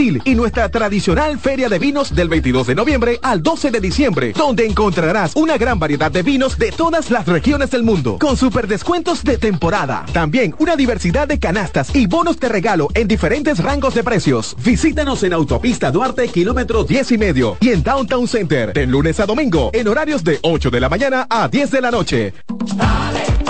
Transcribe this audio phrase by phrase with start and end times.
[0.00, 4.64] Y nuestra tradicional feria de vinos del 22 de noviembre al 12 de diciembre, donde
[4.64, 9.22] encontrarás una gran variedad de vinos de todas las regiones del mundo, con super descuentos
[9.24, 10.06] de temporada.
[10.10, 14.56] También una diversidad de canastas y bonos de regalo en diferentes rangos de precios.
[14.64, 19.26] Visítanos en Autopista Duarte, kilómetro 10 y medio, y en Downtown Center, de lunes a
[19.26, 22.32] domingo, en horarios de 8 de la mañana a 10 de la noche.
[22.74, 23.49] Dale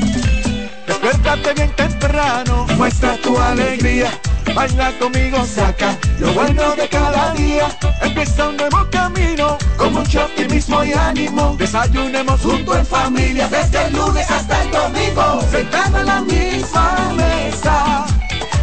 [1.31, 4.11] Despiértate bien temprano, muestra tu alegría.
[4.53, 7.69] Baila conmigo, saca lo bueno de cada día.
[8.01, 11.55] Empieza un nuevo camino, con mucho optimismo y ánimo.
[11.57, 15.41] Desayunemos junto en familia, desde el lunes hasta el domingo.
[15.49, 18.05] Sentado en la misma mesa,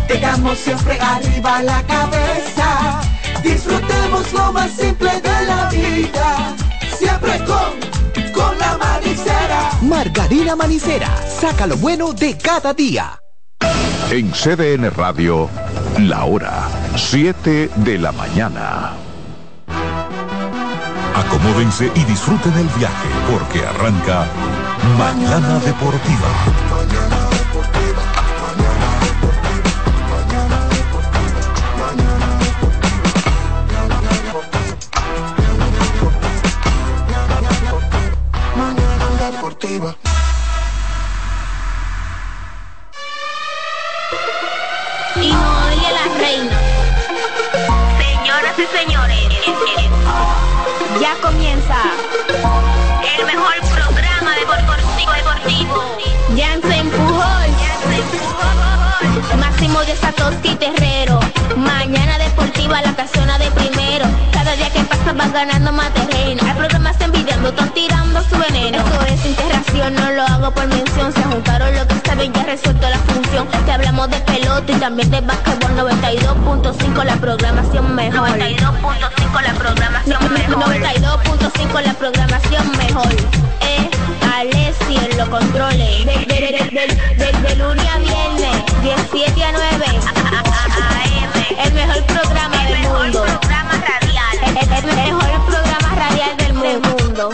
[0.06, 3.00] tengamos siempre arriba la cabeza.
[3.42, 6.54] Disfrutemos lo más simple de la vida,
[6.98, 9.07] siempre con, con la manicera.
[9.88, 13.18] Margarina Manicera, saca lo bueno de cada día.
[14.10, 15.48] En CDN Radio,
[15.98, 18.92] la hora 7 de la mañana.
[21.14, 24.26] Acomódense y disfruten el viaje porque arranca
[24.98, 26.97] Mañana Deportiva.
[48.72, 49.28] Señores,
[51.00, 51.76] ya comienza
[53.18, 55.98] el mejor programa deportivo deportivo.
[56.36, 57.50] Jansen Pujol,
[59.38, 61.20] Máximo de Satoshi Terrero.
[61.56, 64.06] Mañana deportiva la casona de primero.
[64.32, 66.42] Cada día que pasa vas ganando más terreno.
[66.46, 68.78] Hay programas envidiando, están tirando su veneno.
[68.78, 71.12] Esto es integración, no lo hago por mención.
[71.12, 73.46] Se juntaron lo que ya resuelto la función.
[73.64, 78.30] Te hablamos de pelota y también de básquetbol 92.5 la programación mejor.
[78.30, 80.64] 92.5 la programación mejor.
[80.64, 83.12] 92.5 la programación mejor.
[83.60, 83.90] Eh,
[84.34, 86.06] Alessi en los controles.
[86.06, 86.14] De,
[87.42, 89.84] de, lunes a viernes, 17 a 9.
[90.78, 91.66] AM.
[91.66, 93.24] El mejor programa del mundo.
[94.76, 97.30] el mejor programa radial del mundo.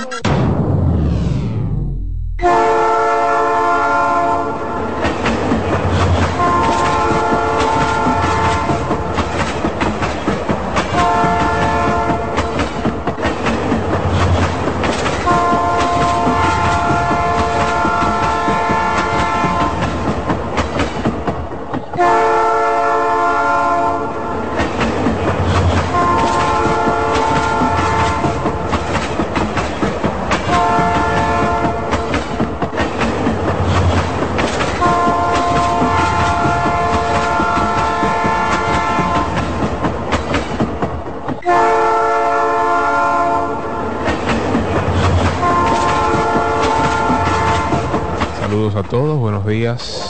[48.55, 50.07] Saludos a todos, buenos días.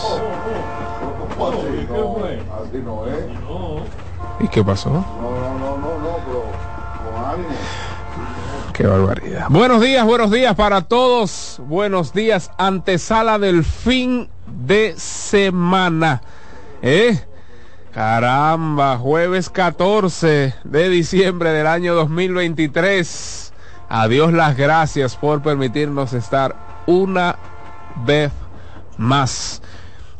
[4.40, 5.02] ¿Y qué pasó?
[8.74, 9.46] Qué barbaridad.
[9.48, 11.62] Buenos días, buenos días para todos.
[11.66, 14.28] Buenos días, antesala del fin
[14.66, 16.20] de semana.
[16.82, 17.18] ¿Eh?
[17.94, 23.54] Caramba, jueves 14 de diciembre del año 2023.
[23.88, 27.36] Adiós las gracias por permitirnos estar una
[28.04, 28.30] vez
[28.98, 29.62] más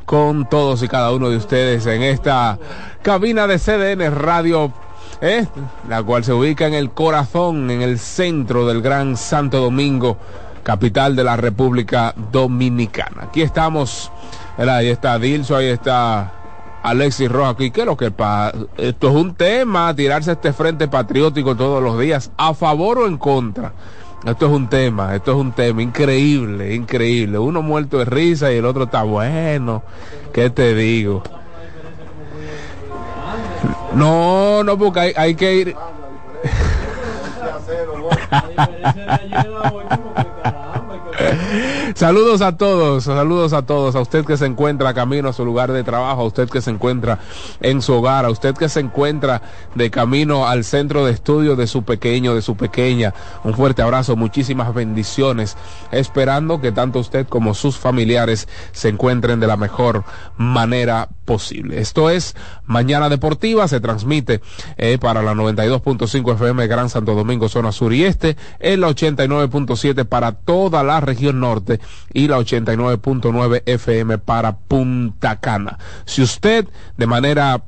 [0.04, 2.58] con todos y cada uno de ustedes en esta
[3.02, 4.72] cabina de CDN Radio,
[5.20, 5.46] ¿eh?
[5.88, 10.18] la cual se ubica en el corazón, en el centro del Gran Santo Domingo,
[10.62, 13.24] capital de la República Dominicana.
[13.24, 14.10] Aquí estamos,
[14.58, 16.32] ahí está Dilso, ahí está
[16.82, 17.56] Alexis Rojas.
[17.60, 18.56] ¿Y qué es lo que pasa?
[18.76, 23.16] Esto es un tema, tirarse este frente patriótico todos los días, a favor o en
[23.16, 23.72] contra.
[24.26, 27.38] Esto es un tema, esto es un tema increíble, increíble.
[27.38, 29.82] Uno muerto de risa y el otro está bueno.
[30.32, 31.22] ¿Qué te digo?
[33.94, 35.76] No, no, porque hay, hay que ir.
[41.94, 45.70] Saludos a todos, saludos a todos, a usted que se encuentra camino a su lugar
[45.70, 47.20] de trabajo, a usted que se encuentra
[47.60, 49.42] en su hogar, a usted que se encuentra
[49.76, 53.14] de camino al centro de estudio de su pequeño, de su pequeña.
[53.44, 55.56] Un fuerte abrazo, muchísimas bendiciones,
[55.92, 60.02] esperando que tanto usted como sus familiares se encuentren de la mejor
[60.36, 61.80] manera posible.
[61.80, 62.36] Esto es
[62.66, 64.40] Mañana Deportiva, se transmite
[64.76, 70.04] eh, para la 92.5 FM Gran Santo Domingo, zona sur y este, en la 89.7
[70.04, 71.80] para toda la región norte
[72.12, 75.78] y la 89.9 FM para Punta Cana.
[76.04, 76.66] Si usted
[76.96, 77.64] de manera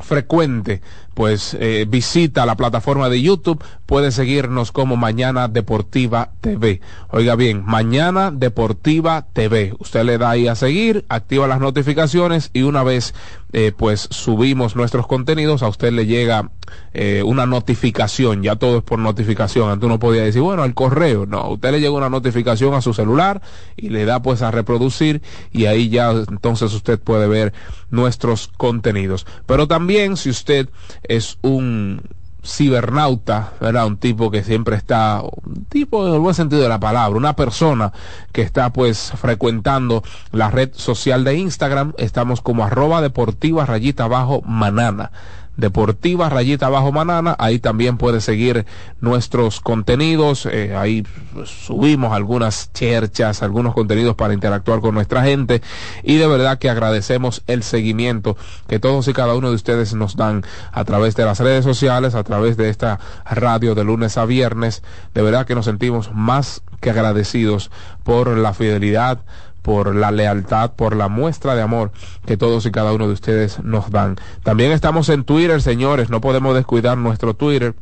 [0.00, 0.80] frecuente
[1.20, 6.80] pues eh, visita la plataforma de YouTube, puede seguirnos como Mañana Deportiva TV.
[7.10, 9.74] Oiga bien, Mañana Deportiva TV.
[9.78, 13.12] Usted le da ahí a seguir, activa las notificaciones y una vez
[13.52, 16.50] eh, pues subimos nuestros contenidos, a usted le llega
[16.92, 19.70] eh, una notificación, ya todo es por notificación.
[19.70, 22.94] Antes uno podía decir, bueno, el correo, no, usted le llega una notificación a su
[22.94, 23.42] celular
[23.76, 27.52] y le da pues a reproducir y ahí ya entonces usted puede ver
[27.90, 29.26] nuestros contenidos.
[29.46, 30.68] Pero también si usted
[31.02, 32.02] es un
[32.44, 33.86] cibernauta, ¿verdad?
[33.86, 37.36] Un tipo que siempre está, un tipo en el buen sentido de la palabra, una
[37.36, 37.92] persona
[38.32, 40.02] que está pues frecuentando
[40.32, 45.10] la red social de Instagram, estamos como arroba deportiva rayita abajo manana.
[45.56, 47.36] Deportiva Rayita Bajo Manana.
[47.38, 48.66] Ahí también puede seguir
[49.00, 50.46] nuestros contenidos.
[50.46, 51.04] Eh, ahí
[51.34, 55.62] pues, subimos algunas cherchas, algunos contenidos para interactuar con nuestra gente.
[56.02, 58.36] Y de verdad que agradecemos el seguimiento
[58.68, 60.42] que todos y cada uno de ustedes nos dan
[60.72, 64.82] a través de las redes sociales, a través de esta radio de lunes a viernes.
[65.14, 67.70] De verdad que nos sentimos más que agradecidos
[68.04, 69.20] por la fidelidad
[69.62, 71.92] por la lealtad, por la muestra de amor
[72.26, 74.16] que todos y cada uno de ustedes nos dan.
[74.42, 77.74] También estamos en Twitter, señores, no podemos descuidar nuestro Twitter.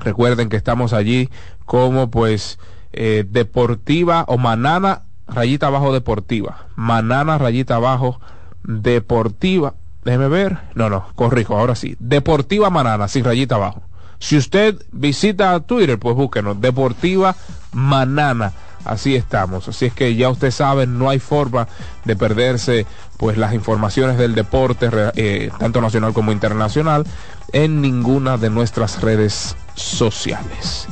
[0.00, 1.30] Recuerden que estamos allí
[1.64, 2.58] como pues
[2.92, 6.66] eh, deportiva o manana rayita abajo deportiva.
[6.76, 8.20] Manana rayita abajo
[8.62, 9.74] deportiva.
[10.04, 10.58] Déjeme ver.
[10.74, 11.96] No, no, corrijo, ahora sí.
[11.98, 13.82] Deportiva Manana, sin rayita abajo.
[14.18, 16.60] Si usted visita Twitter, pues búsquenos.
[16.60, 17.34] Deportiva
[17.72, 18.52] Manana
[18.86, 19.68] así estamos.
[19.68, 21.68] Así es que ya usted sabe, no hay forma
[22.04, 22.86] de perderse
[23.16, 27.04] pues las informaciones del deporte, eh, tanto nacional como internacional,
[27.52, 30.86] en ninguna de nuestras redes sociales.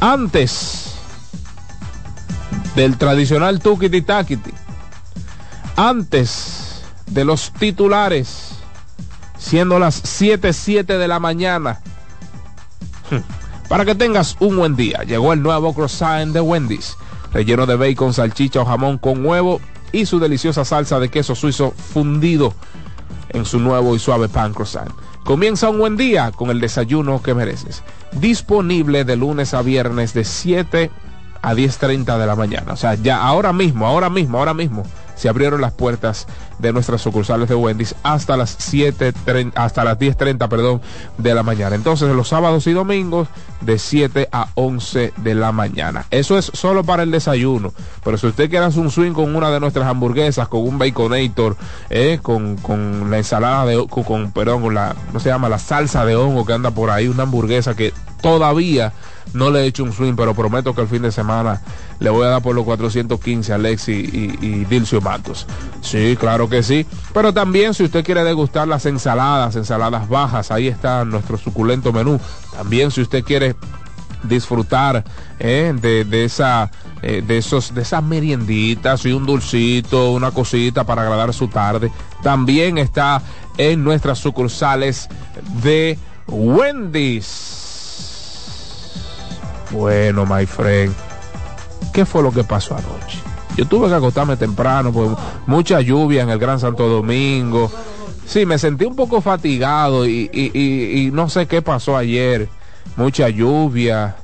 [0.00, 0.94] Antes
[2.74, 4.52] del tradicional tukiti takiti,
[5.76, 8.52] antes de los titulares,
[9.38, 11.80] siendo las 7:7 de la mañana.
[13.68, 16.96] Para que tengas un buen día, llegó el nuevo croissant de Wendy's
[17.32, 19.60] relleno de bacon, salchicha o jamón con huevo
[19.92, 22.54] y su deliciosa salsa de queso suizo fundido
[23.30, 24.90] en su nuevo y suave pan croissant.
[25.24, 27.82] Comienza un buen día con el desayuno que mereces.
[28.12, 30.90] Disponible de lunes a viernes de 7
[31.42, 32.72] a 10.30 de la mañana.
[32.72, 34.84] O sea, ya ahora mismo, ahora mismo, ahora mismo
[35.20, 36.26] se abrieron las puertas
[36.58, 39.12] de nuestras sucursales de Wendy's hasta las 7,
[39.54, 40.80] hasta las 10.30, perdón,
[41.18, 41.76] de la mañana.
[41.76, 43.28] Entonces, los sábados y domingos
[43.60, 46.06] de 7 a 11 de la mañana.
[46.10, 47.74] Eso es solo para el desayuno.
[48.02, 51.54] Pero si usted quiere hacer un swing con una de nuestras hamburguesas, con un baconator,
[51.90, 55.50] eh, con, con la ensalada de, con, con, perdón, con la, ¿no se llama?
[55.50, 58.92] La salsa de hongo que anda por ahí, una hamburguesa que todavía
[59.32, 61.60] no le he hecho un swing, pero prometo que el fin de semana
[62.00, 65.46] le voy a dar por los 415 a Alexi y, y, Dilcio Matos.
[65.82, 66.86] Sí, claro que sí.
[67.12, 72.18] Pero también si usted quiere degustar las ensaladas, ensaladas bajas, ahí está nuestro suculento menú.
[72.52, 73.54] También si usted quiere
[74.22, 75.04] disfrutar
[75.38, 76.70] eh, de, de, esa
[77.02, 81.90] eh, de esos de esas merienditas y un dulcito una cosita para agradar su tarde
[82.22, 83.22] también está
[83.56, 85.08] en nuestras sucursales
[85.62, 87.59] de Wendy's
[89.70, 90.92] bueno, my friend,
[91.92, 93.18] ¿qué fue lo que pasó anoche?
[93.56, 95.10] Yo tuve que acostarme temprano, pues
[95.46, 97.70] mucha lluvia en el Gran Santo Domingo.
[98.26, 102.48] Sí, me sentí un poco fatigado y, y, y, no sé qué pasó ayer.
[102.96, 104.16] Mucha lluvia.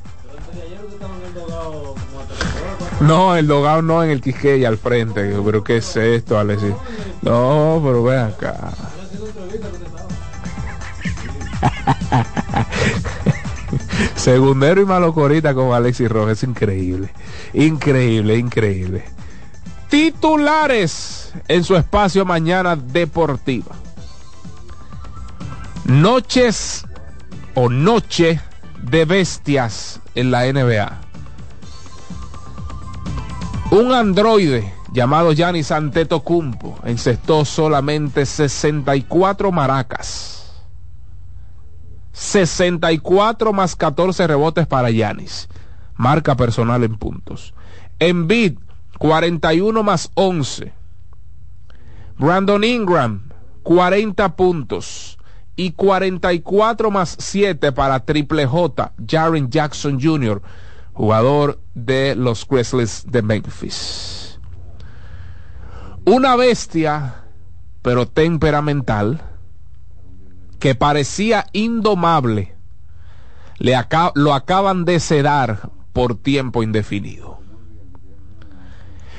[3.01, 5.35] No, el dogado no en el Quisqueya al frente.
[5.45, 6.75] Pero ¿qué es esto, Alexis?
[7.23, 8.71] No, pero ven acá.
[14.15, 16.43] Segundero y Malocorita con Alexis Rojas.
[16.43, 17.11] Increíble.
[17.53, 19.05] Increíble, increíble.
[19.89, 23.75] Titulares en su espacio Mañana Deportiva.
[25.85, 26.85] Noches
[27.55, 28.41] o noche
[28.83, 31.01] de bestias en la NBA.
[33.71, 40.36] Un androide llamado Giannis Antetokounmpo encestó solamente 64 maracas
[42.17, 45.49] 64 más 14 rebotes para Yanis.
[45.97, 47.53] Marca personal en puntos.
[47.99, 48.59] Embiid
[48.99, 50.73] 41 más 11.
[52.19, 53.29] Brandon Ingram,
[53.63, 55.19] 40 puntos.
[55.57, 60.41] Y 44 más 7 para Triple J, Jaren Jackson Jr.,
[60.95, 64.39] jugador de los Grizzlies de Memphis.
[66.07, 67.25] Una bestia,
[67.83, 69.36] pero temperamental,
[70.59, 72.55] que parecía indomable,
[73.59, 73.75] le
[74.15, 77.39] lo acaban de sedar por tiempo indefinido.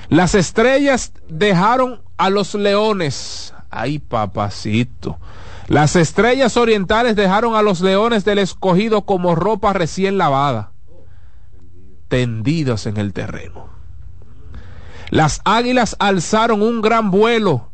[0.10, 3.54] Las estrellas dejaron a los leones.
[3.70, 5.18] Ay, papacito.
[5.68, 10.72] Las estrellas orientales dejaron a los leones del escogido como ropa recién lavada,
[12.08, 13.68] tendidos en el terreno.
[15.10, 17.70] Las águilas alzaron un gran vuelo,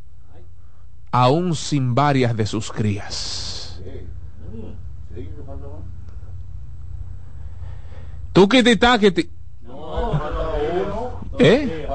[1.12, 3.53] aún sin varias de sus crías.
[8.34, 9.30] Tukiti takiti.
[11.40, 11.88] ¿Eh?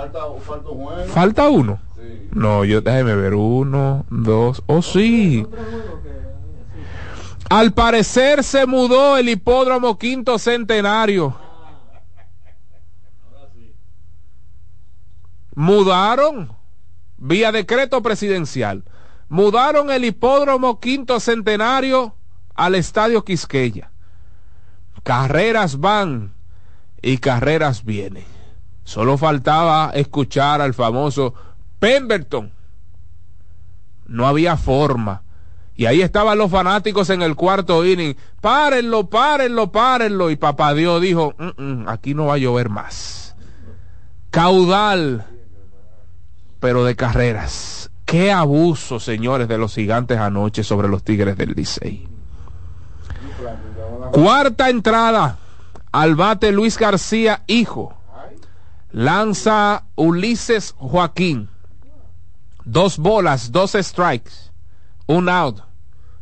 [1.12, 1.80] Falta uno.
[2.32, 3.34] No, yo déjeme ver.
[3.34, 4.62] Uno, dos.
[4.66, 5.46] Oh, sí.
[7.50, 11.34] Al parecer se mudó el hipódromo quinto centenario.
[15.54, 16.52] Mudaron
[17.16, 18.84] vía decreto presidencial.
[19.28, 22.14] Mudaron el hipódromo quinto centenario
[22.54, 23.90] al estadio Quisqueya.
[25.02, 26.34] Carreras van
[27.02, 28.24] y carreras vienen.
[28.84, 31.34] Solo faltaba escuchar al famoso
[31.78, 32.52] Pemberton.
[34.06, 35.22] No había forma.
[35.76, 38.16] Y ahí estaban los fanáticos en el cuarto inning.
[38.40, 40.30] Párenlo, párenlo, párenlo.
[40.30, 43.36] Y papá Dios dijo, mm, mm, aquí no va a llover más.
[44.30, 45.26] Caudal,
[46.58, 47.90] pero de carreras.
[48.04, 52.08] Qué abuso, señores, de los gigantes anoche sobre los Tigres del Licey.
[54.12, 55.38] Cuarta entrada
[55.92, 57.94] al bate Luis García, hijo.
[58.90, 61.50] Lanza Ulises Joaquín.
[62.64, 64.32] Dos bolas, dos strikes,
[65.06, 65.60] un out.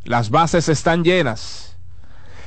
[0.04, 1.76] Las bases están llenas.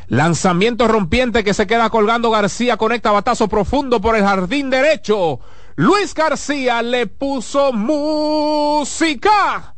[0.08, 2.77] Lanzamiento rompiente que se queda colgando García.
[2.77, 5.39] Conecta batazo profundo por el jardín derecho.
[5.75, 9.75] Luis García le puso música.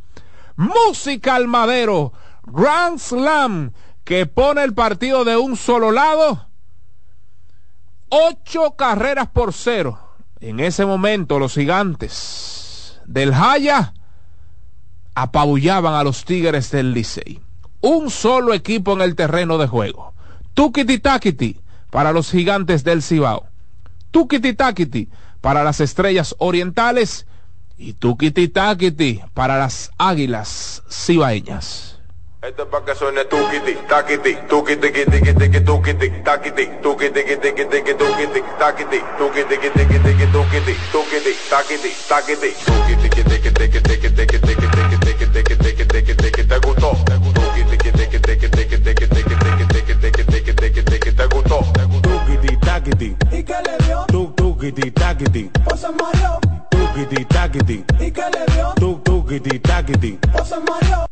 [0.55, 2.13] Música al madero.
[2.45, 6.47] Grand Slam que pone el partido de un solo lado.
[8.09, 9.99] Ocho carreras por cero.
[10.39, 13.93] En ese momento los gigantes del Jaya
[15.13, 17.39] apabullaban a los Tigres del Licey.
[17.81, 20.13] Un solo equipo en el terreno de juego.
[20.53, 23.47] Tukiti Takiti para los gigantes del Cibao.
[24.11, 25.09] Tukiti Takiti
[25.41, 27.27] para las estrellas orientales
[27.77, 28.51] y Tukiti
[29.33, 31.90] para las águilas cibaeñas.
[32.43, 37.93] Esto es para que suene tukiti, takiti, tukiti, tiki, tiki, tukiti, takiti, tukiti, tiki, tiki,
[37.93, 44.39] tukiti, takiti, tukiti, tiki, tiki, tukiti, tukiti, takiti, takiti, tukiti, tiki, tiki, tiki, tiki, tiki,
[44.39, 50.53] tiki, tiki, tiki, te gustó, tukiti, tiki, tiki, tiki, tiki, tiki, tiki, tiki, tiki, tiki,
[50.55, 51.61] tiki, tiki, te gustó,
[52.01, 54.03] tukiti, takiti, ¿y qué le dio?
[54.07, 56.39] Tuk, tukiti, takiti, o se mareó,
[56.71, 58.73] tukiti, takiti, ¿y qué le dio?
[58.77, 61.05] Tuk, tukiti, takiti, o se mareó.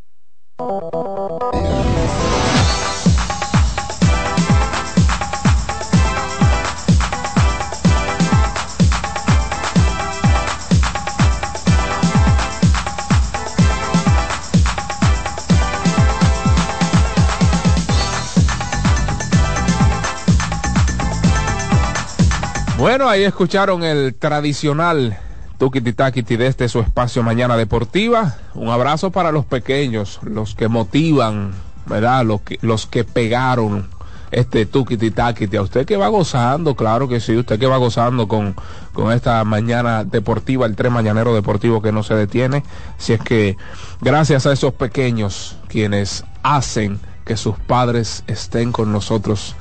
[22.78, 25.18] Bueno, ahí escucharon el tradicional
[25.60, 28.38] Tukiti Takiti de este su espacio Mañana Deportiva.
[28.56, 31.52] Un abrazo para los pequeños, los que motivan,
[31.86, 32.24] ¿verdad?
[32.26, 33.90] Los que, los que pegaron
[34.32, 35.58] este Tukiti Takiti.
[35.58, 38.56] A usted que va gozando, claro que sí, usted que va gozando con,
[38.94, 42.64] con esta Mañana Deportiva, el tren mañanero deportivo que no se detiene.
[42.98, 43.58] Si es que
[44.00, 49.58] gracias a esos pequeños quienes hacen que sus padres estén con nosotros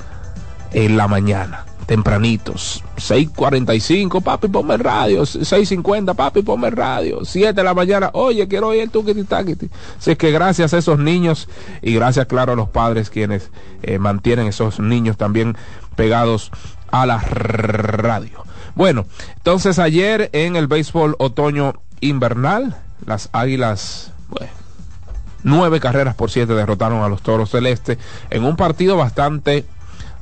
[0.71, 2.83] en la mañana tempranitos.
[2.97, 5.23] 6.45, papi, ponme el radio.
[5.23, 7.25] 6.50, papi, ponme el radio.
[7.25, 9.71] 7 de la mañana, oye, quiero oír el tuquiti taquiti.
[9.97, 11.49] Así que gracias a esos niños
[11.81, 13.49] y gracias, claro, a los padres quienes
[13.81, 15.57] eh, mantienen esos niños también
[15.95, 16.51] pegados
[16.91, 18.43] a la radio.
[18.75, 22.77] Bueno, entonces ayer en el béisbol otoño invernal,
[23.07, 24.51] las águilas, bueno,
[25.41, 27.97] nueve carreras por siete derrotaron a los toros celeste
[28.29, 29.65] en un partido bastante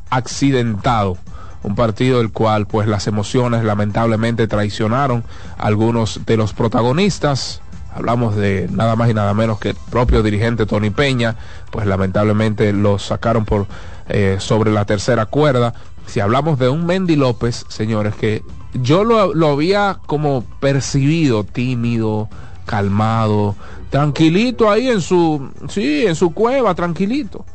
[0.09, 1.17] accidentado
[1.63, 5.23] un partido el cual pues las emociones lamentablemente traicionaron
[5.57, 7.61] a algunos de los protagonistas.
[7.93, 11.35] Hablamos de nada más y nada menos que el propio dirigente Tony Peña,
[11.71, 13.65] pues lamentablemente lo sacaron por
[14.07, 15.73] eh, sobre la tercera cuerda.
[16.05, 22.29] Si hablamos de un Mendy López, señores, que yo lo, lo había como percibido tímido,
[22.65, 23.55] calmado,
[23.89, 27.45] tranquilito ahí en su, sí, en su cueva, tranquilito.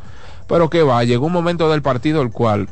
[0.49, 2.69] Pero que va, llegó un momento del partido el cual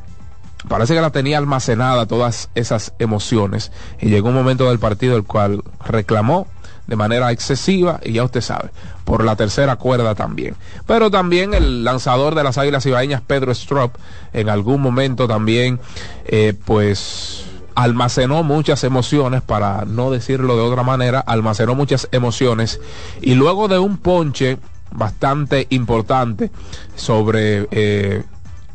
[0.68, 5.24] parece que la tenía almacenada todas esas emociones y llegó un momento del partido el
[5.24, 6.46] cual reclamó
[6.86, 8.70] de manera excesiva y ya usted sabe,
[9.04, 10.56] por la tercera cuerda también.
[10.86, 13.94] Pero también el lanzador de las Águilas Ibaeñas, Pedro Strop,
[14.32, 15.78] en algún momento también,
[16.24, 17.44] eh, pues
[17.76, 22.80] almacenó muchas emociones, para no decirlo de otra manera, almacenó muchas emociones
[23.20, 24.58] y luego de un ponche
[24.90, 26.50] bastante importante
[26.96, 28.24] sobre eh,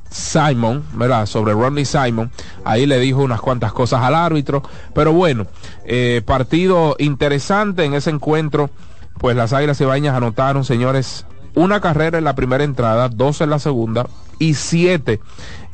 [0.09, 1.25] Simon, ¿verdad?
[1.25, 2.31] Sobre Ronnie Simon.
[2.63, 4.63] Ahí le dijo unas cuantas cosas al árbitro.
[4.93, 5.47] Pero bueno,
[5.85, 8.69] eh, partido interesante en ese encuentro.
[9.17, 13.59] Pues las Águilas Ibañas anotaron, señores, una carrera en la primera entrada, dos en la
[13.59, 14.07] segunda
[14.39, 15.21] y siete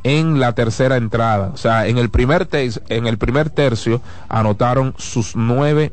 [0.03, 1.51] en la tercera entrada.
[1.53, 5.91] O sea, en el primer, en el primer tercio anotaron sus nueve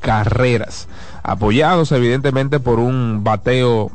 [0.00, 0.88] carreras,
[1.22, 3.90] apoyados evidentemente por un bateo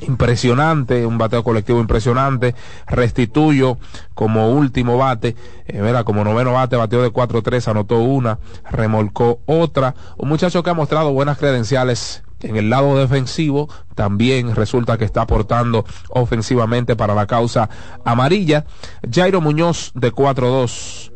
[0.00, 2.54] impresionante, un bateo colectivo impresionante,
[2.86, 3.78] restituyo
[4.14, 5.36] como último bate,
[5.66, 8.38] eh, como noveno bate, bateó de 4-3, anotó una,
[8.70, 14.96] remolcó otra, un muchacho que ha mostrado buenas credenciales en el lado defensivo, también resulta
[14.96, 17.68] que está aportando ofensivamente para la causa
[18.04, 18.64] amarilla.
[19.10, 21.10] Jairo Muñoz de 4-2,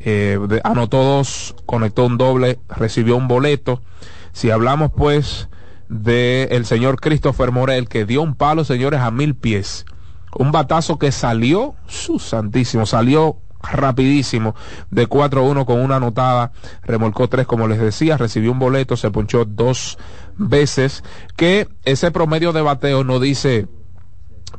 [0.00, 3.82] eh, anotó dos, conectó un doble, recibió un boleto.
[4.32, 5.48] Si hablamos pues
[5.94, 9.86] del el señor Christopher Morel, que dio un palo, señores, a mil pies.
[10.36, 14.54] Un batazo que salió, su santísimo, salió rapidísimo
[14.90, 19.44] de 4-1 con una anotada, remolcó tres como les decía, recibió un boleto, se ponchó
[19.44, 19.96] dos
[20.36, 21.04] veces,
[21.36, 23.68] que ese promedio de bateo no dice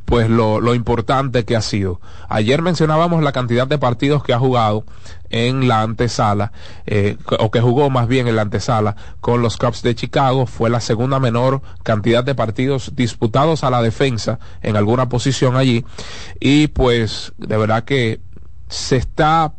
[0.04, 2.02] pues lo, lo, importante que ha sido.
[2.28, 4.86] Ayer mencionábamos la cantidad de partidos que ha jugado
[5.30, 6.52] en la antesala,
[6.86, 10.46] eh, o que jugó más bien en la antesala con los Cubs de Chicago.
[10.46, 15.86] Fue la segunda menor cantidad de partidos disputados a la defensa en alguna posición allí.
[16.40, 18.22] Y pues de verdad que
[18.70, 19.53] se está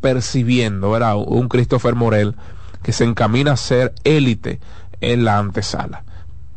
[0.00, 1.16] percibiendo, ¿verdad?
[1.16, 2.36] Un Christopher Morel
[2.82, 4.60] que se encamina a ser élite
[5.00, 6.05] en la antesala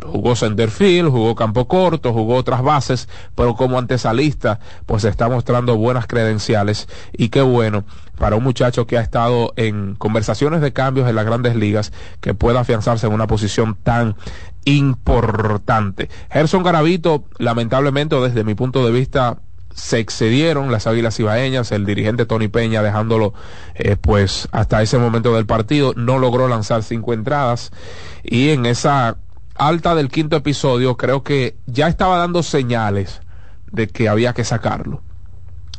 [0.06, 6.08] jugó centerfield, jugó campo corto, jugó otras bases, pero como antesalista, pues está mostrando buenas
[6.08, 6.88] credenciales.
[7.14, 7.84] Y qué bueno
[8.18, 12.34] para un muchacho que ha estado en conversaciones de cambios en las grandes ligas que
[12.34, 14.16] pueda afianzarse en una posición tan
[14.66, 16.10] importante.
[16.30, 19.38] Gerson Garavito, lamentablemente, desde mi punto de vista,
[19.74, 23.34] se excedieron las Águilas Ibaeñas, el dirigente Tony Peña dejándolo
[23.76, 27.72] eh, pues hasta ese momento del partido, no logró lanzar cinco entradas.
[28.24, 29.18] Y en esa
[29.60, 33.22] alta del quinto episodio, creo que ya estaba dando señales
[33.72, 35.04] de que había que sacarlo.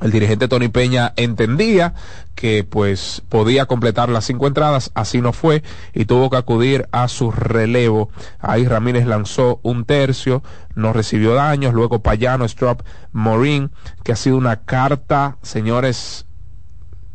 [0.00, 1.92] El dirigente Tony Peña entendía
[2.34, 5.62] que pues podía completar las cinco entradas, así no fue
[5.92, 8.08] y tuvo que acudir a su relevo.
[8.38, 10.42] Ahí Ramírez lanzó un tercio,
[10.74, 12.80] no recibió daños, luego Payano, Strop,
[13.12, 16.26] Morín, que ha sido una carta, señores,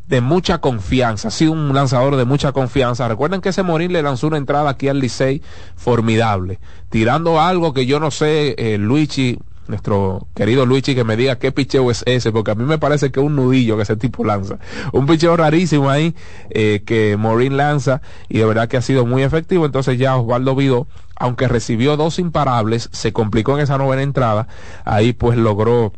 [0.08, 3.08] de mucha confianza, ha sido un lanzador de mucha confianza.
[3.08, 5.42] Recuerden que ese Morín le lanzó una entrada aquí al Licey
[5.76, 11.38] formidable, tirando algo que yo no sé, eh, Luigi, nuestro querido Luigi, que me diga
[11.38, 13.96] qué picheo es ese, porque a mí me parece que es un nudillo que ese
[13.96, 14.60] tipo lanza.
[14.92, 16.14] Un picheo rarísimo ahí
[16.52, 19.66] eh, que Morín lanza y de verdad que ha sido muy efectivo.
[19.66, 24.48] Entonces ya Osvaldo Vido, aunque recibió dos imparables, se complicó en esa novena entrada,
[24.84, 25.94] ahí pues logró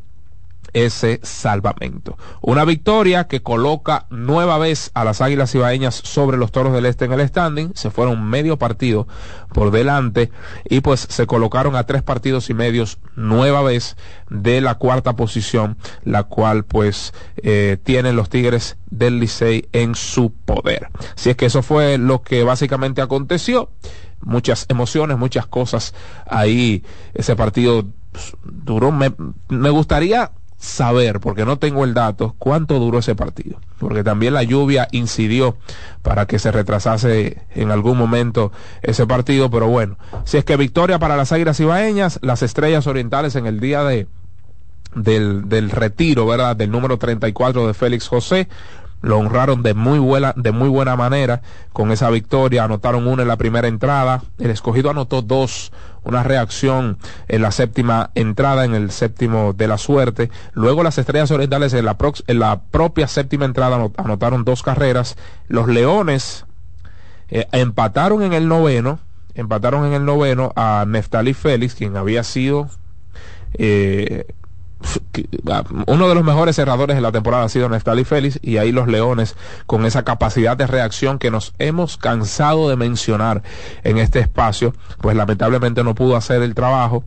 [0.73, 2.17] ese salvamento.
[2.41, 7.05] Una victoria que coloca nueva vez a las Águilas Ibaeñas sobre los Toros del Este
[7.05, 7.71] en el standing.
[7.75, 9.07] Se fueron medio partido
[9.53, 10.31] por delante
[10.69, 13.97] y pues se colocaron a tres partidos y medios nueva vez
[14.29, 20.31] de la cuarta posición, la cual pues eh, tienen los Tigres del Licey en su
[20.31, 20.89] poder.
[21.15, 23.71] Si es que eso fue lo que básicamente aconteció.
[24.21, 25.93] Muchas emociones, muchas cosas
[26.25, 26.83] ahí.
[27.13, 28.91] Ese partido pues, duró.
[28.91, 29.13] Me,
[29.49, 33.59] me gustaría saber, porque no tengo el dato, cuánto duró ese partido.
[33.79, 35.57] Porque también la lluvia incidió
[36.01, 39.49] para que se retrasase en algún momento ese partido.
[39.49, 43.59] Pero bueno, si es que victoria para las Águilas Ibaeñas, las Estrellas Orientales en el
[43.59, 44.07] día de
[44.95, 46.55] del, del retiro, ¿verdad?
[46.55, 48.47] Del número 34 de Félix José
[49.01, 51.41] lo honraron de muy buena, de muy buena manera
[51.71, 55.71] con esa victoria, anotaron una en la primera entrada, el escogido anotó dos,
[56.07, 61.31] una reacción en la séptima entrada, en el séptimo de la suerte, luego las estrellas
[61.31, 65.17] orientales en la, propia séptima entrada anotaron dos carreras,
[65.47, 66.45] los leones
[67.29, 68.99] eh, empataron en el noveno,
[69.35, 72.69] empataron en el noveno a Neftali Félix, quien había sido
[73.53, 74.25] eh,
[75.87, 78.87] uno de los mejores cerradores de la temporada ha sido Neftali Félix y ahí los
[78.87, 79.35] Leones
[79.65, 83.41] con esa capacidad de reacción que nos hemos cansado de mencionar
[83.83, 87.03] en este espacio, pues lamentablemente no pudo hacer el trabajo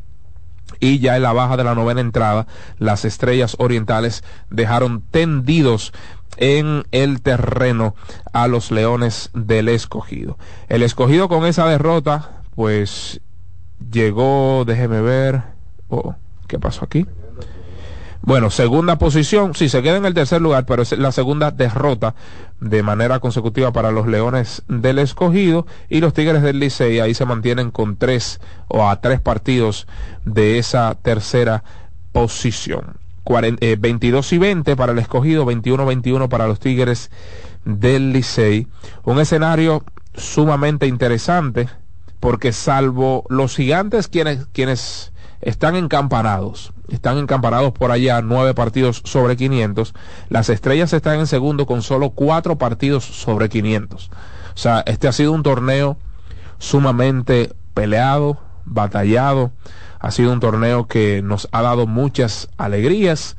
[0.81, 2.47] y ya en la baja de la novena entrada
[2.79, 5.93] las estrellas orientales dejaron tendidos
[6.37, 7.95] en el terreno
[8.33, 10.39] a los leones del escogido.
[10.69, 13.21] El escogido con esa derrota pues
[13.91, 15.43] llegó, déjeme ver,
[15.89, 16.15] oh,
[16.47, 17.07] ¿qué pasó aquí?
[18.31, 22.15] Bueno, segunda posición, sí, se queda en el tercer lugar, pero es la segunda derrota
[22.61, 27.25] de manera consecutiva para los Leones del Escogido y los Tigres del Licey ahí se
[27.25, 29.89] mantienen con tres o a tres partidos
[30.25, 31.65] de esa tercera
[32.13, 32.99] posición.
[33.27, 37.11] 22 eh, y 20 para el Escogido, 21-21 para los Tigres
[37.65, 38.69] del Licey.
[39.03, 39.83] Un escenario
[40.15, 41.69] sumamente interesante
[42.21, 49.37] porque salvo los gigantes quienes, quienes están encampanados, están encampanados por allá nueve partidos sobre
[49.37, 49.95] 500,
[50.29, 54.11] las estrellas están en segundo con solo cuatro partidos sobre 500.
[54.55, 55.97] O sea, este ha sido un torneo
[56.59, 59.53] sumamente peleado, batallado,
[59.99, 63.37] ha sido un torneo que nos ha dado muchas alegrías.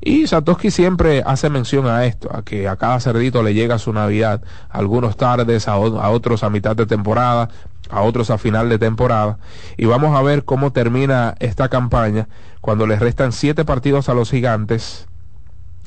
[0.00, 3.92] Y Satoshi siempre hace mención a esto, a que a cada cerdito le llega su
[3.92, 7.48] Navidad, algunos tardes, a, a otros a mitad de temporada,
[7.90, 9.38] a otros a final de temporada.
[9.76, 12.28] Y vamos a ver cómo termina esta campaña
[12.60, 15.06] cuando les restan siete partidos a los gigantes,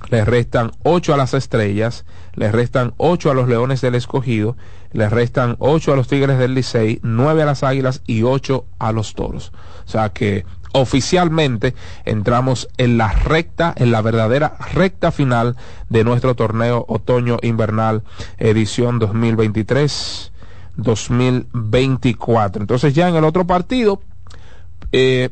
[0.10, 4.56] les restan ocho a las estrellas, les restan ocho a los leones del escogido,
[4.92, 8.92] les restan ocho a los tigres del Licey, nueve a las águilas y ocho a
[8.92, 9.52] los toros.
[9.86, 11.74] O sea que oficialmente
[12.06, 15.56] entramos en la recta, en la verdadera recta final
[15.90, 18.04] de nuestro torneo otoño invernal
[18.38, 20.32] edición 2023
[20.78, 22.62] 2024.
[22.62, 24.02] Entonces ya en el otro partido,
[24.92, 25.30] eh,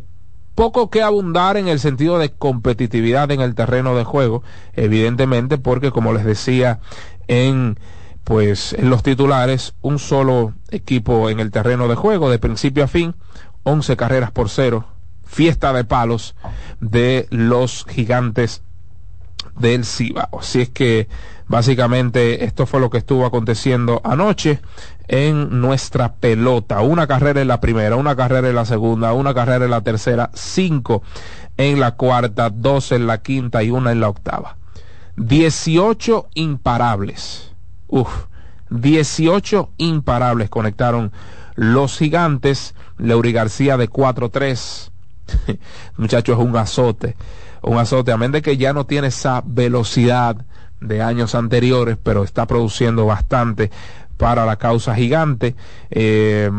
[0.56, 5.92] poco que abundar en el sentido de competitividad en el terreno de juego, evidentemente porque
[5.92, 6.80] como les decía
[7.28, 7.78] en
[8.24, 12.88] pues en los titulares, un solo equipo en el terreno de juego de principio a
[12.88, 13.14] fin,
[13.62, 14.88] 11 carreras por cero,
[15.26, 16.36] fiesta de palos
[16.80, 18.64] de los gigantes
[19.56, 20.40] del Cibao.
[20.40, 21.08] Así es que
[21.48, 24.60] básicamente esto fue lo que estuvo aconteciendo anoche
[25.08, 26.82] en nuestra pelota.
[26.82, 30.32] Una carrera en la primera, una carrera en la segunda, una carrera en la tercera,
[30.34, 31.04] cinco
[31.58, 34.58] en la cuarta, dos en la quinta y una en la octava.
[35.16, 37.54] Dieciocho imparables.
[37.88, 38.26] Uf,
[38.70, 41.12] dieciocho imparables conectaron
[41.56, 42.76] los gigantes.
[42.98, 44.92] Leury García de 4-3.
[45.98, 47.16] Muchachos, es un azote.
[47.62, 50.38] Un azote, a menos de que ya no tiene esa velocidad
[50.82, 53.72] de años anteriores, pero está produciendo bastante
[54.18, 55.56] para la causa gigante.
[55.90, 56.50] Eh,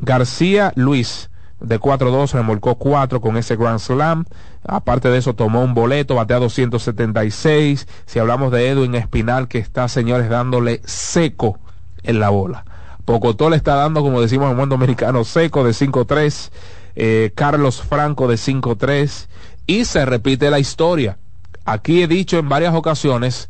[0.00, 1.30] García Luis
[1.62, 4.24] de 4-2 remolcó 4 con ese Grand Slam.
[4.66, 7.86] Aparte de eso tomó un boleto, batea 276.
[8.06, 11.58] Si hablamos de Edwin Espinal que está, señores, dándole seco
[12.02, 12.64] en la bola.
[13.04, 16.50] Pocotó le está dando, como decimos en buen dominicano, seco de 5-3.
[16.94, 19.28] Eh, Carlos Franco de 5-3.
[19.66, 21.18] Y se repite la historia.
[21.64, 23.48] Aquí he dicho en varias ocasiones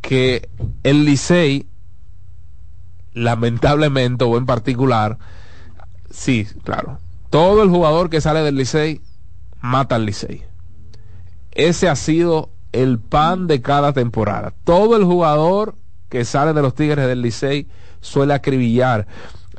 [0.00, 0.48] que
[0.84, 1.66] el Licey
[3.12, 5.18] lamentablemente o en particular,
[6.10, 6.98] sí, claro,
[7.30, 9.00] todo el jugador que sale del Licey
[9.60, 10.44] mata al Licey.
[11.52, 14.54] Ese ha sido el pan de cada temporada.
[14.64, 15.74] Todo el jugador
[16.08, 17.68] que sale de los Tigres del Licey
[18.00, 19.06] suele acribillar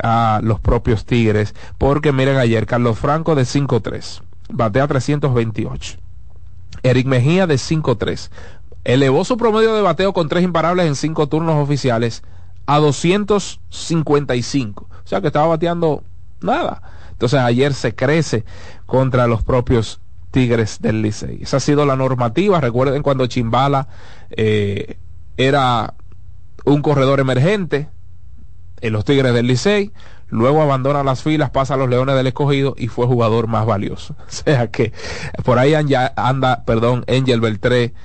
[0.01, 5.97] a los propios Tigres, porque miren ayer, Carlos Franco de 5-3, batea 328.
[6.83, 8.29] Eric Mejía de 5-3.
[8.85, 12.23] Elevó su promedio de bateo con tres imparables en cinco turnos oficiales
[12.69, 14.83] a 255.
[14.83, 16.03] O sea que estaba bateando
[16.39, 16.83] nada.
[17.11, 18.45] Entonces ayer se crece
[18.85, 21.39] contra los propios Tigres del Licey.
[21.41, 22.61] Esa ha sido la normativa.
[22.61, 23.87] Recuerden cuando Chimbala
[24.29, 24.99] eh,
[25.35, 25.95] era
[26.63, 27.89] un corredor emergente
[28.81, 29.91] en los Tigres del Licey.
[30.27, 34.15] Luego abandona las filas, pasa a los Leones del Escogido y fue jugador más valioso.
[34.27, 34.93] O sea que
[35.43, 37.95] por ahí anda, anda perdón, Angel Beltré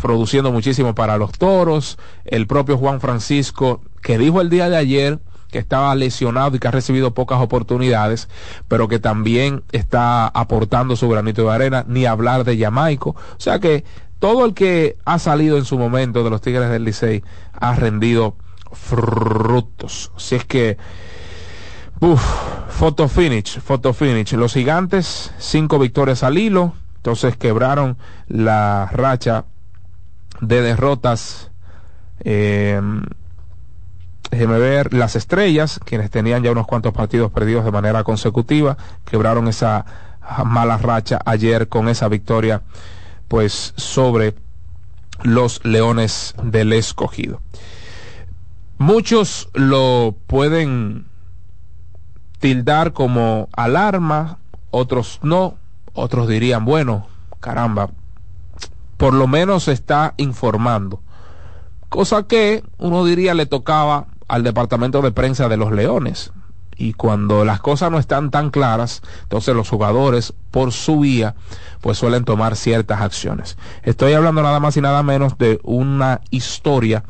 [0.00, 1.98] produciendo muchísimo para los toros.
[2.24, 5.18] El propio Juan Francisco, que dijo el día de ayer
[5.50, 8.28] que estaba lesionado y que ha recibido pocas oportunidades,
[8.68, 13.10] pero que también está aportando su granito de arena, ni hablar de Jamaico.
[13.10, 13.84] O sea que
[14.18, 18.36] todo el que ha salido en su momento de los Tigres del Licey ha rendido
[18.72, 20.10] frutos.
[20.16, 20.78] Si es que,
[22.00, 22.22] uff,
[22.68, 24.32] photo finish, photo finish.
[24.32, 29.44] Los gigantes, cinco victorias al hilo, entonces quebraron la racha
[30.42, 31.50] de derrotas.
[32.20, 32.80] Eh,
[34.30, 38.76] déjeme ver, las estrellas, quienes tenían ya unos cuantos partidos perdidos de manera consecutiva,
[39.06, 39.86] quebraron esa
[40.44, 42.62] mala racha ayer con esa victoria
[43.28, 44.34] pues sobre
[45.22, 47.40] los Leones del Escogido.
[48.78, 51.06] Muchos lo pueden
[52.40, 54.38] tildar como alarma,
[54.70, 55.56] otros no,
[55.94, 57.06] otros dirían, bueno,
[57.40, 57.90] caramba,
[59.02, 61.02] por lo menos se está informando.
[61.88, 66.30] Cosa que uno diría le tocaba al departamento de prensa de los Leones.
[66.76, 71.34] Y cuando las cosas no están tan claras, entonces los jugadores por su vía
[71.80, 73.58] pues suelen tomar ciertas acciones.
[73.82, 77.02] Estoy hablando nada más y nada menos de una historia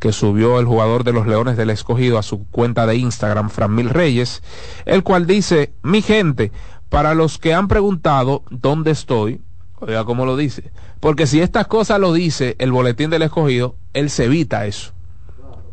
[0.00, 3.74] que subió el jugador de los Leones del Escogido a su cuenta de Instagram, Fran
[3.74, 4.42] Mil Reyes,
[4.84, 6.52] el cual dice, mi gente,
[6.90, 9.40] para los que han preguntado dónde estoy,
[9.80, 14.10] oiga cómo lo dice, porque si estas cosas lo dice el boletín del Escogido, él
[14.10, 14.92] se evita eso.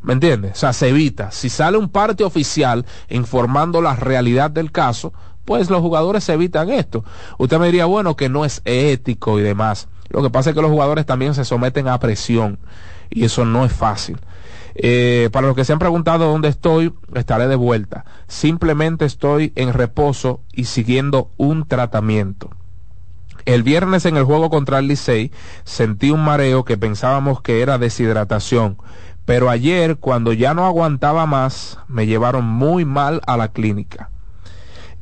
[0.02, 0.52] ¿Me entiendes?
[0.52, 1.32] O sea, se evita.
[1.32, 5.14] Si sale un parte oficial informando la realidad del caso,
[5.46, 7.04] pues los jugadores se evitan esto.
[7.40, 9.88] Usted me diría, bueno, que no es ético y demás.
[10.10, 12.60] Lo que pasa es que los jugadores también se someten a presión
[13.10, 14.18] y eso no es fácil.
[14.76, 18.06] Eh, para los que se han preguntado dónde estoy, estaré de vuelta.
[18.28, 22.50] Simplemente estoy en reposo y siguiendo un tratamiento.
[23.46, 25.32] El viernes en el juego contra el Licey
[25.64, 28.78] sentí un mareo que pensábamos que era deshidratación,
[29.26, 34.10] pero ayer, cuando ya no aguantaba más, me llevaron muy mal a la clínica.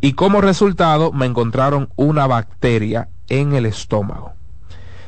[0.02, 4.34] Y como resultado me encontraron una bacteria en el estómago.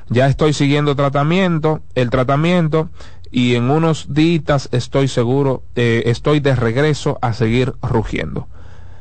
[0.08, 2.89] Ya estoy siguiendo tratamiento, el tratamiento,
[3.32, 8.48] y en unos días estoy seguro, eh, estoy de regreso a seguir rugiendo.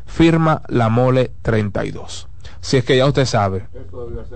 [0.06, 2.26] Firma la mole 32.
[2.64, 3.66] Si es que ya usted sabe,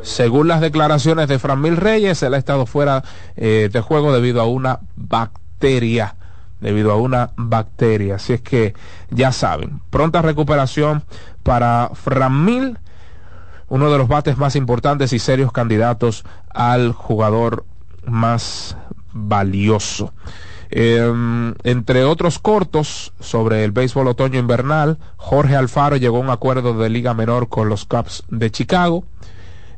[0.02, 3.02] según las declaraciones de Fran Mil Reyes, él ha estado fuera
[3.36, 6.14] eh, de juego debido a una bacteria
[6.60, 8.16] debido a una bacteria.
[8.16, 8.74] Así es que
[9.08, 11.04] ya saben, pronta recuperación
[11.42, 12.76] para Framil,
[13.68, 17.64] uno de los bates más importantes y serios candidatos al jugador
[18.04, 18.76] más
[19.14, 20.12] valioso.
[20.70, 26.74] Em, entre otros cortos sobre el béisbol otoño invernal, Jorge Alfaro llegó a un acuerdo
[26.74, 29.04] de liga menor con los Cubs de Chicago.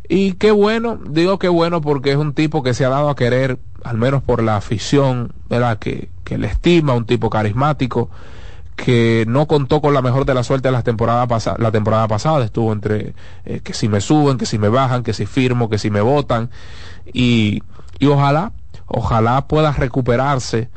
[0.09, 3.14] Y qué bueno, digo qué bueno porque es un tipo que se ha dado a
[3.14, 5.79] querer al menos por la afición, ¿verdad?
[5.79, 8.11] Que, que le estima, un tipo carismático,
[8.76, 11.26] que no contó con la mejor de la suerte la temporada,
[11.59, 15.12] la temporada pasada, estuvo entre eh, que si me suben, que si me bajan, que
[15.12, 16.50] si firmo, que si me votan,
[17.12, 17.62] y,
[17.98, 18.53] y ojalá,
[18.90, 20.68] ojalá pueda recuperarse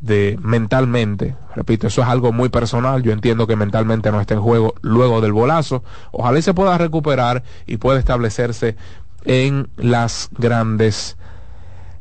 [0.00, 4.40] de mentalmente, repito, eso es algo muy personal, yo entiendo que mentalmente no está en
[4.40, 8.76] juego luego del bolazo, ojalá se pueda recuperar y pueda establecerse
[9.24, 11.16] en las grandes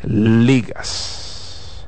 [0.03, 1.87] ligas.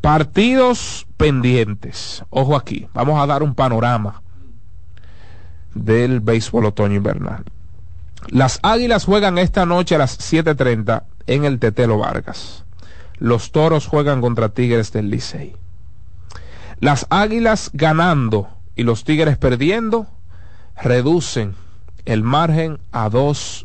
[0.00, 2.24] Partidos pendientes.
[2.30, 4.22] Ojo aquí, vamos a dar un panorama
[5.74, 7.44] del béisbol otoño invernal.
[8.28, 12.64] Las Águilas juegan esta noche a las 7:30 en el Tetelo Vargas.
[13.20, 15.54] Los Toros juegan contra Tigres del Licey.
[16.80, 20.08] Las Águilas ganando y los Tigres perdiendo
[20.82, 21.54] reducen
[22.06, 23.64] el margen a dos,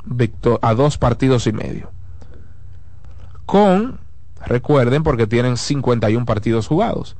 [0.62, 1.96] a dos partidos y medio
[3.46, 4.00] con,
[4.46, 7.16] recuerden, porque tienen 51 partidos jugados.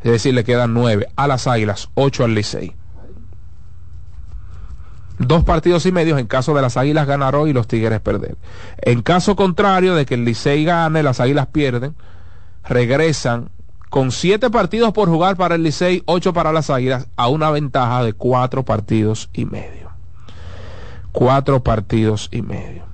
[0.00, 2.74] Es decir, le quedan 9 a las Águilas, 8 al Licey.
[5.18, 8.36] Dos partidos y medio en caso de las Águilas ganar hoy y los Tigres perder.
[8.78, 11.94] En caso contrario de que el Licey gane, las Águilas pierden,
[12.64, 13.48] regresan
[13.88, 18.04] con 7 partidos por jugar para el Licey, 8 para las Águilas, a una ventaja
[18.04, 19.90] de 4 partidos y medio.
[21.12, 22.84] 4 partidos y medio.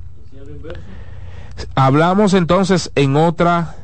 [1.75, 3.75] Hablamos entonces en otra,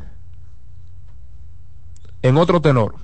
[2.23, 2.95] en otro tenor.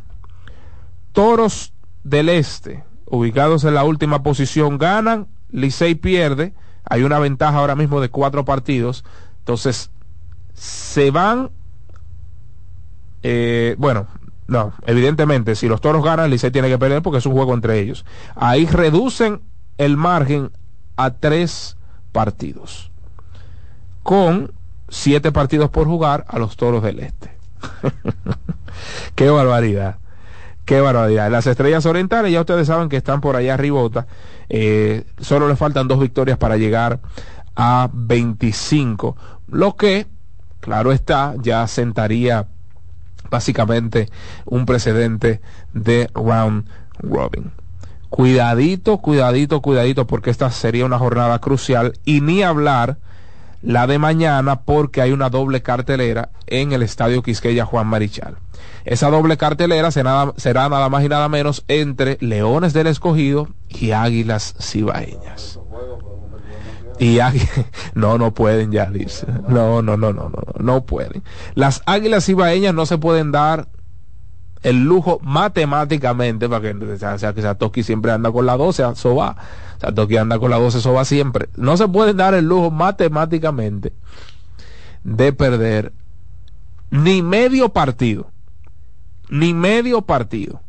[1.12, 1.73] Toros
[2.05, 8.00] del Este, ubicados en la última posición, ganan, Licey pierde, hay una ventaja ahora mismo
[8.00, 9.05] de cuatro partidos,
[9.38, 9.90] entonces
[10.55, 11.50] se van,
[13.22, 14.07] eh, bueno,
[14.46, 17.79] no, evidentemente, si los toros ganan, Licey tiene que perder porque es un juego entre
[17.81, 18.05] ellos.
[18.35, 19.40] Ahí reducen
[19.79, 20.50] el margen
[20.96, 21.77] a tres
[22.12, 22.90] partidos.
[24.03, 24.53] Con
[24.88, 27.37] siete partidos por jugar a los Toros del Este.
[29.14, 29.98] Qué barbaridad.
[30.64, 31.31] Qué barbaridad.
[31.31, 34.07] Las estrellas orientales ya ustedes saben que están por allá arribota.
[34.48, 37.00] Eh, solo le faltan dos victorias para llegar
[37.55, 39.16] a 25.
[39.48, 40.07] Lo que,
[40.61, 42.46] claro está, ya sentaría
[43.31, 44.09] básicamente
[44.46, 45.40] un precedente
[45.74, 46.66] de round
[46.98, 47.53] robin.
[48.09, 52.98] Cuidadito, cuidadito, cuidadito, porque esta sería una jornada crucial y ni hablar
[53.64, 58.37] la de mañana porque hay una doble cartelera en el Estadio Quisqueya Juan Marichal.
[58.85, 60.33] Esa doble cartelera será,
[60.68, 65.59] nada más y nada menos entre Leones del Escogido y Águilas Cibaeñas.
[66.98, 67.18] Y
[67.94, 69.27] no, no pueden ya, dice.
[69.48, 71.22] No, no, no, no, no, no pueden.
[71.55, 73.68] Las águilas ibaeñas no se pueden dar
[74.64, 79.37] el lujo matemáticamente, para que, sea, que Satoki siempre anda con la 12, eso va.
[79.79, 81.48] Satoki anda con la 12, eso va siempre.
[81.57, 83.92] No se pueden dar el lujo matemáticamente
[85.05, 85.92] de perder
[86.90, 88.31] ni medio partido.
[89.29, 90.62] Ni medio partido.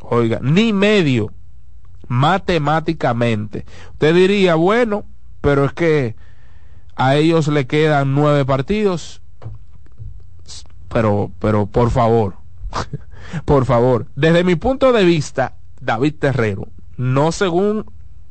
[0.00, 1.32] Oiga, ni medio
[2.08, 3.64] matemáticamente.
[3.92, 5.04] Usted diría, bueno,
[5.40, 6.16] pero es que
[6.96, 9.21] a ellos le quedan nueve partidos.
[10.92, 12.34] Pero, pero por favor,
[13.44, 17.86] por favor, desde mi punto de vista, David Terrero, no según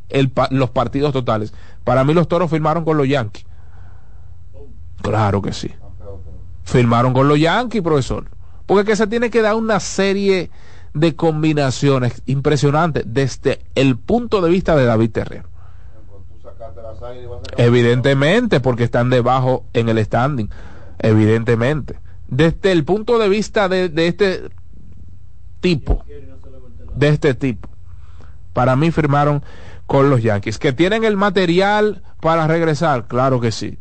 [0.09, 1.53] el, los partidos totales.
[1.83, 3.45] Para mí los toros firmaron con los Yankees.
[5.01, 5.71] Claro que sí.
[6.63, 8.25] Firmaron con los Yankees, profesor.
[8.65, 10.51] Porque que se tiene que dar una serie
[10.93, 15.49] de combinaciones impresionantes desde el punto de vista de David Terrero.
[17.57, 20.49] Evidentemente, porque están debajo en el standing.
[20.99, 21.99] Evidentemente.
[22.31, 24.49] Desde el punto de vista de, este
[25.59, 26.03] tipo.
[26.95, 27.69] De este tipo.
[28.53, 29.43] Para mí firmaron
[29.85, 30.57] con los Yankees.
[30.57, 33.07] ¿Que tienen el material para regresar?
[33.07, 33.77] Claro que sí.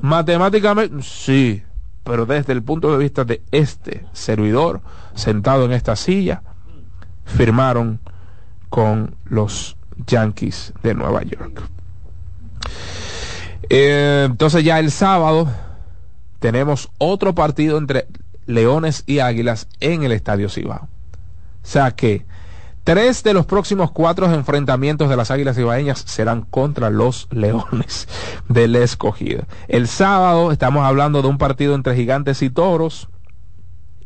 [0.00, 1.62] Matemáticamente, sí
[2.08, 4.80] pero desde el punto de vista de este servidor
[5.14, 6.42] sentado en esta silla,
[7.26, 8.00] firmaron
[8.70, 9.76] con los
[10.06, 11.60] Yankees de Nueva York.
[13.68, 15.48] Eh, entonces ya el sábado
[16.38, 18.06] tenemos otro partido entre
[18.46, 20.88] Leones y Águilas en el Estadio Cibao.
[21.62, 22.24] O sea que
[22.88, 28.08] Tres de los próximos cuatro enfrentamientos de las Águilas Ibaeñas serán contra los Leones
[28.48, 29.44] del Escogido.
[29.68, 33.10] El sábado estamos hablando de un partido entre Gigantes y Toros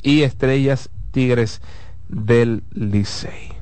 [0.02, 1.62] y Estrellas Tigres
[2.08, 3.52] del Licey.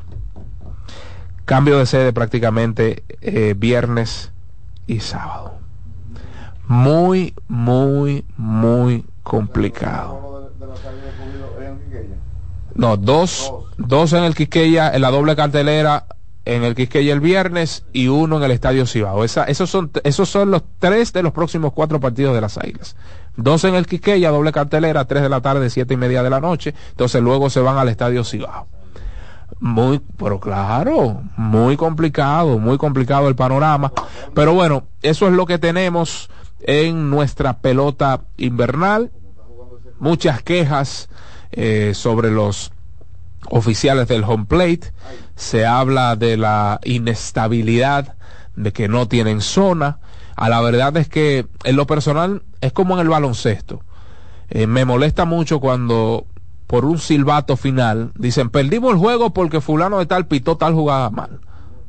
[1.45, 4.33] Cambio de sede prácticamente eh, viernes
[4.87, 5.60] y sábado.
[6.71, 10.53] Muy, muy, muy complicado.
[12.77, 16.07] No, dos, dos en el Quisqueya, en la doble cartelera,
[16.45, 19.25] en el Quisqueya el viernes y uno en el Estadio Cibao.
[19.25, 22.95] Esa, esos, son, esos son los tres de los próximos cuatro partidos de las Águilas.
[23.37, 26.39] Dos en el Quisqueya, doble cartelera, tres de la tarde, siete y media de la
[26.39, 26.73] noche.
[26.91, 28.69] Entonces luego se van al Estadio Cibao.
[29.59, 33.93] Muy, pero claro, muy complicado, muy complicado el panorama.
[34.35, 36.31] Pero bueno, eso es lo que tenemos
[36.63, 39.13] en nuestra pelota invernal.
[39.99, 41.09] Muchas quejas
[41.53, 42.73] eh, sobre los
[43.49, 44.93] oficiales del home plate,
[45.35, 48.17] se habla de la inestabilidad,
[48.57, 49.99] de que no tienen zona.
[50.37, 53.83] A la verdad es que en lo personal es como en el baloncesto.
[54.49, 56.27] Eh, me molesta mucho cuando
[56.67, 61.11] por un silbato final dicen perdimos el juego porque fulano de tal pitó tal jugada
[61.11, 61.41] mal.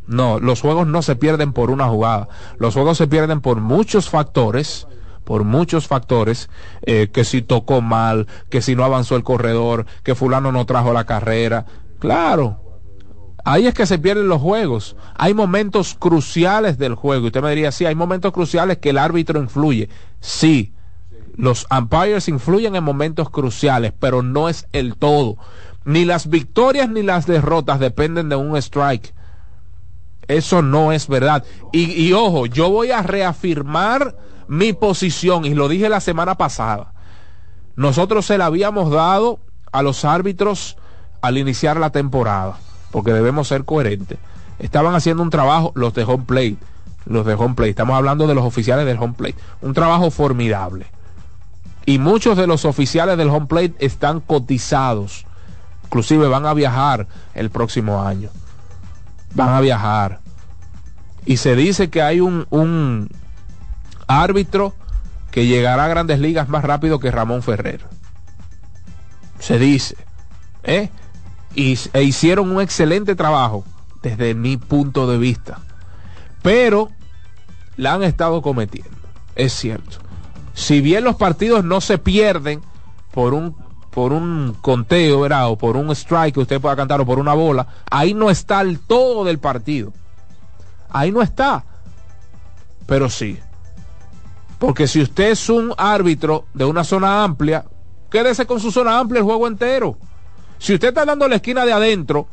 [0.08, 2.28] No, los juegos no se pierden por una jugada.
[2.58, 4.88] Los juegos se pierden por muchos factores
[5.24, 6.50] por muchos factores,
[6.82, 10.94] eh, que si tocó mal, que si no avanzó el corredor, que fulano no trajo
[10.94, 11.66] la carrera.
[12.00, 12.60] Claro,
[13.46, 14.96] ahí es que se pierden los juegos.
[15.16, 17.28] Hay momentos cruciales del juego.
[17.28, 19.90] Usted me diría, sí, hay momentos cruciales que el árbitro influye.
[20.20, 20.74] Sí,
[21.36, 25.38] los umpires influyen en momentos cruciales, pero no es el todo.
[25.86, 29.14] Ni las victorias ni las derrotas dependen de un strike.
[30.28, 31.44] Eso no es verdad.
[31.72, 34.16] Y, y ojo, yo voy a reafirmar
[34.48, 36.92] mi posición, y lo dije la semana pasada,
[37.78, 39.40] nosotros se la habíamos dado
[39.72, 40.78] a los árbitros
[41.22, 42.58] al iniciar la temporada,
[42.92, 44.18] porque debemos ser coherentes.
[44.60, 46.58] Estaban haciendo un trabajo, los de home plate,
[47.06, 50.86] los de home plate, estamos hablando de los oficiales del home plate, un trabajo formidable.
[51.86, 55.26] Y muchos de los oficiales del home plate están cotizados,
[55.86, 58.30] inclusive van a viajar el próximo año.
[59.34, 60.20] Van a viajar.
[61.26, 63.10] Y se dice que hay un,
[64.08, 64.74] árbitro
[65.32, 67.82] que llegará a grandes ligas más rápido que Ramón Ferrer.
[69.39, 69.96] Se dice.
[70.63, 70.89] ¿eh?
[71.56, 73.63] Y, e hicieron un excelente trabajo
[74.02, 75.60] desde mi punto de vista.
[76.41, 76.89] Pero
[77.78, 78.98] la han estado cometiendo.
[79.36, 79.98] Es cierto.
[80.54, 82.62] Si bien los partidos no se pierden
[83.12, 83.56] por un
[83.91, 85.49] por un conteo, ¿verdad?
[85.49, 88.62] O por un strike que usted pueda cantar o por una bola, ahí no está
[88.62, 89.94] el todo del partido.
[90.89, 91.63] Ahí no está.
[92.87, 93.37] Pero sí,
[94.58, 97.65] porque si usted es un árbitro de una zona amplia,
[98.10, 99.98] quédese con su zona amplia el juego entero.
[100.58, 102.27] Si usted está dando la esquina de adentro,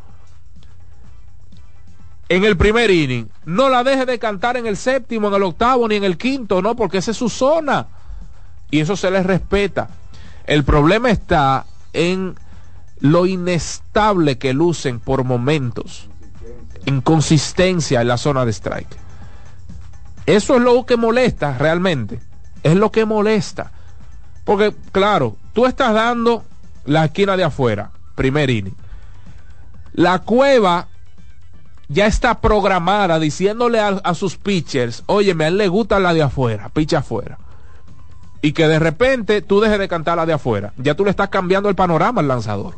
[2.29, 5.89] en el primer inning, no la deje de cantar en el séptimo, en el octavo,
[5.89, 7.87] ni en el quinto, no, porque esa es su zona.
[8.71, 9.89] Y eso se les respeta.
[10.49, 12.35] El problema está en
[13.01, 16.09] lo inestable que lucen por momentos.
[16.87, 18.97] Inconsistencia en la zona de strike.
[20.25, 22.21] Eso es lo que molesta realmente.
[22.63, 23.73] Es lo que molesta.
[24.45, 26.45] Porque, claro, tú estás dando
[26.87, 28.75] la esquina de afuera, primer inning.
[29.93, 30.89] La cueva
[31.89, 36.71] ya está programada diciéndole a, sus pitchers, oye, a él le gusta la de afuera,
[36.71, 37.37] picha afuera.
[38.41, 40.73] Y que de repente tú dejes de cantar la de afuera.
[40.77, 42.77] Ya tú le estás cambiando el panorama al lanzador.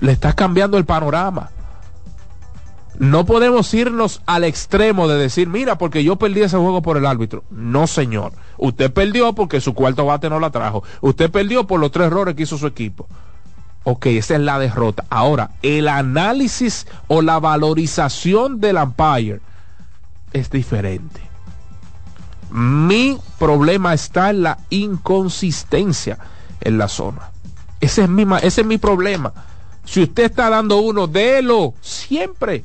[0.00, 1.50] Le estás cambiando el panorama.
[2.98, 7.06] No podemos irnos al extremo de decir, mira, porque yo perdí ese juego por el
[7.06, 7.42] árbitro.
[7.50, 8.32] No, señor.
[8.56, 10.84] Usted perdió porque su cuarto bate no la trajo.
[11.00, 13.08] Usted perdió por los tres errores que hizo su equipo.
[13.82, 15.04] Ok, esa es la derrota.
[15.10, 19.40] Ahora, el análisis o la valorización del umpire
[20.32, 21.20] es diferente.
[22.54, 26.18] Mi problema está en la inconsistencia
[26.60, 27.32] en la zona.
[27.80, 29.32] Ese es mi, ese es mi problema.
[29.84, 32.64] Si usted está dando uno, délo siempre.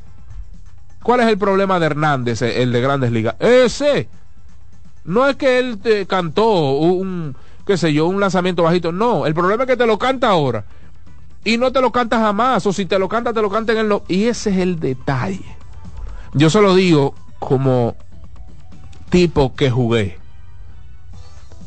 [1.01, 3.35] ¿Cuál es el problema de Hernández, el de Grandes Ligas?
[3.39, 4.07] Ese.
[5.05, 7.35] No es que él te cantó un,
[7.65, 8.91] qué sé yo, un lanzamiento bajito.
[8.91, 10.65] No, el problema es que te lo canta ahora.
[11.43, 12.63] Y no te lo canta jamás.
[12.67, 14.01] O si te lo canta, te lo canta en el...
[14.07, 15.57] Y ese es el detalle.
[16.35, 17.95] Yo se lo digo como
[19.09, 20.17] tipo que jugué.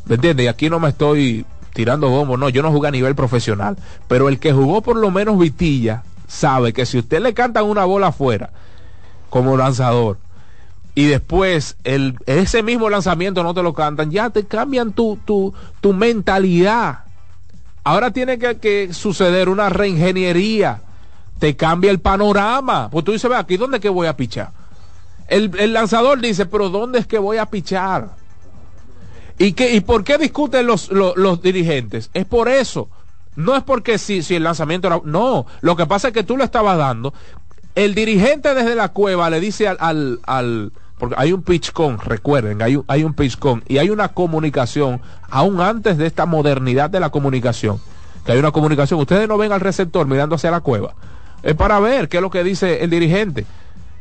[0.05, 0.45] ¿Me entiendes?
[0.45, 3.77] Y aquí no me estoy tirando bombo, no, yo no jugué a nivel profesional.
[4.07, 7.85] Pero el que jugó por lo menos Vitilla sabe que si usted le canta una
[7.85, 8.51] bola afuera
[9.29, 10.17] como lanzador
[10.95, 15.53] y después el, ese mismo lanzamiento no te lo cantan, ya te cambian tu, tu,
[15.81, 16.99] tu mentalidad.
[17.83, 20.81] Ahora tiene que, suceder una reingeniería.
[21.39, 22.89] Te cambia el panorama.
[22.89, 24.51] Pues tú dices, ve aquí, ¿dónde que voy a pichar?
[25.27, 28.09] El, el, lanzador dice, pero ¿dónde es que voy a pichar?
[29.39, 32.09] ¿Y, y por qué discuten los, los, dirigentes?
[32.13, 32.89] Es por eso.
[33.35, 35.01] No es porque si, si el lanzamiento era...
[35.05, 37.13] No, lo que pasa es que tú lo estabas dando
[37.75, 42.61] el dirigente desde la cueva le dice al, al, porque hay un pitch con, recuerden,
[42.61, 46.89] hay un, hay un pitch con y hay una comunicación, aún antes de esta modernidad
[46.89, 47.79] de la comunicación,
[48.25, 50.93] que hay una comunicación, ustedes no ven al receptor mirando hacia la cueva,
[51.41, 53.45] es para ver qué es lo que dice el dirigente.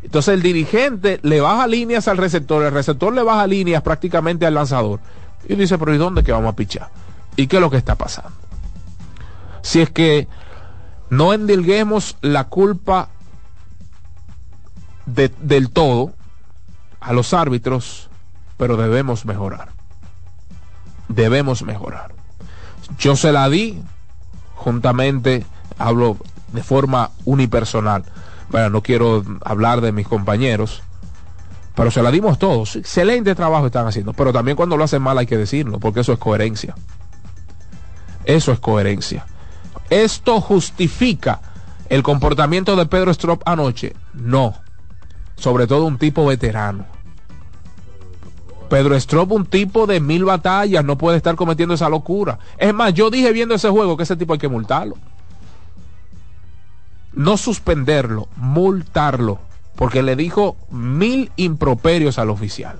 [0.02, 4.54] Entonces el dirigente le baja líneas al receptor, el receptor le baja líneas prácticamente al
[4.54, 5.00] lanzador.
[5.48, 6.90] Y dice, pero ¿y dónde que vamos a pichar?
[7.36, 8.32] ¿Y qué es lo que está pasando?
[9.62, 10.28] Si es que
[11.10, 13.08] no endilguemos la culpa
[15.06, 16.12] del todo
[17.00, 18.08] a los árbitros,
[18.56, 19.70] pero debemos mejorar.
[21.08, 22.14] Debemos mejorar.
[22.98, 23.82] Yo se la di
[24.54, 25.44] juntamente,
[25.78, 26.16] hablo
[26.52, 28.04] de forma unipersonal.
[28.52, 30.82] Bueno, no quiero hablar de mis compañeros,
[31.74, 32.76] pero se la dimos todos.
[32.76, 36.12] Excelente trabajo están haciendo, pero también cuando lo hacen mal hay que decirlo, porque eso
[36.12, 36.76] es coherencia.
[38.24, 39.26] Eso es coherencia.
[39.90, 41.40] ¿Esto justifica
[41.88, 43.94] el comportamiento de Pedro Strop anoche?
[44.14, 44.54] No
[45.42, 46.86] sobre todo un tipo veterano.
[48.70, 52.38] Pedro Strop, un tipo de mil batallas, no puede estar cometiendo esa locura.
[52.56, 54.96] Es más, yo dije viendo ese juego que ese tipo hay que multarlo.
[57.14, 59.38] No suspenderlo, multarlo,
[59.76, 62.76] porque le dijo mil improperios al oficial.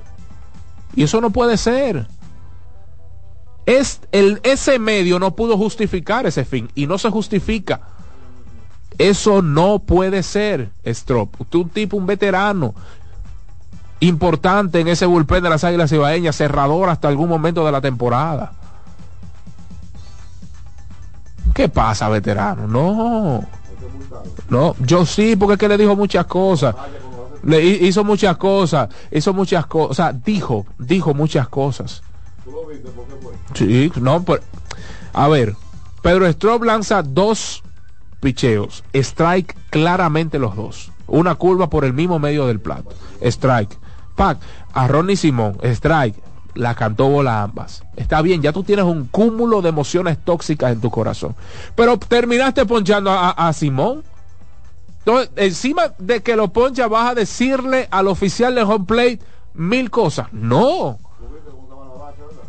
[0.95, 2.07] Y eso no puede ser.
[3.66, 7.80] Es el, ese medio no pudo justificar ese fin y no se justifica.
[8.99, 11.41] Eso no puede ser, Strop.
[11.41, 12.74] Usted un tipo, un veterano
[14.01, 18.53] importante en ese bullpen de las Águilas Ibaeñas, cerrador hasta algún momento de la temporada.
[21.55, 22.66] ¿Qué pasa, veterano?
[22.66, 23.47] No.
[24.48, 26.74] No, yo sí, porque es que le dijo muchas cosas.
[27.44, 32.03] Le hizo muchas cosas, hizo muchas cosas, o sea, dijo, dijo muchas cosas.
[33.55, 34.24] Sí, no,
[35.12, 35.57] a ver,
[36.03, 37.62] Pedro Strop lanza dos
[38.20, 38.84] picheos.
[38.94, 40.92] Strike claramente los dos.
[41.07, 42.90] Una curva por el mismo medio del plato.
[43.20, 43.76] Strike.
[44.16, 44.38] Pac.
[44.72, 45.59] A Ronnie Simón.
[45.62, 46.16] Strike.
[46.55, 47.82] La cantó bola ambas.
[47.96, 51.34] Está bien, ya tú tienes un cúmulo de emociones tóxicas en tu corazón.
[51.74, 54.05] Pero terminaste ponchando a, Simón.
[54.98, 59.20] Entonces, encima de que lo poncha, vas a decirle al oficial de home plate
[59.55, 60.28] mil cosas.
[60.32, 60.98] No.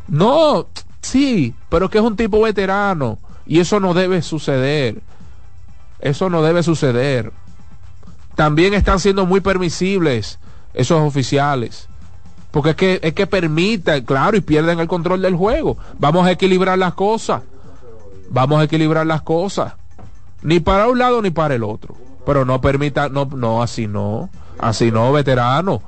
[0.08, 0.68] No,
[1.02, 3.18] sí, pero que es un tipo veterano.
[3.46, 5.02] Y eso no debe suceder.
[6.00, 7.32] Eso no debe suceder.
[8.36, 10.40] También están siendo muy permisibles
[10.74, 11.88] esos oficiales.
[12.54, 15.76] Porque es que, es que permiten, claro, y pierden el control del juego.
[15.98, 17.42] Vamos a equilibrar las cosas.
[18.30, 19.74] Vamos a equilibrar las cosas.
[20.44, 21.96] Ni para un lado ni para el otro.
[22.26, 24.30] Pero no permita, no, no, así no.
[24.60, 25.82] Así no, veterano.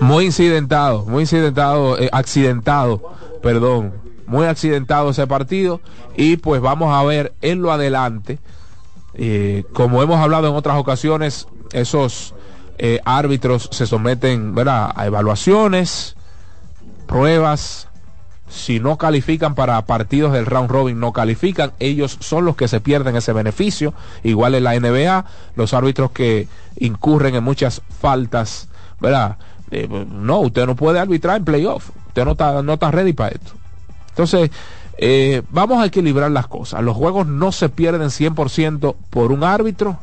[0.00, 3.12] Muy incidentado, muy incidentado, eh, accidentado,
[3.42, 3.92] perdón
[4.32, 5.80] muy accidentado ese partido
[6.16, 8.38] y pues vamos a ver en lo adelante,
[9.14, 12.34] eh, como hemos hablado en otras ocasiones, esos
[12.78, 16.16] eh, árbitros se someten a evaluaciones,
[17.06, 17.88] pruebas.
[18.48, 21.72] Si no califican para partidos del round robin, no califican.
[21.78, 23.94] Ellos son los que se pierden ese beneficio.
[24.24, 25.24] Igual en la NBA,
[25.56, 26.48] los árbitros que
[26.78, 28.68] incurren en muchas faltas,
[29.00, 29.38] ¿verdad?
[29.70, 31.90] Eh, no, usted no puede arbitrar en playoff.
[32.08, 33.52] Usted no está, no está ready para esto.
[34.10, 34.50] Entonces,
[34.98, 36.82] eh, vamos a equilibrar las cosas.
[36.82, 39.98] Los juegos no se pierden 100% por un árbitro,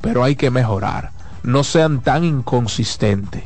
[0.00, 1.13] pero hay que mejorar.
[1.44, 3.44] No sean tan inconsistentes.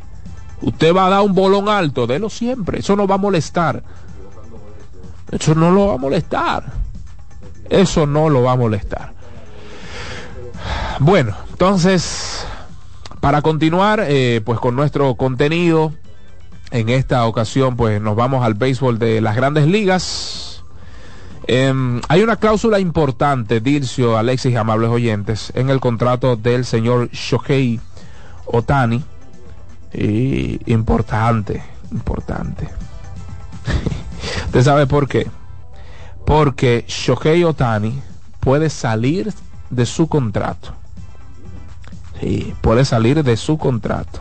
[0.61, 2.81] Usted va a dar un bolón alto, délo siempre.
[2.81, 3.83] Eso no va a molestar.
[5.31, 6.65] Eso no lo va a molestar.
[7.69, 9.13] Eso no lo va a molestar.
[11.01, 12.47] Bueno, entonces,
[13.21, 15.93] para continuar, eh, pues con nuestro contenido,
[16.71, 20.65] en esta ocasión, pues nos vamos al béisbol de las grandes ligas.
[21.47, 27.81] Em, hay una cláusula importante, Dircio, Alexis amables oyentes, en el contrato del señor Shohei
[28.53, 29.03] Otani.
[29.93, 32.69] Importante, importante.
[34.47, 35.31] ¿Usted sabe por qué?
[36.27, 38.03] Porque Shohei Otani
[38.41, 39.33] puede salir
[39.71, 40.75] de su contrato.
[42.21, 44.21] Sí, puede salir de su contrato.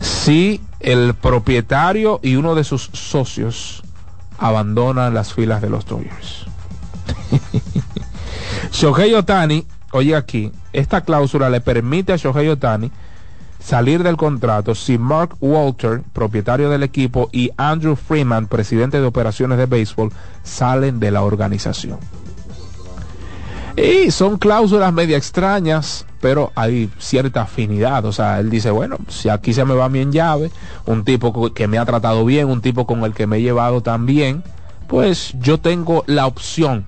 [0.00, 3.82] Si el propietario y uno de sus socios
[4.38, 6.46] abandonan las filas de los Dodgers.
[8.72, 12.90] Shohei Otani, oye aquí, esta cláusula le permite a Shohei Otani
[13.60, 19.56] salir del contrato si Mark Walter, propietario del equipo, y Andrew Freeman, presidente de operaciones
[19.56, 20.10] de béisbol,
[20.42, 21.98] salen de la organización.
[23.76, 28.04] Y son cláusulas media extrañas, pero hay cierta afinidad.
[28.04, 30.50] O sea, él dice, bueno, si aquí se me va bien llave,
[30.86, 33.80] un tipo que me ha tratado bien, un tipo con el que me he llevado
[33.80, 34.42] tan bien,
[34.88, 36.84] pues yo tengo la opción.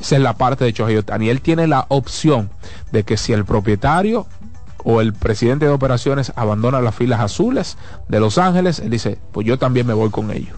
[0.00, 2.50] Esa es la parte de Y él tiene la opción
[2.90, 4.26] de que si el propietario
[4.82, 7.76] o el presidente de operaciones abandona las filas azules
[8.08, 10.56] de Los Ángeles, él dice, pues yo también me voy con ellos.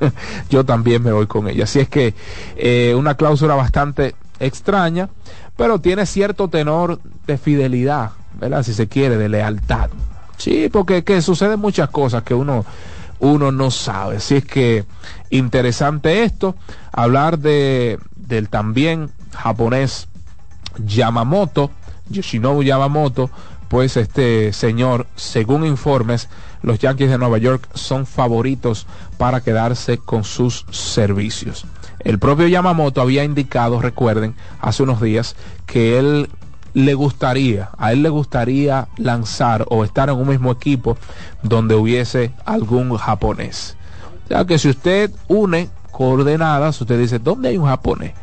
[0.50, 1.68] yo también me voy con ellos.
[1.68, 2.14] Así es que
[2.56, 5.10] eh, una cláusula bastante extraña,
[5.56, 8.62] pero tiene cierto tenor de fidelidad, ¿verdad?
[8.62, 9.90] Si se quiere, de lealtad.
[10.38, 12.64] Sí, porque que suceden muchas cosas que uno,
[13.18, 14.16] uno no sabe.
[14.16, 14.86] Así es que
[15.28, 16.56] interesante esto,
[16.92, 17.98] hablar de,
[18.30, 20.08] del también japonés
[20.78, 21.70] Yamamoto,
[22.08, 23.30] Yoshinobu Yamamoto,
[23.68, 26.28] pues este señor, según informes,
[26.62, 28.86] los Yankees de Nueva York son favoritos
[29.18, 31.66] para quedarse con sus servicios.
[32.00, 36.30] El propio Yamamoto había indicado, recuerden, hace unos días, que él
[36.72, 40.96] le gustaría, a él le gustaría lanzar o estar en un mismo equipo
[41.42, 43.76] donde hubiese algún japonés.
[44.24, 45.68] O sea que si usted une
[46.00, 48.14] coordenadas, usted dice, ¿dónde hay un japonés?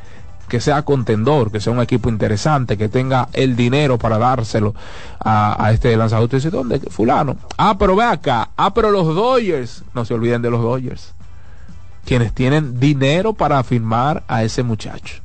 [0.50, 4.74] que sea contendor, que sea un equipo interesante, que tenga el dinero para dárselo
[5.20, 6.24] a, este lanzador.
[6.24, 6.80] Usted dice, ¿dónde?
[6.80, 7.36] Fulano.
[7.56, 8.50] Ah, pero ve acá.
[8.58, 9.84] Ah, pero los Dodgers.
[9.94, 11.14] No se olviden de los Dodgers
[12.04, 15.22] quienes tienen dinero para firmar a ese muchacho.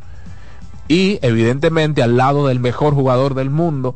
[0.88, 3.94] Y evidentemente al lado del mejor jugador del mundo,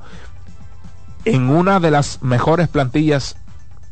[1.27, 3.37] en una de las mejores plantillas,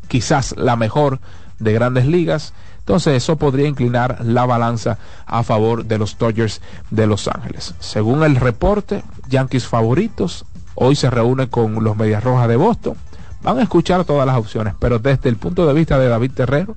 [0.09, 1.19] quizás la mejor
[1.59, 2.55] de grandes ligas,
[2.85, 6.61] entonces eso podría inclinar la balanza a favor de los Dodgers
[6.91, 7.75] de Los Ángeles.
[7.81, 12.95] Según el reporte, Yankees favoritos hoy se reúne con los Medias Rojas de Boston.
[13.43, 16.77] Van a escuchar todas las opciones, pero desde el punto de vista de David Terrero,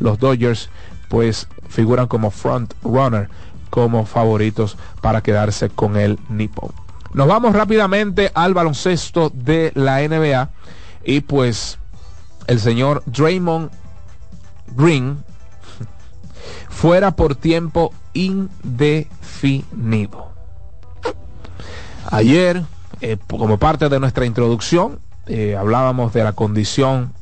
[0.00, 0.70] los Dodgers
[1.08, 3.28] pues figuran como front runner,
[3.70, 6.72] como favoritos para quedarse con el Nippon.
[7.12, 10.50] Nos vamos rápidamente al baloncesto de la NBA
[11.04, 11.78] y pues
[12.48, 13.70] el señor Draymond
[14.74, 15.23] Green
[16.74, 19.64] fuera por tiempo indefinido.
[22.10, 22.62] Ayer,
[23.00, 27.14] eh, como parte de nuestra introducción, eh, hablábamos de la condición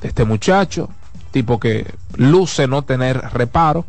[0.00, 0.88] de este muchacho,
[1.32, 3.84] tipo que luce no tener reparo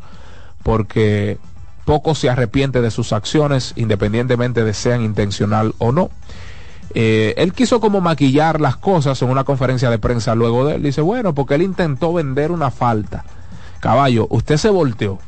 [0.63, 1.37] porque
[1.85, 6.09] poco se arrepiente de sus acciones independientemente de sean intencional o no.
[6.93, 10.83] Eh, él quiso como maquillar las cosas en una conferencia de prensa luego de él.
[10.83, 13.23] Dice, bueno, porque él intentó vender una falta.
[13.81, 15.19] Caballo, usted se volteó,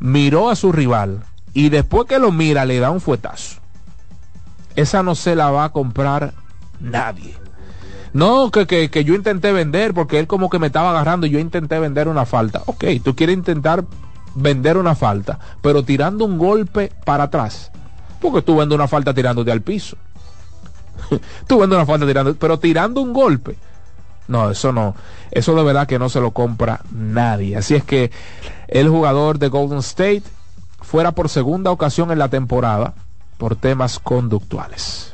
[0.00, 1.22] miró a su rival
[1.54, 3.60] y después que lo mira le da un fuetazo.
[4.76, 6.34] Esa no se la va a comprar
[6.80, 7.36] nadie.
[8.12, 11.30] No, que, que, que, yo intenté vender porque él como que me estaba agarrando y
[11.30, 12.62] yo intenté vender una falta.
[12.66, 13.84] Ok, tú quieres intentar
[14.34, 17.70] vender una falta, pero tirando un golpe para atrás.
[18.20, 19.96] Porque tú vendes una falta tirándote al piso.
[21.46, 23.56] tú vendes una falta tirando, pero tirando un golpe.
[24.28, 24.94] No, eso no.
[25.30, 27.56] Eso de verdad que no se lo compra nadie.
[27.56, 28.10] Así es que
[28.68, 30.22] el jugador de Golden State
[30.80, 32.94] fuera por segunda ocasión en la temporada
[33.38, 35.12] por temas conductuales.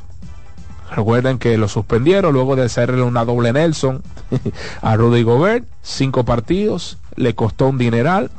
[0.90, 4.02] Recuerden que lo suspendieron luego de hacerle una doble Nelson
[4.82, 8.30] a Rudy Gobert, cinco partidos, le costó un dineral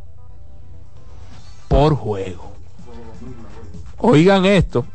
[1.68, 2.54] Por juego.
[3.98, 4.86] Oigan esto.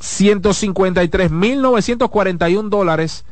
[0.00, 3.24] 153.941 dólares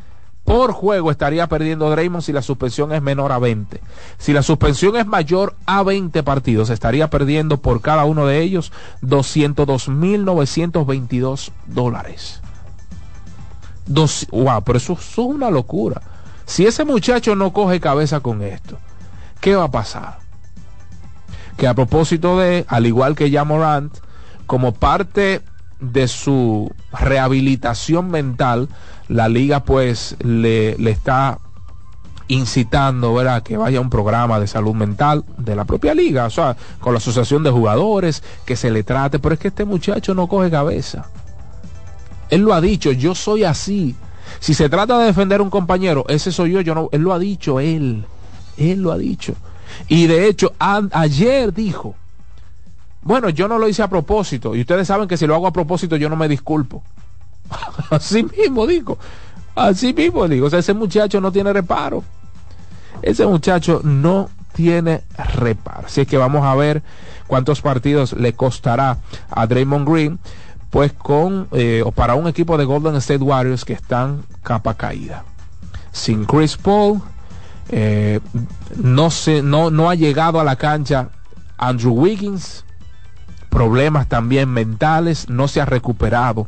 [0.47, 3.81] por juego estaría perdiendo Draymond si la suspensión es menor a 20.
[4.17, 8.71] Si la suspensión es mayor a 20 partidos, estaría perdiendo por cada uno de ellos
[9.03, 12.41] 202.922 dólares.
[13.87, 16.03] Dos, wow, pero eso, eso, es una locura.
[16.45, 18.79] Si ese muchacho no coge cabeza con esto,
[19.41, 20.19] ¿qué va a pasar?
[21.57, 23.97] Que a propósito de, al igual que ya Morant,
[24.47, 25.43] como parte
[25.81, 28.69] de su rehabilitación mental,
[29.09, 31.39] la liga pues le, le está
[32.29, 33.43] incitando ¿verdad?
[33.43, 36.93] que vaya a un programa de salud mental de la propia liga, o sea, con
[36.93, 40.51] la asociación de jugadores, que se le trate, pero es que este muchacho no coge
[40.51, 41.07] cabeza.
[42.31, 43.95] Él lo ha dicho, yo soy así.
[44.41, 47.19] Si se trata de defender a un compañero, ese soy yo, no, él lo ha
[47.19, 48.05] dicho, él,
[48.57, 49.35] él lo ha dicho.
[49.89, 51.95] Y de hecho, ayer dijo,
[53.03, 55.53] bueno, yo no lo hice a propósito, y ustedes saben que si lo hago a
[55.53, 56.83] propósito yo no me disculpo.
[57.91, 58.99] Así mismo digo.
[59.55, 60.47] Así mismo digo.
[60.47, 62.05] O sea, ese muchacho no tiene reparo.
[63.03, 65.03] Ese muchacho no tiene
[65.35, 65.87] reparo.
[65.87, 66.83] Así es que vamos a ver
[67.27, 68.99] cuántos partidos le costará
[69.31, 70.19] a Draymond Green.
[70.71, 75.25] Pues con, eh, o para un equipo de Golden State Warriors que están capa caída.
[75.93, 77.01] Sin Chris Paul,
[77.69, 78.21] eh,
[78.77, 81.09] no, se, no, no ha llegado a la cancha
[81.57, 82.65] Andrew Wiggins.
[83.49, 86.47] Problemas también mentales, no se ha recuperado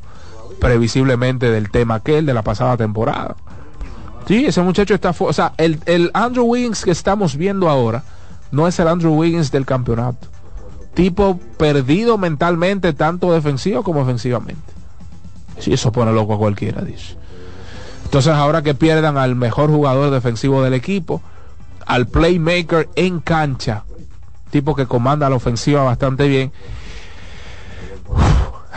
[0.61, 3.37] previsiblemente del tema aquel de la pasada temporada.
[4.27, 5.15] Sí, ese muchacho está...
[5.19, 8.03] O sea, el, el Andrew Wiggins que estamos viendo ahora
[8.51, 10.29] no es el Andrew Wiggins del campeonato.
[10.99, 14.73] Tipo perdido mentalmente, tanto defensivo como ofensivamente.
[15.61, 17.15] Sí, eso pone loco a cualquiera, dice.
[18.03, 21.23] Entonces ahora que pierdan al mejor jugador defensivo del equipo,
[21.87, 23.85] al playmaker en cancha,
[24.51, 26.51] tipo que comanda la ofensiva bastante bien.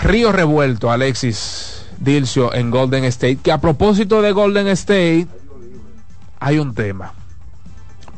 [0.04, 3.38] Río revuelto, Alexis Dilcio en Golden State.
[3.38, 5.26] Que a propósito de Golden State,
[6.40, 7.14] hay un tema.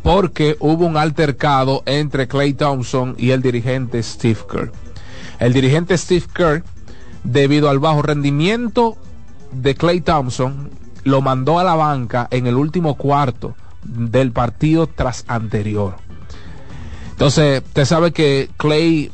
[0.04, 4.72] Porque hubo un altercado entre Clay Thompson y el dirigente Steve Kerr.
[5.40, 6.64] El dirigente Steve Kerr,
[7.24, 8.98] debido al bajo rendimiento
[9.52, 10.70] de Clay Thompson,
[11.04, 15.96] lo mandó a la banca en el último cuarto del partido tras anterior.
[17.12, 19.12] Entonces, usted sabe que Clay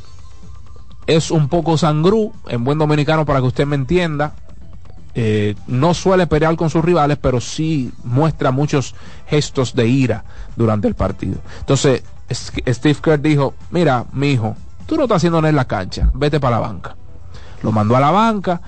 [1.08, 4.36] es un poco sangrú, en buen dominicano para que usted me entienda.
[5.16, 8.96] Eh, no suele pelear con sus rivales, pero sí muestra muchos
[9.28, 10.24] gestos de ira
[10.56, 11.40] durante el partido.
[11.60, 14.56] Entonces, Steve Kerr dijo, mira, mi hijo,
[14.86, 16.96] tú no estás haciendo nada en la cancha, vete para la banca.
[17.64, 18.62] Lo mandó a la banca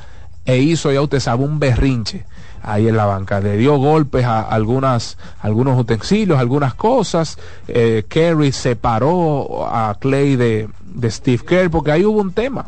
[0.45, 2.25] e hizo, ya usted sabe, un berrinche
[2.63, 3.39] ahí en la banca.
[3.39, 7.37] Le dio golpes a algunas, algunos utensilios, algunas cosas.
[7.67, 12.65] Eh, Kerry separó a Clay de, de Steve Kerr porque ahí hubo un tema.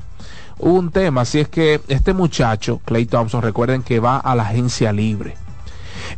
[0.66, 4.94] Un tema, así es que este muchacho, Clay Thompson, recuerden que va a la agencia
[4.94, 5.36] libre.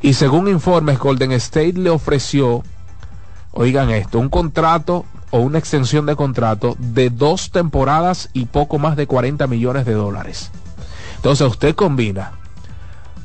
[0.04, 2.62] Y según informes, Golden State le ofreció,
[3.54, 8.96] oigan esto, un contrato o una extensión de contrato de dos temporadas y poco más
[8.96, 10.52] de 40 millones de dólares.
[11.16, 12.34] Entonces usted combina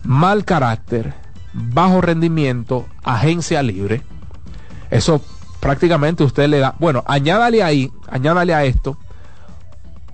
[0.02, 1.12] mal carácter,
[1.52, 4.02] bajo rendimiento, agencia libre.
[4.88, 5.20] Eso
[5.60, 8.96] prácticamente usted le da, bueno, añádale ahí, añádale a esto,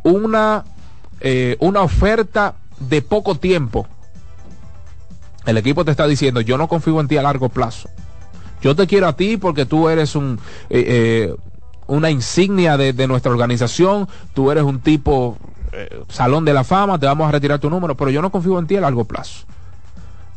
[0.02, 0.64] una,
[1.20, 3.86] eh, una oferta de poco tiempo.
[5.44, 7.88] El equipo te está diciendo, yo no confío en ti a largo plazo.
[8.60, 10.40] Yo te quiero a ti porque tú eres un,
[10.70, 11.36] eh, eh,
[11.86, 15.36] una insignia de, de, nuestra organización, tú eres un tipo
[16.08, 18.66] salón de la fama, te vamos a retirar tu número, pero yo no confío en
[18.66, 19.44] ti a largo plazo.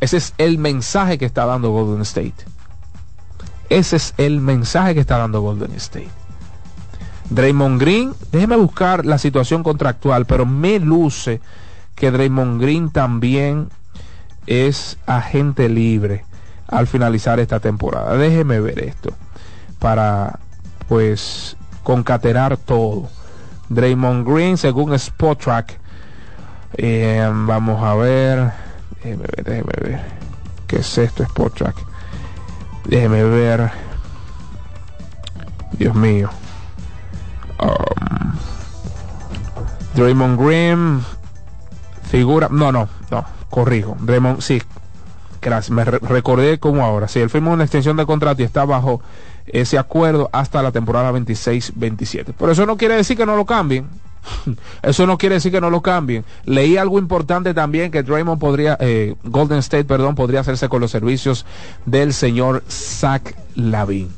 [0.01, 2.45] Ese es el mensaje que está dando Golden State.
[3.69, 6.18] Ese es el mensaje que está dando Golden State.
[7.29, 11.41] Draymond Green, déjeme buscar la situación contractual, pero me luce
[11.95, 13.69] que Draymond Green también
[14.47, 16.25] es agente libre.
[16.71, 18.15] al finalizar esta temporada.
[18.15, 19.11] Déjeme ver esto
[19.79, 20.39] para
[20.87, 23.09] pues concatenar todo.
[23.69, 25.79] Draymond Green, según Spotrack,
[26.77, 28.51] eh, vamos a ver,
[29.03, 30.01] déjeme ver, déjeme ver,
[30.67, 31.75] ¿qué es esto Spotrack?
[32.85, 33.71] Déjeme ver,
[35.73, 36.29] Dios mío.
[37.61, 38.33] Um,
[39.95, 41.03] Draymond Green
[42.09, 44.61] figura, no, no, no, corrijo, Draymond, sí,
[45.41, 48.65] gracias, me re- recordé como ahora, si él firmó una extensión de contrato y está
[48.65, 49.01] bajo
[49.45, 52.33] ese acuerdo hasta la temporada 26-27.
[52.37, 53.87] Pero eso no quiere decir que no lo cambien.
[54.83, 56.25] Eso no quiere decir que no lo cambien.
[56.43, 60.91] Leí algo importante también que Draymond podría, eh, Golden State, perdón, podría hacerse con los
[60.91, 61.45] servicios
[61.85, 64.11] del señor Zach Lavin.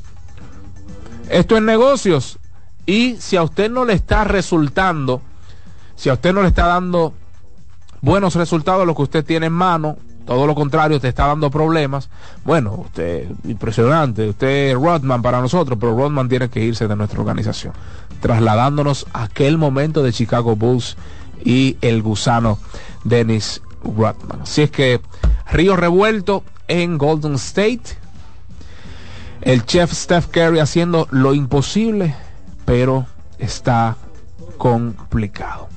[1.30, 2.38] Esto es negocios.
[2.86, 5.22] Y si a usted no le está resultando,
[5.94, 7.14] si a usted no le está dando
[8.00, 12.08] buenos resultados lo que usted tiene en mano, todo lo contrario, te está dando problemas.
[12.44, 17.20] Bueno, usted, impresionante, usted es Rodman para nosotros, pero Rodman tiene que irse de nuestra
[17.20, 17.72] organización,
[18.20, 20.96] trasladándonos a aquel momento de Chicago Bulls
[21.44, 22.58] y el gusano
[23.04, 24.42] Dennis Rodman.
[24.42, 25.00] Así es que
[25.50, 27.98] Río Revuelto en Golden State,
[29.40, 32.14] el chef Steph Curry haciendo lo imposible,
[32.64, 33.06] pero
[33.38, 33.96] está
[34.58, 35.68] complicado.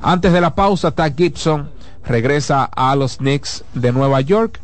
[0.00, 1.70] Antes de la pausa, Tad Gibson
[2.04, 4.60] regresa a los Knicks de Nueva York.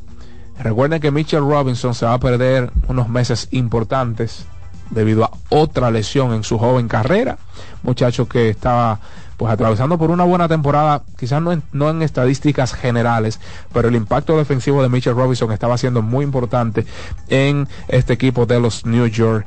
[0.59, 4.47] Recuerden que Mitchell Robinson se va a perder unos meses importantes
[4.91, 7.39] debido a otra lesión en su joven carrera.
[7.83, 8.99] Muchacho que estaba
[9.37, 13.39] pues atravesando por una buena temporada, quizás no en, no en estadísticas generales,
[13.73, 16.85] pero el impacto defensivo de Mitchell Robinson estaba siendo muy importante
[17.29, 19.47] en este equipo de los New York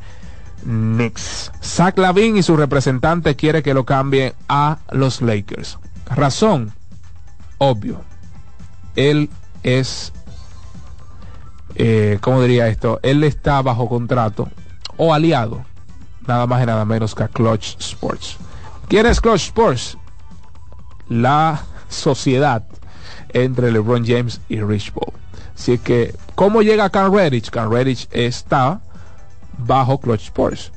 [0.64, 1.51] Knicks.
[1.64, 5.78] Zach Lavin y su representante quiere que lo cambie a los Lakers.
[6.05, 6.74] Razón,
[7.57, 8.01] obvio.
[8.95, 9.30] Él
[9.64, 10.12] es,
[11.76, 12.99] eh, ¿cómo diría esto?
[13.03, 14.49] Él está bajo contrato
[14.97, 15.66] o aliado,
[16.28, 18.38] nada más y nada menos que a Clutch Sports.
[18.88, 19.97] ¿Quién es Clutch Sports?
[21.07, 22.64] La sociedad
[23.30, 25.14] entre LeBron James y Rich Paul.
[25.55, 27.49] Así que, ¿cómo llega Cam Reddish?
[27.49, 28.82] Cam Reddish está
[29.57, 30.71] bajo Clutch Sports.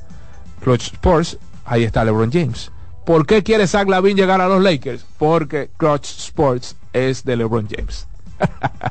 [0.61, 2.71] Clutch Sports, ahí está LeBron James.
[3.05, 5.05] ¿Por qué quiere Zach Lavin llegar a los Lakers?
[5.17, 8.07] Porque Clutch Sports es de LeBron James.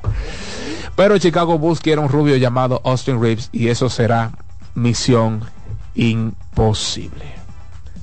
[0.97, 4.32] Pero Chicago Bulls quiere un rubio llamado Austin Reeves y eso será
[4.74, 5.43] misión
[5.95, 7.24] imposible.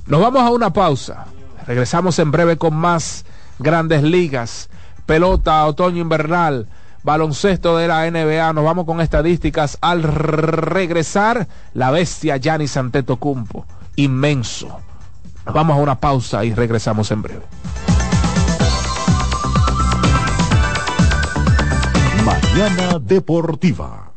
[0.06, 1.26] Nos vamos a una pausa.
[1.66, 3.24] Regresamos en breve con más
[3.58, 4.68] grandes ligas,
[5.06, 6.68] pelota, otoño invernal,
[7.02, 8.52] baloncesto de la NBA.
[8.52, 9.78] Nos vamos con estadísticas.
[9.80, 14.80] Al regresar, la bestia Giannis Antetokounmpo, inmenso.
[15.44, 17.42] Nos vamos a una pausa y regresamos en breve.
[22.24, 24.12] Mañana Deportiva.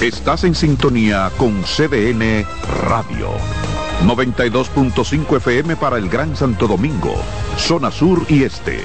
[0.00, 2.44] Estás en sintonía con CDN
[2.86, 3.30] Radio.
[4.04, 7.14] 92.5 FM para el Gran Santo Domingo,
[7.56, 8.84] zona sur y este.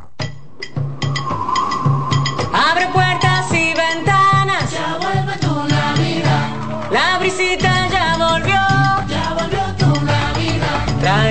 [7.21, 8.61] Brisita ya volvió.
[9.07, 10.85] Ya volvió tu Navidad.
[11.01, 11.30] Trae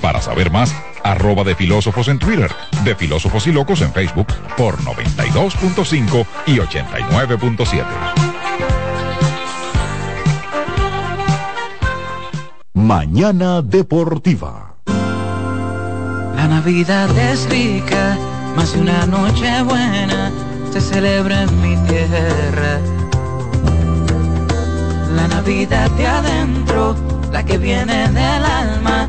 [0.00, 2.50] Para saber más, arroba de filósofos en Twitter,
[2.84, 7.84] de filósofos y locos en Facebook por 92.5 y 89.7.
[12.74, 14.76] Mañana Deportiva.
[16.36, 18.16] La Navidad es rica,
[18.54, 20.30] más de una noche buena
[20.72, 22.78] se celebra en mi tierra.
[25.14, 26.94] La Navidad de adentro,
[27.32, 29.08] la que viene del alma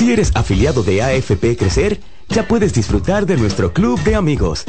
[0.00, 4.64] Si eres afiliado de AFP Crecer, ya puedes disfrutar de nuestro club de amigos.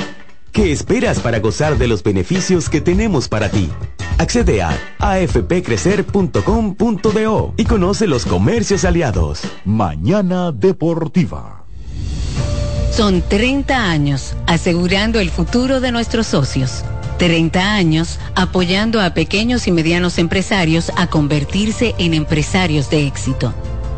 [0.52, 3.70] ¿Qué esperas para gozar de los beneficios que tenemos para ti?
[4.18, 9.40] Accede a afpcrecer.com.do y conoce los comercios aliados.
[9.64, 11.64] Mañana Deportiva.
[12.92, 16.84] Son 30 años asegurando el futuro de nuestros socios.
[17.20, 23.54] 30 años apoyando a pequeños y medianos empresarios a convertirse en empresarios de éxito.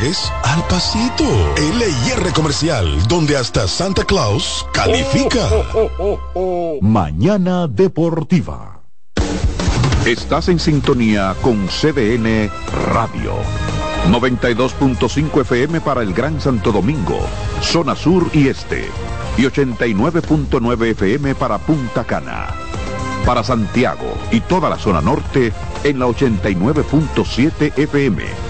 [0.00, 1.24] al pasito.
[1.58, 5.46] LIR Comercial, donde hasta Santa Claus califica.
[6.80, 8.80] Mañana Deportiva.
[10.06, 12.50] Estás en sintonía con CDN
[12.94, 13.34] Radio.
[14.10, 17.20] 92.5 FM para el Gran Santo Domingo,
[17.60, 18.88] zona sur y este.
[19.36, 22.46] Y 89.9 FM para Punta Cana.
[23.26, 25.52] Para Santiago y toda la zona norte
[25.84, 28.49] en la 89.7 FM.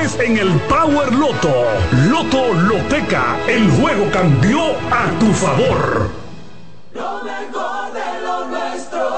[0.00, 1.52] en el Power Loto.
[2.08, 6.08] Loto Loteca, el juego cambió a tu favor.
[6.94, 9.10] Lo mejor de lo nuestro.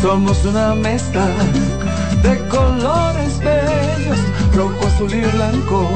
[0.00, 1.26] Somos una mezcla
[2.22, 4.18] de colores bellos,
[4.54, 5.90] rojo, azul y blanco,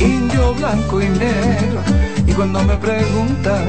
[0.00, 1.80] indio, blanco y negro.
[2.26, 3.68] Y cuando me preguntan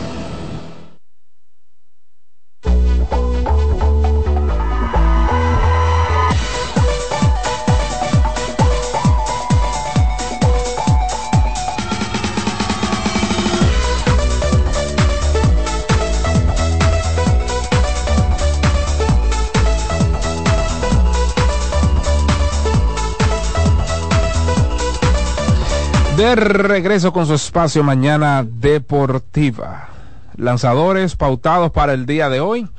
[26.21, 29.89] De regreso con su espacio mañana deportiva.
[30.37, 32.69] Lanzadores pautados para el día de hoy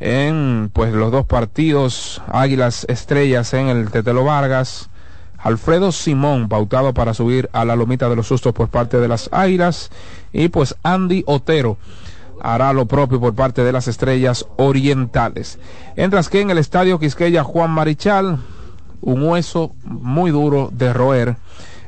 [0.00, 4.88] en pues los dos partidos Águilas Estrellas en el Tetelo Vargas.
[5.36, 9.28] Alfredo Simón pautado para subir a la lomita de los sustos por parte de las
[9.32, 9.90] Águilas
[10.32, 11.76] y pues Andy Otero
[12.40, 15.58] hará lo propio por parte de las Estrellas Orientales.
[15.94, 18.38] Mientras que en el Estadio Quisqueya Juan Marichal
[19.02, 21.36] un hueso muy duro de roer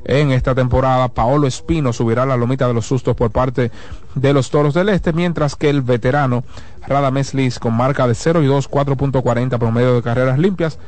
[0.05, 1.09] en esta temporada.
[1.09, 3.71] Paolo Espino subirá la lomita de los sustos por parte
[4.15, 6.45] de los Toros del Este, mientras que el veterano
[6.87, 10.79] Radames Liz con marca de 0 y 2, 4.40 promedio de carreras limpias,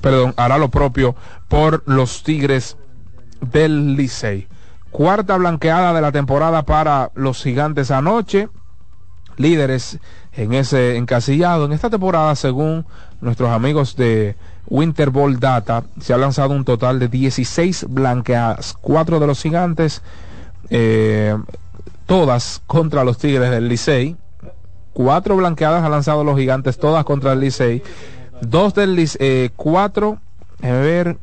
[0.00, 1.14] perdón, hará lo propio
[1.48, 2.76] por los Tigres
[3.40, 4.48] del Licey.
[4.90, 8.48] Cuarta blanqueada de la temporada para los gigantes anoche,
[9.36, 9.98] líderes
[10.32, 12.86] en ese encasillado en esta temporada según
[13.20, 14.36] nuestros amigos de
[14.70, 20.02] Winter Ball Data se ha lanzado un total de 16 blanqueadas, cuatro de los gigantes,
[20.70, 21.36] eh,
[22.06, 24.16] todas contra los Tigres del Licey.
[24.92, 27.82] Cuatro blanqueadas han lanzado los gigantes, todas contra el Licey.
[28.42, 30.20] Dos del Licey, eh, cuatro,
[30.62, 31.18] a ver,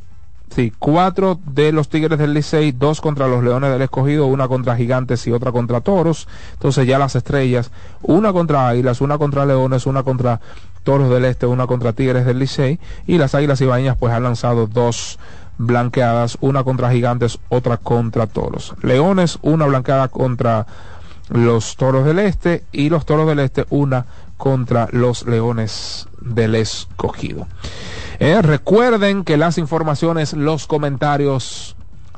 [0.53, 4.75] sí, cuatro de los Tigres del Licey, dos contra los Leones del Escogido, una contra
[4.75, 6.27] Gigantes y otra contra Toros.
[6.53, 7.71] Entonces ya las estrellas,
[8.01, 10.39] una contra Águilas, una contra Leones, una contra
[10.83, 14.67] Toros del Este, una contra Tigres del Licey y las Águilas Ibañas pues han lanzado
[14.67, 15.19] dos
[15.57, 18.73] blanqueadas, una contra Gigantes, otra contra Toros.
[18.81, 20.65] Leones, una blanqueada contra
[21.29, 24.05] los Toros del Este y los Toros del Este, una
[24.37, 27.47] contra los Leones del Escogido.
[28.19, 31.75] Eh, recuerden que las informaciones, los comentarios,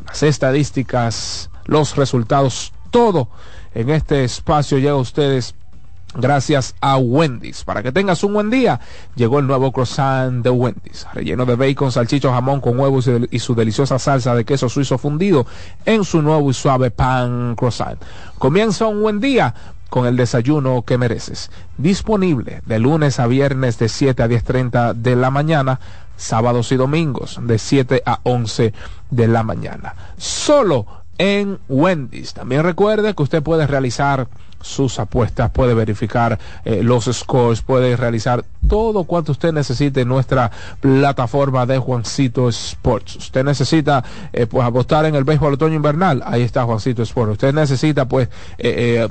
[0.08, 3.30] las estadísticas, los resultados, todo
[3.74, 5.56] en este espacio llega a ustedes
[6.16, 7.64] Gracias a Wendy's.
[7.64, 8.80] Para que tengas un buen día,
[9.16, 13.54] llegó el nuevo croissant de Wendy's, relleno de bacon, salchicho, jamón con huevos y su
[13.54, 15.46] deliciosa salsa de queso suizo fundido
[15.86, 18.02] en su nuevo y suave pan croissant.
[18.40, 19.54] Comienza un buen día
[19.90, 21.52] con el desayuno que mereces.
[21.78, 25.80] Disponible de lunes a viernes de 7 a 10.30 de la mañana,
[26.16, 28.74] sábados y domingos de 7 a 11
[29.10, 29.96] de la mañana.
[30.18, 30.86] Solo
[31.18, 32.34] en Wendy's.
[32.34, 34.28] También recuerde que usted puede realizar
[34.62, 40.52] sus apuestas, puede verificar eh, los scores, puede realizar todo cuanto usted necesite en nuestra
[40.80, 43.18] plataforma de Juancito Sports.
[43.18, 47.34] Usted necesita eh, pues apostar en el béisbol otoño invernal, ahí está Juancito Sports.
[47.34, 49.08] Usted necesita pues eh,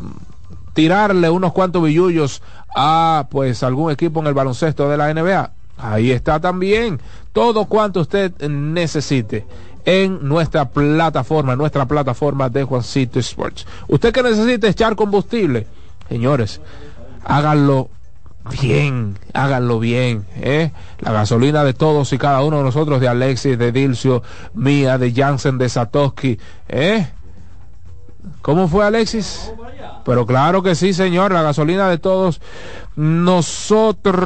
[0.79, 2.41] tirarle unos cuantos billullos
[2.73, 5.51] a pues algún equipo en el baloncesto de la NBA.
[5.77, 7.01] Ahí está también
[7.33, 9.45] todo cuanto usted necesite
[9.85, 13.67] en nuestra plataforma, nuestra plataforma de Juancito Sports.
[13.89, 15.67] Usted que necesita echar combustible,
[16.09, 16.61] señores,
[17.25, 17.89] háganlo
[18.49, 20.71] bien, háganlo bien, ¿eh?
[21.01, 24.23] La gasolina de todos y cada uno de nosotros, de Alexis, de Dilcio,
[24.55, 27.09] mía, de Jansen, de Satoshi, ¿eh?
[28.43, 29.53] ¿Cómo fue Alexis?
[30.05, 32.41] Pero claro que sí, señor, la gasolina de todos
[32.97, 34.19] nosotros.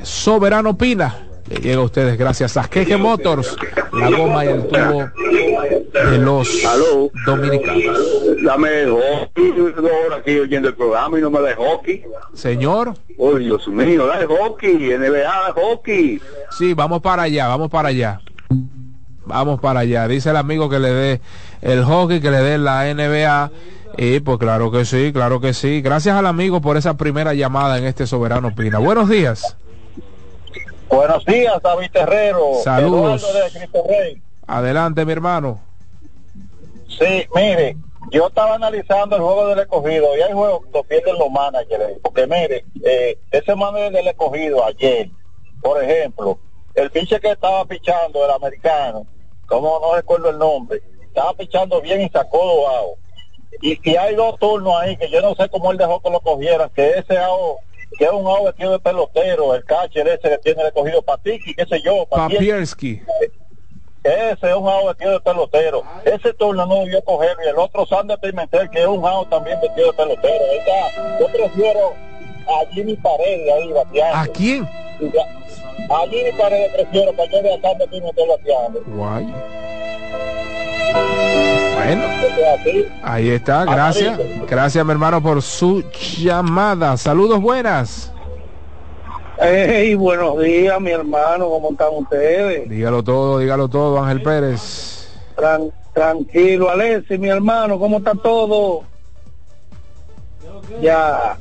[0.03, 1.19] Soberano Pina,
[1.49, 3.57] Le llega a ustedes gracias a Keke Motors,
[3.93, 5.11] la goma y el tubo
[5.93, 6.63] de los
[7.27, 7.99] dominicanos.
[8.43, 12.03] Dame horas aquí oyendo el programa y no me da hockey.
[12.33, 12.95] Señor.
[13.19, 16.21] Oh, Dios mío, da hockey, NBA, hockey.
[16.51, 18.21] Sí, vamos para allá, vamos para allá.
[19.27, 20.09] Vamos para allá.
[20.09, 21.21] Dice el amigo que le dé
[21.63, 23.51] el hockey, que le dé la NBA.
[23.97, 25.81] Y pues claro que sí, claro que sí.
[25.81, 28.79] Gracias al amigo por esa primera llamada en este Soberano Pina.
[28.79, 29.57] Buenos días.
[30.89, 32.55] Buenos días, David Terrero.
[32.62, 33.22] Saludos.
[33.22, 34.22] De Cristo Rey.
[34.47, 35.61] Adelante, mi hermano.
[36.89, 37.76] Sí, mire,
[38.11, 41.99] yo estaba analizando el juego del escogido y hay juegos que lo pierden los managers.
[42.03, 45.11] Porque mire, eh, ese manager del escogido ayer,
[45.61, 46.39] por ejemplo,
[46.74, 49.07] el pinche que estaba pichando, el americano,
[49.47, 52.99] como no recuerdo el nombre, estaba pichando bien y sacó dos.
[53.62, 56.20] Y, y hay dos turnos ahí que yo no sé cómo él dejó que lo
[56.20, 57.59] cogieran, que ese out,
[57.99, 61.55] que es un out vestido de pelotero, el catcher ese que tiene el escogido Patiki,
[61.55, 63.03] qué sé yo, Papierski.
[64.03, 65.83] ese es un out vestido de pelotero.
[66.05, 67.37] Ese turno no debió coger.
[67.45, 70.45] Y el otro Sander Pimentel, que es un out también vestido de pelotero.
[70.53, 71.19] Está.
[71.21, 71.95] Yo prefiero
[72.47, 74.17] a Jimmy Paredes ahí bateando.
[74.19, 74.69] ¿A quién?
[75.91, 78.83] A Jimmy Paredes prefiero para que vea Sander Pimentel bateando.
[78.87, 79.27] Guay.
[81.85, 82.03] Bueno,
[83.03, 84.18] ahí está, gracias.
[84.49, 85.82] Gracias, mi hermano, por su
[86.18, 86.97] llamada.
[86.97, 88.11] Saludos buenas.
[89.39, 92.68] Hey, buenos días, mi hermano, ¿cómo están ustedes?
[92.68, 95.11] Dígalo todo, dígalo todo, Ángel Pérez.
[95.37, 98.85] Tran- tranquilo, Alexis, mi hermano, ¿cómo está todo?
[100.80, 101.37] Ya,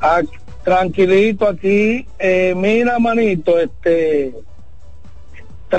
[0.00, 0.22] ah,
[0.64, 2.06] tranquilito aquí.
[2.18, 4.34] Eh, mira, manito, este,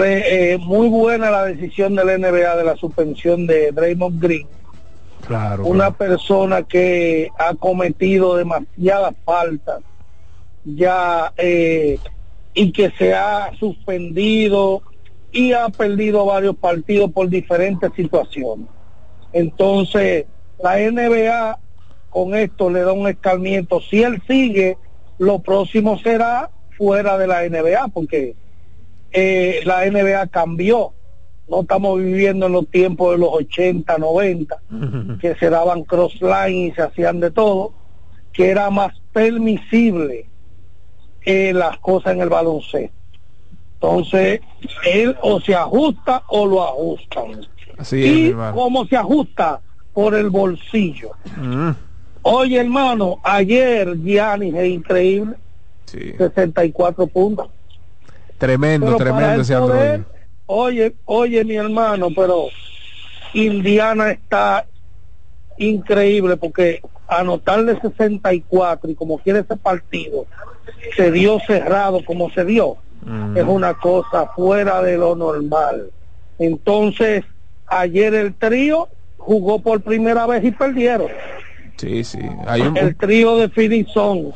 [0.05, 4.47] eh, muy buena la decisión del NBA de la suspensión de Draymond Green.
[5.25, 5.65] Claro.
[5.65, 9.81] Una persona que ha cometido demasiadas faltas
[10.63, 11.99] ya eh,
[12.53, 14.81] y que se ha suspendido
[15.31, 18.67] y ha perdido varios partidos por diferentes situaciones.
[19.33, 20.25] Entonces,
[20.61, 21.59] la NBA
[22.09, 23.81] con esto le da un escarmiento.
[23.81, 24.77] Si él sigue,
[25.19, 28.35] lo próximo será fuera de la NBA, porque
[29.11, 30.93] eh, la NBA cambió.
[31.47, 34.61] No estamos viviendo en los tiempos de los 80, 90,
[35.21, 37.71] que se daban crossline y se hacían de todo,
[38.33, 40.25] que era más permisible
[41.23, 42.93] eh, las cosas en el baloncesto.
[43.75, 44.41] Entonces,
[44.85, 47.47] él o se ajusta o lo ajustan.
[47.77, 49.61] Así y cómo se ajusta
[49.93, 51.11] por el bolsillo.
[51.37, 51.71] Mm,
[52.23, 55.37] Oye, hermano, ayer Giannis es increíble.
[55.85, 57.47] 64 puntos.
[58.37, 60.05] Tremendo, Pero tremendo ese poder-.
[60.45, 62.47] Oye, oye, mi hermano, pero
[63.33, 64.65] Indiana está
[65.57, 70.25] increíble porque anotarle 64 y como quiere ese partido
[70.95, 72.77] se dio cerrado como se dio
[73.35, 75.91] es una cosa fuera de lo normal.
[76.39, 77.23] Entonces,
[77.65, 81.07] ayer el trío jugó por primera vez y perdieron.
[81.77, 82.19] Sí, sí.
[82.45, 84.35] Hay un, El trío de Phoenix Suns.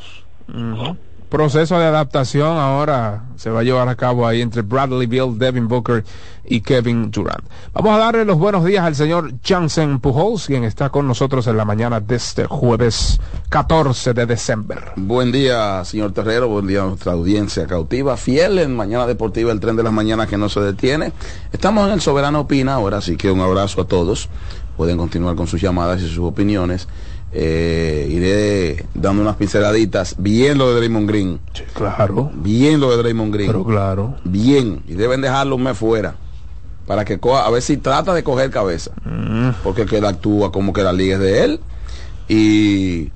[1.32, 5.66] Proceso de adaptación ahora se va a llevar a cabo ahí entre Bradley Bill, Devin
[5.66, 6.04] Booker
[6.44, 7.42] y Kevin Durant.
[7.72, 11.56] Vamos a darle los buenos días al señor Jansen Pujols, quien está con nosotros en
[11.56, 13.18] la mañana de este jueves
[13.48, 14.78] 14 de diciembre.
[14.96, 19.60] Buen día, señor Terrero, buen día a nuestra audiencia cautiva, fiel en Mañana Deportiva, el
[19.60, 21.14] tren de las mañanas que no se detiene.
[21.50, 24.28] Estamos en el Soberano Opina ahora, así que un abrazo a todos.
[24.76, 26.88] Pueden continuar con sus llamadas y sus opiniones.
[27.34, 30.16] Eh, iré dando unas pinceladitas.
[30.18, 31.40] Bien lo de Draymond Green.
[31.72, 32.30] claro.
[32.34, 33.46] Bien lo de Draymond Green.
[33.48, 34.16] Pero claro.
[34.24, 34.82] Bien.
[34.86, 36.14] Y deben dejarlo un mes fuera.
[36.86, 38.90] Para que coja, a ver si trata de coger cabeza.
[39.62, 41.60] Porque que él actúa como que la liga es de él.
[42.28, 43.10] Y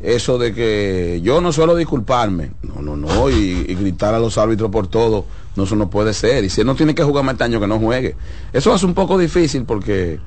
[0.00, 2.52] eso de que yo no suelo disculparme.
[2.62, 3.30] No, no, no.
[3.30, 5.24] Y, y gritar a los árbitros por todo.
[5.56, 6.44] No, eso no puede ser.
[6.44, 8.14] Y si él no tiene que jugar más este año, que no juegue.
[8.52, 10.20] Eso hace un poco difícil porque...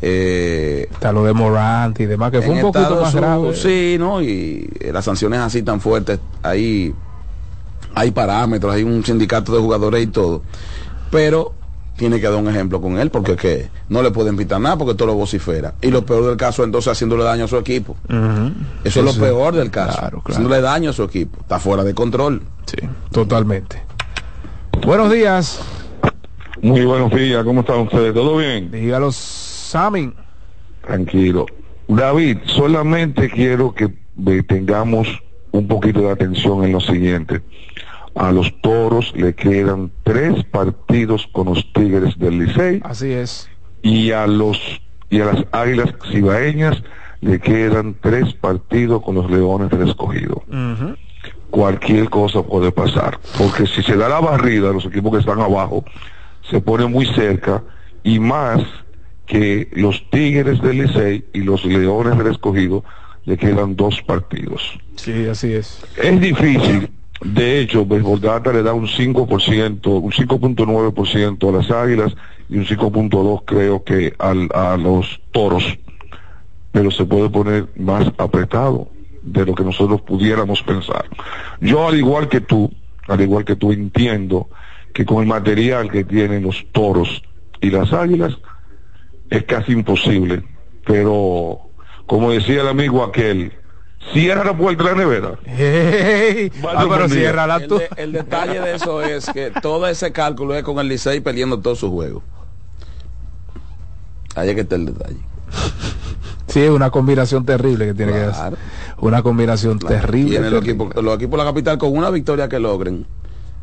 [0.00, 3.56] Eh, Está lo de Morant y demás, que fue un poquito Estados más Unidos, grave.
[3.56, 4.22] Sí, ¿no?
[4.22, 6.94] Y eh, las sanciones así tan fuertes, ahí
[7.94, 10.42] hay parámetros, hay un sindicato de jugadores y todo.
[11.10, 11.52] Pero
[11.96, 14.94] tiene que dar un ejemplo con él, porque que no le pueden pitar nada, porque
[14.94, 15.74] todo lo vocifera.
[15.82, 17.96] Y lo peor del caso, entonces, haciéndole daño a su equipo.
[18.08, 18.52] Eso
[18.84, 19.18] Sí, es lo sí.
[19.18, 19.98] peor del caso.
[19.98, 20.22] Claro, claro.
[20.28, 21.40] Haciéndole daño a su equipo.
[21.40, 22.42] Está fuera de control.
[22.66, 22.76] Sí,
[23.10, 23.82] totalmente.
[24.86, 25.58] Buenos días.
[26.62, 28.14] Muy buenos días, ¿cómo están ustedes?
[28.14, 28.70] ¿Todo bien?
[28.70, 29.10] Dígalo,
[29.68, 30.12] Sammy.
[30.82, 31.46] Tranquilo.
[31.88, 35.06] David, solamente quiero que ve- tengamos
[35.52, 37.40] un poquito de atención en lo siguiente.
[38.14, 43.48] A los toros le quedan tres partidos con los Tigres del Licey Así es.
[43.82, 44.58] y a los
[45.10, 46.82] y a las Águilas Cibaeñas
[47.20, 50.42] le quedan tres partidos con los Leones del Escogido.
[51.50, 53.18] Cualquier cosa puede pasar.
[53.38, 55.84] Porque si se da la barrida, los equipos que están abajo
[56.50, 57.62] se ponen muy cerca
[58.02, 58.60] y más
[59.28, 62.82] que los Tigres del Licey y los Leones del Escogido
[63.26, 64.62] le quedan dos partidos.
[64.96, 65.84] Sí, así es.
[66.02, 66.90] Es difícil.
[67.20, 72.14] De hecho, Béisbol Data le da un 5%, un 5.9% a las Águilas
[72.48, 75.64] y un 5.2% creo que al, a los Toros.
[76.72, 78.88] Pero se puede poner más apretado
[79.22, 81.04] de lo que nosotros pudiéramos pensar.
[81.60, 82.72] Yo al igual que tú,
[83.08, 84.48] al igual que tú entiendo
[84.94, 87.22] que con el material que tienen los Toros
[87.60, 88.38] y las Águilas
[89.30, 90.44] es casi imposible.
[90.86, 91.60] Pero
[92.06, 93.52] como decía el amigo aquel,
[94.12, 95.38] cierra la puerta de la nevera.
[96.74, 97.78] Ah, pero ciérrala El, tú.
[97.78, 101.58] de- el detalle de eso es que todo ese cálculo es con el Licey perdiendo
[101.60, 102.22] todos sus juegos.
[104.34, 105.18] Ahí es que está el detalle.
[106.46, 108.54] Sí, es una combinación terrible que tiene que hacer.
[108.98, 110.30] Una combinación terrible.
[110.30, 110.84] Tienen los terrible.
[110.86, 113.06] equipos, los equipos de la capital con una victoria que logren,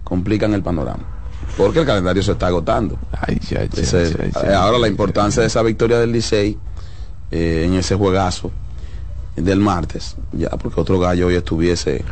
[0.04, 1.04] complican el panorama.
[1.58, 2.98] Porque el calendario se está agotando.
[3.12, 3.38] Ay,
[4.50, 6.58] eh, ahora la importancia de esa victoria del Licey
[7.32, 8.52] eh, en ese juegazo
[9.36, 12.04] del martes, ya porque otro gallo hoy estuviese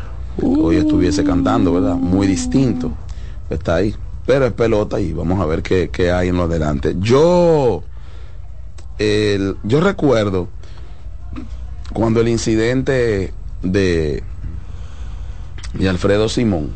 [0.42, 1.96] hoy estuviese cantando, ¿verdad?
[1.96, 2.92] Muy distinto.
[3.50, 3.96] Está ahí.
[4.26, 6.96] Pero es pelota y vamos a ver qué, qué hay en lo adelante.
[7.00, 7.84] Yo
[8.98, 10.48] el- yo recuerdo
[11.94, 14.24] cuando el incidente de,
[15.74, 16.72] de Alfredo Simón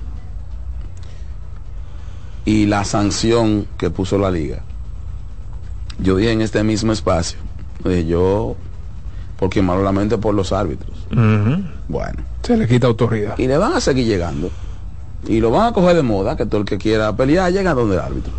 [2.47, 4.59] y la sanción que puso la liga.
[5.99, 7.37] Yo dije en este mismo espacio,
[7.83, 8.55] eh, yo,
[9.37, 10.97] porque malamente por los árbitros.
[11.89, 12.23] Bueno.
[12.43, 13.37] Se le quita autoridad.
[13.37, 14.49] Y le van a seguir llegando.
[15.27, 17.95] Y lo van a coger de moda, que todo el que quiera pelear llega donde
[17.95, 18.31] el árbitro.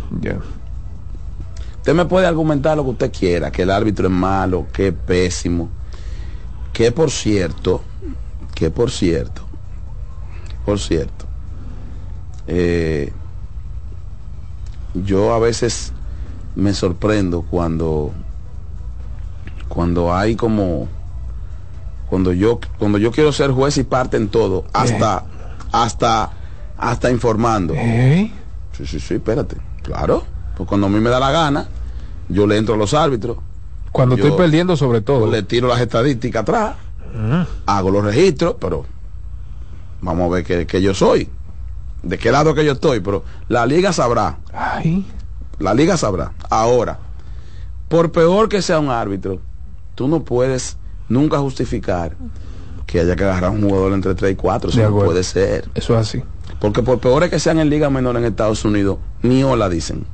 [1.77, 4.93] Usted me puede argumentar lo que usted quiera, que el árbitro es malo, que es
[5.05, 5.69] pésimo.
[6.73, 7.83] Que por cierto,
[8.55, 9.43] que por cierto,
[10.65, 11.25] por cierto,
[12.47, 13.13] eh,
[14.93, 15.93] yo a veces
[16.55, 18.11] me sorprendo cuando
[19.67, 20.87] cuando hay como
[22.09, 25.25] cuando yo cuando yo quiero ser juez y parte en todo hasta
[25.71, 26.31] hasta
[26.77, 27.73] hasta informando.
[28.73, 29.57] Sí sí sí espérate.
[29.83, 30.23] Claro.
[30.57, 31.67] Pues cuando a mí me da la gana
[32.29, 33.37] yo le entro a los árbitros.
[33.91, 35.27] Cuando Yo- estoy perdiendo sobre todo.
[35.27, 36.75] le tiro las estadísticas atrás
[37.65, 38.85] hago los registros, pero
[40.01, 41.27] vamos a ver qué, qué yo soy,
[42.03, 44.37] de qué lado que yo estoy, pero la liga sabrá.
[45.59, 46.33] La liga sabrá.
[46.49, 46.99] Ahora,
[47.87, 49.39] por peor que sea un árbitro,
[49.95, 50.77] tú no puedes
[51.09, 52.15] nunca justificar
[52.85, 55.69] que haya que agarrar a un jugador entre 3 y 4, eso no puede ser.
[55.75, 56.23] Eso es así.
[56.59, 60.05] Porque por peores que sean en liga menor en Estados Unidos, ni hola dicen.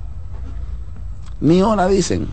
[1.40, 2.28] Ni hola dicen.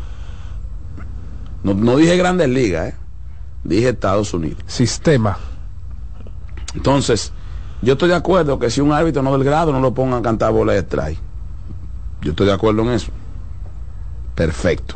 [1.62, 2.94] No, no dije grandes ligas, ¿eh?
[3.64, 4.62] dije Estados Unidos.
[4.66, 5.38] Sistema.
[6.74, 7.32] Entonces,
[7.82, 10.22] yo estoy de acuerdo que si un árbitro no del grado no lo pongan a
[10.22, 11.18] cantar bola de strike.
[12.22, 13.10] Yo estoy de acuerdo en eso.
[14.36, 14.94] Perfecto.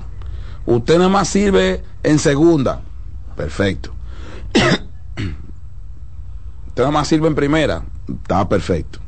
[0.64, 2.80] Usted nada más sirve en segunda.
[3.36, 3.92] Perfecto.
[6.68, 7.82] Usted nada más sirve en primera.
[8.08, 9.00] Está perfecto.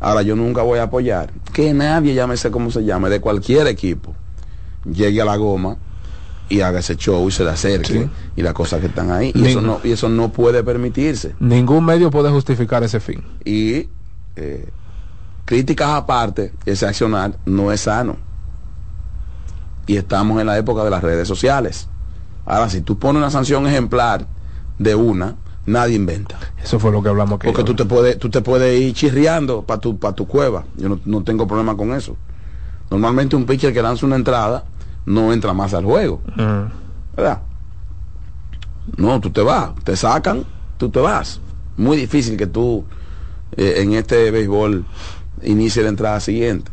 [0.00, 4.14] Ahora yo nunca voy a apoyar que nadie, llámese como se llame, de cualquier equipo,
[4.84, 5.78] llegue a la goma
[6.48, 9.32] y haga ese show y se le acerque y las cosas que están ahí.
[9.34, 11.34] Y eso, no, y eso no puede permitirse.
[11.40, 13.22] Ningún medio puede justificar ese fin.
[13.44, 13.88] Y
[14.36, 14.68] eh,
[15.44, 18.16] críticas aparte, ese accionar no es sano.
[19.86, 21.88] Y estamos en la época de las redes sociales.
[22.44, 24.26] Ahora, si tú pones una sanción ejemplar
[24.78, 26.38] de una, nadie inventa.
[26.62, 29.62] Eso fue lo que hablamos que Porque tú te puedes, tú te puedes ir chirriando
[29.62, 30.64] para tu, pa tu cueva.
[30.76, 32.16] Yo no, no tengo problema con eso.
[32.90, 34.64] Normalmente un pitcher que lanza una entrada
[35.06, 36.20] no entra más al juego.
[37.16, 37.40] ¿Verdad?
[38.96, 40.44] No, tú te vas, te sacan,
[40.76, 41.40] tú te vas.
[41.76, 42.84] Muy difícil que tú
[43.56, 44.84] eh, en este béisbol
[45.42, 46.70] inicie la entrada siguiente.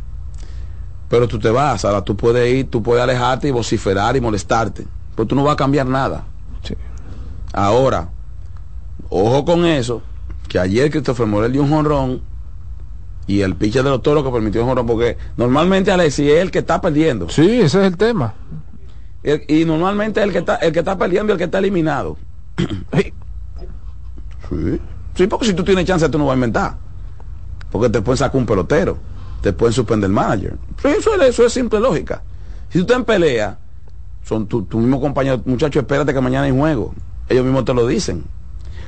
[1.08, 4.86] Pero tú te vas, ahora tú puedes ir, tú puedes alejarte y vociferar y molestarte.
[5.14, 6.24] Pero tú no vas a cambiar nada.
[7.52, 8.08] Ahora,
[9.08, 10.02] ojo con eso,
[10.48, 12.20] que ayer Christopher Morel dio un jonrón
[13.26, 16.50] y el pitcher de los toros que permitió un jonrón, porque normalmente Alexi es el
[16.50, 17.28] que está perdiendo.
[17.28, 18.34] Sí, ese es el tema.
[19.22, 22.16] El- y normalmente el que está el que está perdiendo y el que está eliminado.
[24.48, 24.80] sí.
[25.14, 26.76] Sí, porque si tú tienes chance tú no vas a inventar.
[27.70, 28.98] Porque te pueden sacar un pelotero,
[29.40, 30.56] te pueden suspender el manager.
[30.80, 32.22] Sí, eso, es, eso es simple lógica.
[32.68, 33.58] Si tú estás en pelea,
[34.24, 36.94] son tu, tu mismo compañero, muchacho, espérate que mañana hay juego.
[37.28, 38.24] Ellos mismos te lo dicen.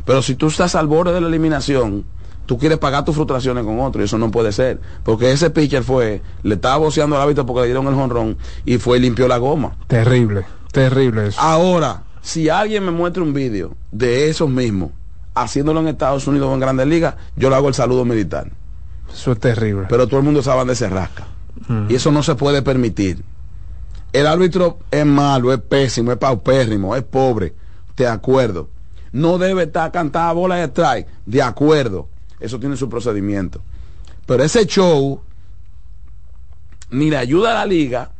[0.04, 2.04] Pero si tú estás al borde de la eliminación,
[2.46, 4.80] tú quieres pagar tus frustraciones con otro, y eso no puede ser.
[5.04, 8.78] Porque ese pitcher fue, le estaba boceando al hábito porque le dieron el jonrón y
[8.78, 9.76] fue y limpió la goma.
[9.86, 11.40] Terrible, terrible eso.
[11.40, 14.90] Ahora, si alguien me muestra un vídeo de esos mismos
[15.34, 18.50] haciéndolo en Estados Unidos o en Grandes Ligas, yo le hago el saludo militar.
[19.12, 19.86] Eso es terrible.
[19.88, 21.26] Pero todo el mundo sabe dónde se rasca.
[21.88, 23.22] Y eso no se puede permitir.
[24.12, 27.54] El árbitro es malo, es pésimo, es paupérrimo, es pobre.
[27.96, 28.70] De acuerdo.
[29.12, 31.06] No debe estar cantada bola de strike.
[31.24, 32.08] De acuerdo.
[32.40, 33.60] Eso tiene su procedimiento.
[34.26, 35.20] Pero ese show
[36.90, 38.10] ni le ayuda a la liga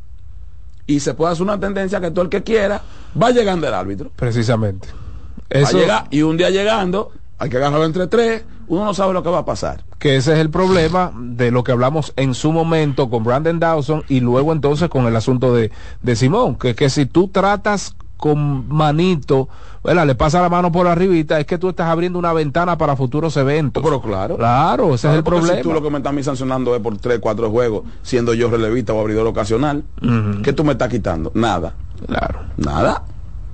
[0.86, 2.82] y se puede hacer una tendencia que todo el que quiera
[3.20, 4.10] va llegando el árbitro.
[4.16, 4.88] Precisamente.
[4.88, 8.94] Va a Eso, llegar, y un día llegando, hay que agarrarlo entre tres, uno no
[8.94, 9.84] sabe lo que va a pasar.
[9.98, 14.04] que ese es el problema de lo que hablamos en su momento con Brandon Dawson
[14.08, 15.70] y luego entonces con el asunto de,
[16.02, 19.48] de Simón, que, que si tú tratas con manito,
[19.84, 20.06] ¿verdad?
[20.06, 23.36] le pasa la mano por arribita, es que tú estás abriendo una ventana para futuros
[23.36, 23.82] eventos.
[23.82, 24.36] Pero claro.
[24.36, 25.56] Claro, ese Claro, es el problema.
[25.56, 28.92] Si tú lo que me estás sancionando es por tres, cuatro juegos, siendo yo relevista
[28.92, 30.42] o abridor ocasional, Ujú.
[30.42, 31.30] ¿qué tú me estás quitando?
[31.34, 31.74] Nada.
[32.06, 32.40] Claro.
[32.56, 33.04] Nada.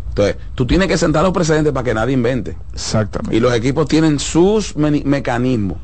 [0.08, 2.56] Entonces, tú tienes que sentar los precedentes para que nadie invente.
[2.72, 3.34] Exactamente.
[3.34, 5.78] Y los equipos tienen sus mecanismos.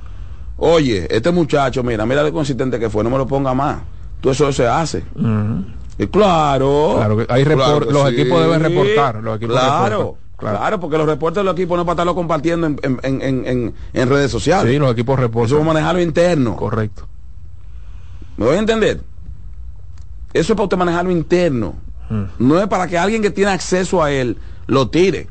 [0.59, 3.79] Oye, este muchacho, mira, mira lo consistente que fue, no me lo ponga más.
[4.21, 5.05] Todo eso se hace.
[5.99, 6.95] Y claro.
[6.97, 8.15] Claro que hay repor- claro que los sí.
[8.21, 10.59] equipos deben reportar, los equipos claro, reportan, claro.
[10.59, 10.81] claro.
[10.81, 13.75] porque los reportes de los equipos no para estarlo compartiendo en, en- en- en- en-
[13.93, 14.73] en redes sociales.
[14.73, 15.47] Sí, los equipos reportan.
[15.47, 16.55] Eso es manejarlo interno.
[16.57, 17.09] Correcto.
[18.37, 19.01] ¿Me voy a entender?
[20.33, 21.75] Eso es para usted manejarlo interno.
[22.11, 22.23] Mm.
[22.39, 25.27] No es para que alguien que tiene acceso a él lo tire.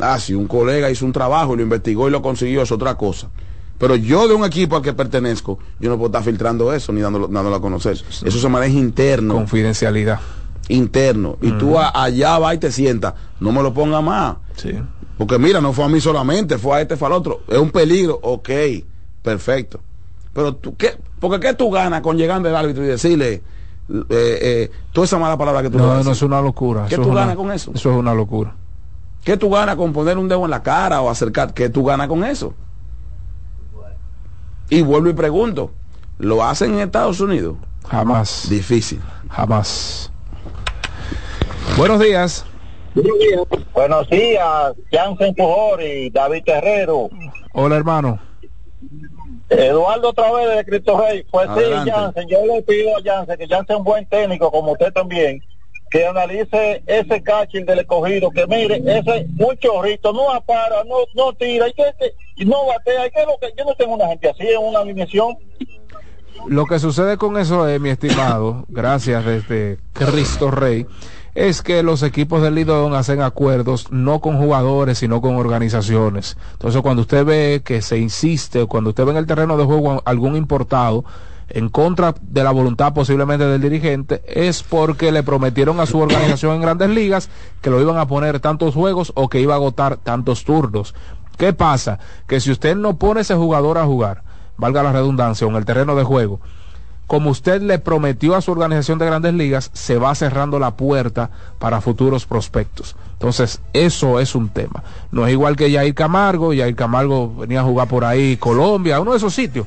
[0.00, 2.96] Ah, si un colega hizo un trabajo y lo investigó y lo consiguió, es otra
[2.96, 3.28] cosa.
[3.78, 7.00] Pero yo de un equipo al que pertenezco, yo no puedo estar filtrando eso ni
[7.00, 7.92] dándolo, dándolo a conocer.
[7.92, 9.34] Eso se maneja interno.
[9.34, 10.20] Confidencialidad.
[10.68, 11.36] Interno.
[11.42, 13.14] Y tú a- allá vas y te sientas.
[13.40, 14.36] No me lo ponga más.
[14.56, 14.72] Sí.
[15.18, 17.40] Porque mira, no fue a mí solamente, fue a este, fue al otro.
[17.48, 18.18] Es un peligro.
[18.22, 18.48] Ok,
[19.22, 19.80] perfecto.
[20.32, 20.96] Pero tú, ¿qué?
[21.20, 23.42] Porque ¿qué tú ganas con llegando el árbitro y decirle
[23.88, 26.86] eh, eh, toda esa mala palabra que tú No, no es una locura.
[26.88, 27.72] ¿Qué Eso tú una- ganas con eso?
[27.74, 28.54] Eso es una locura.
[29.22, 31.54] ¿Qué tú ganas con poner un dedo en la cara o acercar?
[31.54, 32.54] ¿Qué tú ganas con eso?
[34.74, 35.70] Y vuelvo y pregunto,
[36.18, 37.54] ¿lo hacen en Estados Unidos?
[37.88, 38.48] Jamás.
[38.50, 39.00] Difícil.
[39.30, 40.10] Jamás.
[41.76, 42.44] Buenos días.
[43.72, 47.08] Buenos días, Jansen Pujor y David Terrero.
[47.52, 48.18] Hola, hermano.
[49.48, 51.24] Eduardo otra vez de Cristo Rey.
[51.30, 51.92] Pues Adelante.
[51.92, 54.92] sí, Jansen, yo le pido a Jansen que Jansen es un buen técnico, como usted
[54.92, 55.40] también,
[55.94, 61.32] que analice ese catching del escogido, que mire, ese un chorrito, no apara, no, no
[61.34, 61.84] tira, y que,
[62.34, 64.80] y no batea, y que lo que yo no tengo una gente así en una
[64.80, 65.36] alineación.
[66.48, 70.84] Lo que sucede con eso es, mi estimado, gracias desde Cristo Rey,
[71.36, 76.36] es que los equipos del Lidón hacen acuerdos no con jugadores, sino con organizaciones.
[76.54, 80.02] Entonces, cuando usted ve que se insiste, cuando usted ve en el terreno de juego
[80.04, 81.04] algún importado
[81.48, 86.54] en contra de la voluntad posiblemente del dirigente, es porque le prometieron a su organización
[86.54, 87.28] en grandes ligas
[87.60, 90.94] que lo iban a poner tantos juegos o que iba a agotar tantos turnos.
[91.36, 91.98] ¿Qué pasa?
[92.26, 94.22] Que si usted no pone ese jugador a jugar,
[94.56, 96.40] valga la redundancia, en el terreno de juego,
[97.06, 101.30] como usted le prometió a su organización de grandes ligas, se va cerrando la puerta
[101.58, 102.96] para futuros prospectos.
[103.12, 104.82] Entonces, eso es un tema.
[105.10, 109.10] No es igual que Yair Camargo, Yair Camargo venía a jugar por ahí, Colombia, uno
[109.10, 109.66] de esos sitios.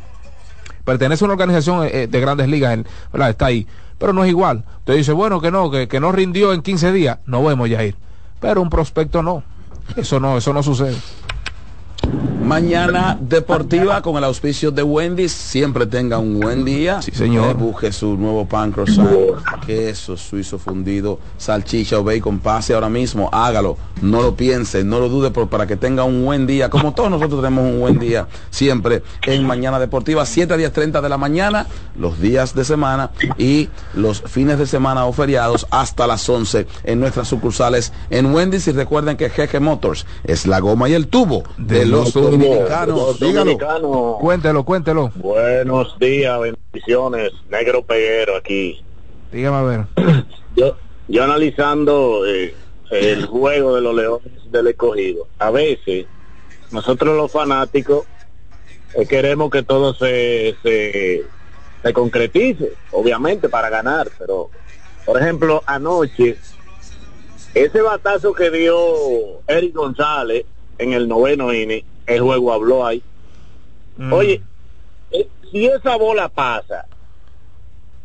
[0.88, 2.88] Pertenece a una organización eh, de grandes ligas, en-
[3.30, 3.68] está ahí.
[3.97, 4.64] Pero no es igual.
[4.80, 7.19] Usted dice, bueno, que no, que, que no rindió en 15 días.
[7.26, 7.95] No vemos Yair.
[8.39, 9.43] Pero un prospecto no.
[9.97, 10.95] Eso no, eso no sucede.
[12.43, 15.34] Mañana deportiva con el auspicio de Wendy's.
[15.34, 17.01] Siempre tenga un buen día.
[17.01, 17.57] Sí, señor.
[17.57, 19.09] busque su nuevo pan croissant,
[19.65, 22.39] queso suizo fundido, salchicha o bacon.
[22.39, 23.77] Pase ahora mismo, hágalo.
[24.01, 26.69] No lo piense, no lo dude por- para que tenga un buen día.
[26.69, 31.09] Como todos nosotros tenemos un buen día siempre en Mañana Deportiva, 7 a 10.30 de
[31.09, 31.67] la mañana,
[31.99, 36.99] los días de semana y los fines de semana o feriados hasta las 11 en
[37.01, 38.67] nuestras sucursales en Wendy's.
[38.67, 42.98] Y recuerden que Jeje Motors es la goma y el tubo de, los dominicanos.
[42.98, 43.40] Los Dígalo.
[43.40, 44.18] dominicanos.
[44.19, 45.11] Cuéntelo, cuéntelo.
[45.15, 47.32] Buenos días, bendiciones.
[47.49, 48.82] Negro Peguero aquí.
[49.32, 49.86] Dígame a ver.
[50.56, 50.76] Yo,
[51.07, 52.53] yo analizando eh,
[52.91, 55.28] el juego de los Leones del Escogido.
[55.40, 56.06] A veces,
[56.72, 58.06] nosotros los fanáticos
[58.94, 61.24] eh, queremos que todo se, se,
[61.84, 64.07] se concretice, obviamente, para ganar.
[64.18, 64.49] Pero,
[65.06, 66.38] por ejemplo, anoche,
[67.53, 68.76] ese batazo que dio
[69.48, 70.45] Eric González
[70.78, 73.02] en el noveno inning, el juego habló ahí.
[74.12, 74.41] Oye,
[75.12, 76.86] eh, si esa bola pasa,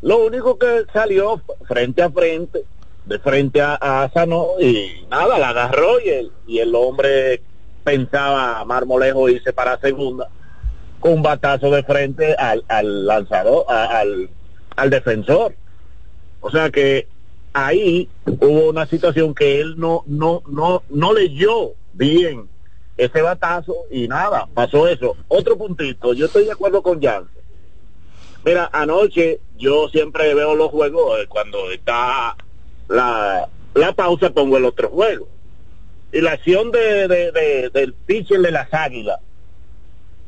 [0.00, 2.64] lo único que salió frente a frente,
[3.04, 7.42] de frente a, a Sano, y nada, la agarró y el, y el hombre
[7.84, 10.28] pensaba marmolejo irse para segunda,
[11.00, 14.30] con un batazo de frente al, al lanzador, a- al,
[14.76, 15.54] al defensor.
[16.40, 17.06] O sea que
[17.52, 22.48] ahí hubo una situación que él no, no, no, no leyó bien
[23.04, 25.16] ese batazo y nada, pasó eso.
[25.28, 27.28] Otro puntito, yo estoy de acuerdo con Jan.
[28.44, 32.36] Mira, anoche yo siempre veo los juegos eh, cuando está
[32.88, 35.28] la, la pausa pongo el otro juego.
[36.12, 39.18] Y la acción de, de- de- del pitcher de las águilas,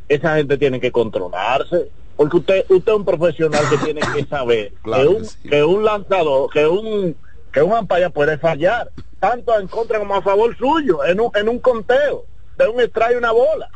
[0.08, 1.90] esa gente tiene que controlarse.
[2.16, 5.48] Porque usted, usted es un profesional que tiene que saber Claro que, que un, sí.
[5.48, 7.16] que un lanzador, que un
[7.52, 8.90] que un ampalla puede fallar,
[9.20, 12.24] tanto en contra como a favor suyo, en un, en un conteo,
[12.56, 13.68] de un extrae una bola.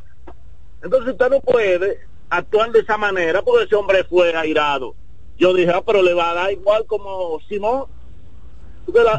[0.82, 2.00] Entonces usted no puede
[2.30, 4.94] actuar de esa manera porque ese hombre fue airado.
[5.38, 7.86] Yo dije, ah, pero le va a dar igual como Simón.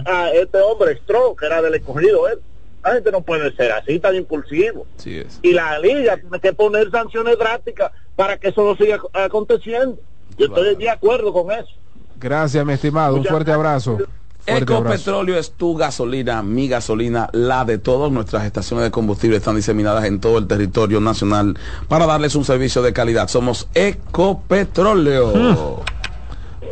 [0.06, 2.40] A este hombre, Stroh, que era del escogido, él.
[2.84, 4.88] La gente no puede ser así, tan impulsivo.
[4.98, 5.40] Sí es.
[5.44, 10.00] Y la liga tiene que poner sanciones drásticas para que eso no siga aconteciendo.
[10.38, 11.70] Yo estoy de acuerdo con eso.
[12.18, 13.16] Gracias, mi estimado.
[13.16, 13.26] Un.
[13.26, 14.00] Fuerte abrazo.
[14.46, 20.06] Ecopetróleo es tu gasolina, mi gasolina, la de todas nuestras estaciones de combustible están diseminadas
[20.06, 21.58] en todo el territorio nacional
[21.88, 23.28] para darles un servicio de calidad.
[23.28, 25.84] Somos Ecopetróleo.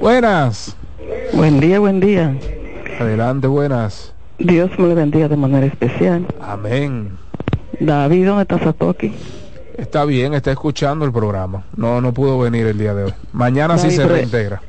[0.02, 0.76] Buenas.
[1.34, 2.38] Buen día, buen día.
[3.00, 4.14] Adelante, buenas.
[4.40, 6.26] Dios me le bendiga de manera especial.
[6.42, 7.18] Amén.
[7.80, 9.14] David, ¿dónde está Satoki?
[9.78, 11.64] Está bien, está escuchando el programa.
[11.76, 13.14] No, no pudo venir el día de hoy.
[13.34, 14.62] Mañana sí se reintegra.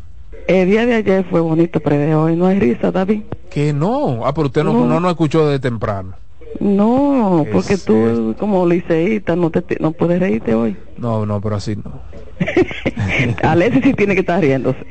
[0.49, 3.21] El día de ayer fue bonito, pero de hoy no hay risa, David.
[3.51, 4.25] Que no.
[4.27, 4.99] Ah, pero usted no, No.
[4.99, 6.15] no escuchó desde temprano.
[6.59, 10.77] No, ¿Qué porque es tú como liceísta no te no puedes reírte hoy.
[10.97, 12.01] No, no, pero así no.
[13.43, 14.79] Alexis sí tiene que estar riéndose.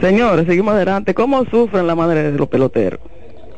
[0.00, 1.14] Señores, seguimos adelante.
[1.14, 3.00] ¿Cómo sufren la madre de los peloteros?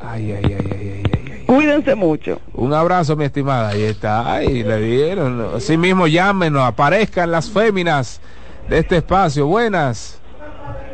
[0.03, 1.45] Ay, ay, ay, ay, ay.
[1.47, 2.41] Cuídense mucho.
[2.55, 3.69] Un abrazo, mi estimada.
[3.71, 4.35] Ahí está.
[4.35, 5.47] Ay, le dieron.
[5.55, 8.21] Así mismo llámenos, aparezcan las féminas
[8.69, 9.47] de este espacio.
[9.47, 10.21] Buenas.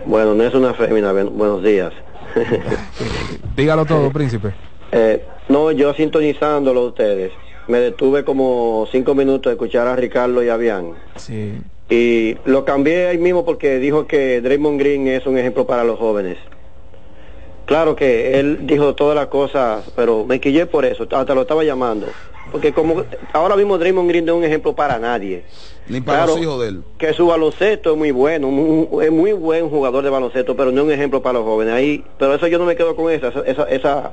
[0.04, 1.92] Bueno, no es una fémina, buenos días.
[3.56, 4.52] Dígalo todo, príncipe.
[4.90, 7.32] Eh, no, yo sintonizándolo a ustedes.
[7.68, 10.94] Me detuve como cinco minutos de escuchar a Ricardo y a Bian.
[11.16, 11.60] Sí.
[11.88, 15.98] Y lo cambié ahí mismo porque dijo que Draymond Green es un ejemplo para los
[15.98, 16.38] jóvenes.
[17.66, 21.62] Claro que él dijo todas las cosas, pero me quillé por eso, hasta lo estaba
[21.62, 22.08] llamando.
[22.50, 25.44] Porque como ahora mismo Draymond Green no es un ejemplo para nadie.
[25.86, 26.82] Ni para Claro, los hijos de él.
[26.98, 30.80] que su baloncesto es muy bueno, mu- es muy buen jugador de baloncesto, pero no
[30.82, 31.74] es un ejemplo para los jóvenes.
[31.74, 34.12] Ahí, pero eso yo no me quedo con esa, esa, esa, esa,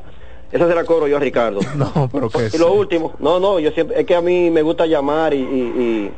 [0.51, 1.59] esa se la cobro yo a Ricardo.
[1.75, 4.61] No, pero que Y lo último, no, no, yo siempre, es que a mí me
[4.61, 6.11] gusta llamar y, y-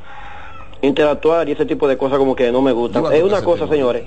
[0.81, 2.99] y interactuar y ese tipo de cosas como que no me gusta.
[3.13, 3.73] Es una cosa, tema.
[3.75, 4.03] señores,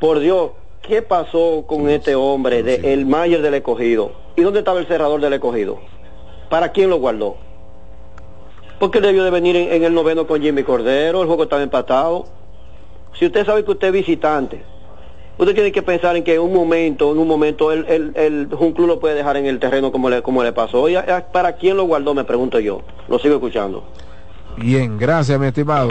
[0.00, 0.50] por Dios,
[0.82, 4.12] ¿qué pasó con este hombre, de, el Mayer del escogido?
[4.36, 5.78] ¿Y dónde estaba el cerrador del escogido?
[6.50, 7.36] ¿Para quién lo guardó?
[8.78, 12.26] Porque debió de venir en, en el noveno con Jimmy Cordero, el juego estaba empatado.
[13.18, 14.62] Si usted sabe que usted es visitante,
[15.38, 18.48] usted tiene que pensar en que en un momento, en un momento, el, el, el-
[18.58, 20.88] un club lo puede dejar en el terreno como le, como le pasó.
[20.88, 22.14] ¿Y a- a- para quién lo guardó?
[22.14, 22.82] Me pregunto yo.
[23.08, 23.84] Lo sigo escuchando.
[24.56, 25.90] Bien, gracias, mi estimado.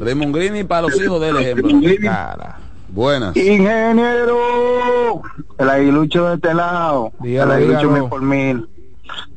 [0.00, 1.68] Raymond Green y para los hijos del ejemplo.
[2.02, 2.58] Cara.
[2.88, 3.36] Buenas.
[3.36, 5.22] Ingeniero,
[5.58, 8.68] el aguilucho de este lado, Dígalo, el aguilucho mil por mil.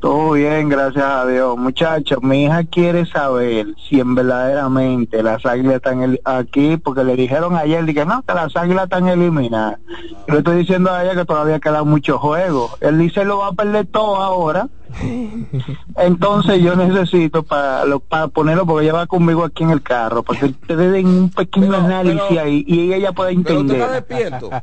[0.00, 1.56] Todo bien, gracias a Dios.
[1.58, 7.16] Muchachos, mi hija quiere saber si en verdaderamente las águilas están el- aquí, porque le
[7.16, 9.78] dijeron ayer, dije, no, que las águilas están eliminadas.
[10.26, 12.76] Yo le estoy diciendo a ella que todavía quedan muchos juegos.
[12.80, 14.68] Él dice lo va a perder todo ahora.
[15.96, 20.22] Entonces yo necesito para lo- para ponerlo, porque ella va conmigo aquí en el carro,
[20.22, 23.90] para que ustedes den un pequeño análisis ahí y ella pueda Pero entender.
[23.90, 24.50] despierto.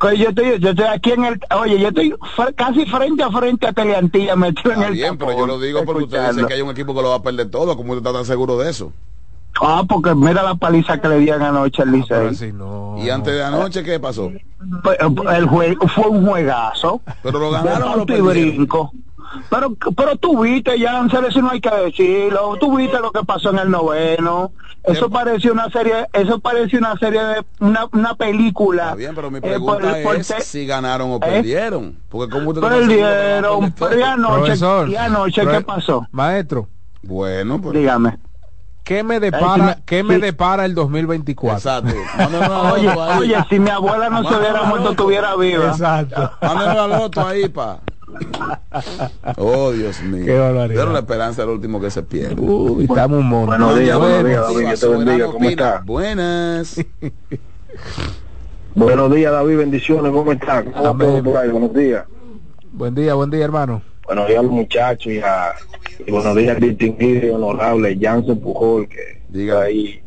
[0.00, 2.14] Que yo estoy, yo estoy aquí en el, oye, yo estoy
[2.54, 5.84] casi frente a frente a Teleantilla metido en Está el bien, pero yo lo digo
[5.84, 6.48] porque usted dice escuchando.
[6.48, 7.76] que hay un equipo que lo va a perder todo.
[7.76, 8.92] ¿Cómo usted está tan seguro de eso?
[9.60, 12.52] Ah, porque mira la paliza que le dieron anoche al Licey.
[13.04, 14.30] Y antes de anoche, ¿qué pasó?
[14.84, 14.96] Pues,
[15.36, 17.00] El juego fue un juegazo.
[17.24, 18.56] Pero lo ganaron o lo De tanto y perdieron.
[18.56, 18.92] brinco.
[19.50, 22.56] Pero, pero tú viste, ya, eso no hay que decirlo.
[22.60, 24.52] Tú viste lo que pasó en el noveno.
[24.84, 28.84] Eso pareció una serie, eso pareció una serie de una, una película.
[28.84, 31.20] Está bien, pero mi Eh, pregunta por- por es te- si ganaron o ¿Eh?
[31.20, 31.98] perdieron.
[32.08, 36.06] Porque como usted Perdieron, pero anoche, Profesor, y anoche ¿qué pasó?
[36.10, 36.68] Maestro,
[37.02, 37.74] Bueno, pues.
[37.76, 38.18] Dígame.
[38.82, 40.20] ¿qué me Ay, depara, si me- qué me sí.
[40.22, 41.58] depara el 2024?
[41.58, 41.94] Exacto.
[42.72, 42.88] Oye,
[43.18, 45.66] oye, si mi abuela no se hubiera muerto, estuviera viva.
[45.66, 46.30] Exacto.
[46.88, 47.80] Loto ahí, pa.
[49.36, 50.24] Oh, Dios mío.
[50.24, 50.80] Qué barbaridad.
[50.82, 52.40] Pero la esperanza es el último que se pierde.
[52.40, 53.48] Uy, estamos un montón.
[53.58, 55.50] Buenos días, buenos días, Buenas, David, Dios te Soberano bendiga, ¿cómo Pina.
[55.50, 55.82] está?
[55.84, 56.76] Buenas.
[58.74, 60.64] Buenos días, David, bendiciones, ¿cómo está?
[60.64, 61.08] ¿Cómo va Amén.
[61.08, 61.48] todo por ahí?
[61.50, 62.04] Buenos días.
[62.72, 63.82] Buen día, buen día, hermano.
[64.06, 65.52] Buenos días a los muchachos y, a,
[66.06, 69.62] y buenos días al distinguido y honorable Jansen Pujol, que Diga.
[69.62, 70.00] ahí.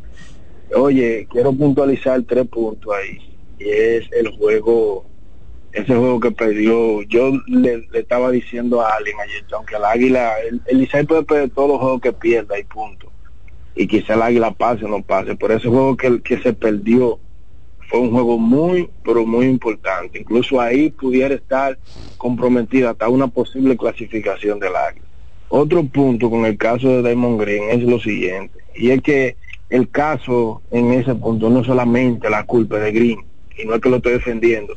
[0.76, 3.18] Oye, quiero puntualizar tres puntos ahí.
[3.60, 5.06] Y es el juego
[5.73, 10.61] ese juego que perdió, yo le, estaba diciendo a alguien ayer, aunque el Águila, el,
[10.68, 13.11] el puede perder todos los juegos que pierda y punto.
[13.76, 17.19] Y quizá el Águila pase o no pase, pero ese juego que, que se perdió
[17.89, 20.19] fue un juego muy, pero muy importante.
[20.19, 21.77] Incluso ahí pudiera estar
[22.18, 25.06] comprometida hasta una posible clasificación del Águila.
[25.49, 29.35] Otro punto con el caso de Damon Green es lo siguiente, y es que
[29.69, 33.19] el caso en ese punto no es solamente la culpa de Green,
[33.57, 34.76] y no es que lo estoy defendiendo,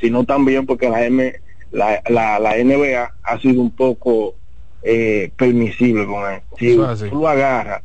[0.00, 1.32] sino también porque la, M,
[1.70, 4.34] la, la, la NBA ha sido un poco
[4.82, 6.40] eh, permisible con él.
[6.58, 6.76] Si
[7.10, 7.82] tú lo agarras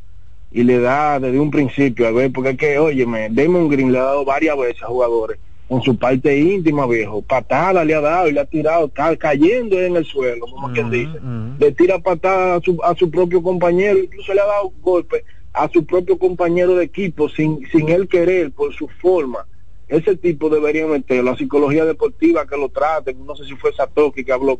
[0.50, 3.98] y le das desde un principio, a ver, porque es que, óyeme, Damon Green le
[3.98, 8.28] ha dado varias veces a jugadores en su parte íntima, viejo, patada le ha dado
[8.28, 11.18] y le ha tirado, está cayendo en el suelo, como quien dice,
[11.58, 15.24] le tira patada a su, a su propio compañero, incluso le ha dado golpe
[15.54, 19.46] a su propio compañero de equipo sin, sin él querer, por su forma.
[19.88, 24.24] Ese tipo debería meter la psicología deportiva que lo trate, no sé si fue Satoki
[24.24, 24.58] que habló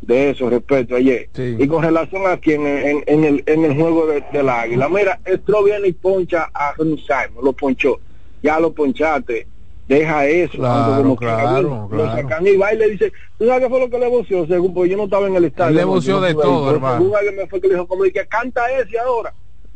[0.00, 1.28] de eso respecto ayer.
[1.36, 5.20] Y con relación aquí en, en, en el, en el juego de- del águila, mira,
[5.24, 7.98] Estro viene y poncha a Simon, lo ponchó,
[8.42, 9.46] ya lo ponchaste,
[9.88, 13.68] deja eso, Claro, como claro, lo sacan y va y le dice, ¿tú sabes qué
[13.68, 14.46] fue lo que le voció?
[14.46, 15.76] Según, pues yo no estaba en el estadio.
[15.76, 17.16] Le voció no de ahí, todo, pero hermano.
[17.16, 19.34] alguien me fue que le dijo, como que canta ese ahora.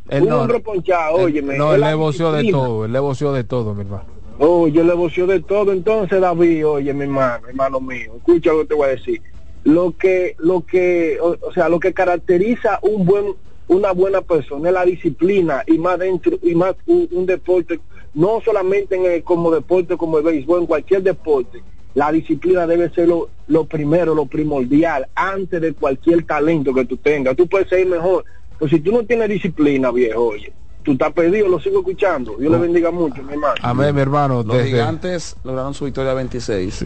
[0.09, 1.59] Él un no- hombre ponchado, óyeme.
[1.59, 4.05] no, él le voció de todo, él le voció de todo, mi hermano.
[4.39, 5.73] Oh, yo le voció de todo.
[5.73, 9.23] Entonces, David, oye, mi hermano, hermano mío, escucha lo que te voy a decir.
[9.63, 13.35] Lo que, lo que, o, sea, lo que caracteriza un buen,
[13.69, 17.81] una buena persona es la disciplina y más dentro, y más un, deporte,
[18.13, 21.63] no solamente en el, como deporte, como el béisbol, en cualquier deporte.
[21.95, 26.97] La disciplina debe ser lo, lo primero, lo primordial, antes de cualquier talento que tú
[26.97, 27.37] tengas.
[27.37, 28.25] Tú puedes ser mejor,
[28.59, 30.53] pero si tú no tienes disciplina, viejo, oye,
[30.85, 32.37] tú estás perdido, lo sigo escuchando.
[32.39, 33.55] Dios le bendiga mucho, mi hermano.
[33.63, 34.43] Amén, mi hermano.
[34.45, 36.85] Los desde- gigantes lograron su victoria 26.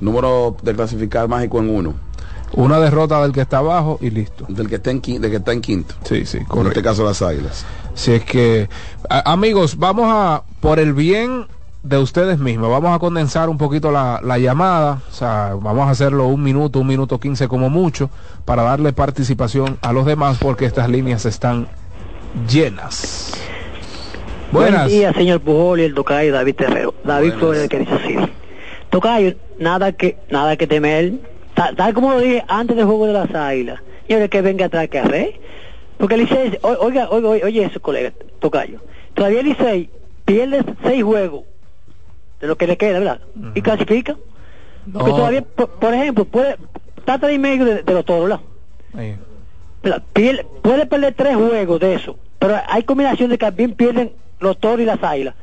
[0.00, 1.94] Número de clasificar mágico en uno.
[2.52, 4.46] Una derrota del que está abajo y listo.
[4.48, 5.94] Del que está en, qui- del que está en quinto.
[6.04, 6.68] Sí, sí, En correcto.
[6.78, 7.66] este caso las águilas.
[7.94, 8.68] Si es que,
[9.10, 11.46] a- amigos, vamos a, por el bien
[11.82, 15.90] de ustedes mismos, vamos a condensar un poquito la, la llamada, o sea, vamos a
[15.90, 18.10] hacerlo un minuto, un minuto quince como mucho,
[18.44, 21.68] para darle participación a los demás, porque estas líneas están
[22.48, 23.32] llenas.
[24.52, 24.84] Buenas.
[24.86, 26.94] Buen día, señor Pujol y el tocayo David Terrero.
[27.04, 28.16] David Flores, que dice así.
[28.90, 31.12] Tocayo, nada que nada que temer.
[31.54, 33.80] Ta- Tal, como lo dije antes del juego de las águilas.
[34.06, 35.40] Señores, que venga atrás que arre.
[35.98, 38.80] Porque el Licey, o- oiga, oiga, oiga, oye eso, colega, Tocayo.
[39.14, 39.90] Todavía el Licey
[40.24, 41.42] pierde seis juegos
[42.40, 43.20] de lo que le queda, ¿verdad?
[43.54, 44.16] Y clasifica.
[44.92, 45.16] Porque No.
[45.16, 46.56] todavía, por, por ejemplo, puede,
[46.96, 48.40] está a tres y medio de, de los toros, ¿verdad?
[48.96, 49.16] Ahí.
[49.82, 54.80] Pierde- puede perder tres juegos de eso, pero hay combinaciones que también pierden los toros
[54.80, 55.34] y las águilas.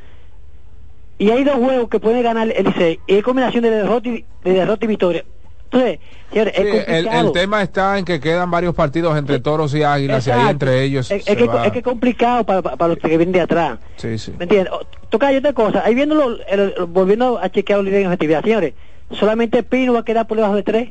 [1.18, 4.26] Y hay dos juegos que puede ganar el Licey, y hay combinación de derrota y,
[4.44, 5.26] de derrota y victoria.
[5.72, 5.99] Entonces,
[6.32, 6.72] señores, Sí, es el,
[7.06, 7.28] complicado.
[7.28, 10.84] el tema está en que quedan varios partidos entre toros y águilas y ahí entre
[10.84, 13.80] ellos es, que, va- es que es complicado para, para, los que vienen de atrás.
[13.95, 14.34] Sí, sí.
[14.38, 14.72] ¿Me entiendes?
[15.10, 18.74] Toca otra cosa, ahí el- volviendo a chequear los líderes en efectividad, señores,
[19.12, 20.90] solamente Pino va a quedar por debajo de tres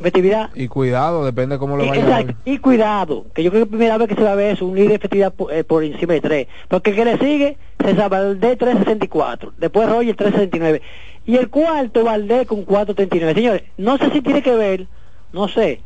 [0.00, 0.50] efectividad.
[0.54, 3.70] Y cuidado, depende cómo lo Y- vaya exacto, y cuidado, que yo creo que es
[3.70, 5.64] la primera vez que se va a ver eso, un líder de efectividad por, eh,
[5.64, 6.46] por encima de 3.
[6.68, 10.82] Porque el que le sigue, César Valdés 364, después Roger 369.
[11.26, 13.34] Y el cuarto, Valdés con 439.
[13.34, 14.86] Señores, no sé si tiene que ver,
[15.32, 15.80] no sé,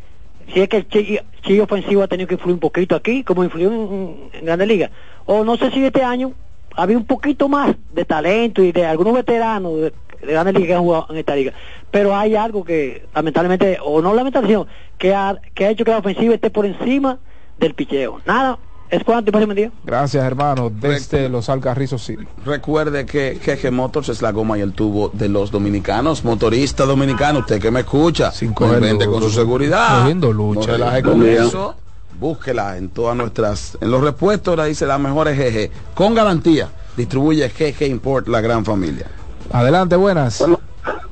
[0.53, 3.45] si es que el chi, chi ofensivo ha tenido que influir un poquito aquí, como
[3.45, 4.91] influyó en, en Grandes Ligas.
[5.27, 6.32] O no sé si este año
[6.77, 9.93] había un poquito más de talento y de algunos veteranos de,
[10.24, 11.52] de Grandes Ligas que han jugado en esta liga.
[11.90, 15.98] Pero hay algo que, lamentablemente, o no lamentablemente, que ha, que ha hecho que la
[15.98, 17.18] ofensiva esté por encima
[17.59, 18.20] del picheo.
[18.26, 18.59] Nada,
[18.90, 19.72] es cuanto y pase.
[19.84, 22.26] Gracias, hermano, desde los Alcarrizos City.
[22.44, 26.24] Recuerde que GG Motors es la goma y el tubo de los dominicanos.
[26.24, 30.01] Motorista dominicano, usted que me escucha, coger invente con su seguridad.
[30.01, 30.72] Cogiendo lucha.
[30.72, 31.74] No relaje con eso.
[32.20, 35.94] Búsquela en todas nuestras, en los repuestos, la dice las mejores GG.
[35.94, 36.68] Con garantía.
[36.96, 39.06] Distribuye GG Import, la gran familia.
[39.52, 40.44] Adelante, buenas.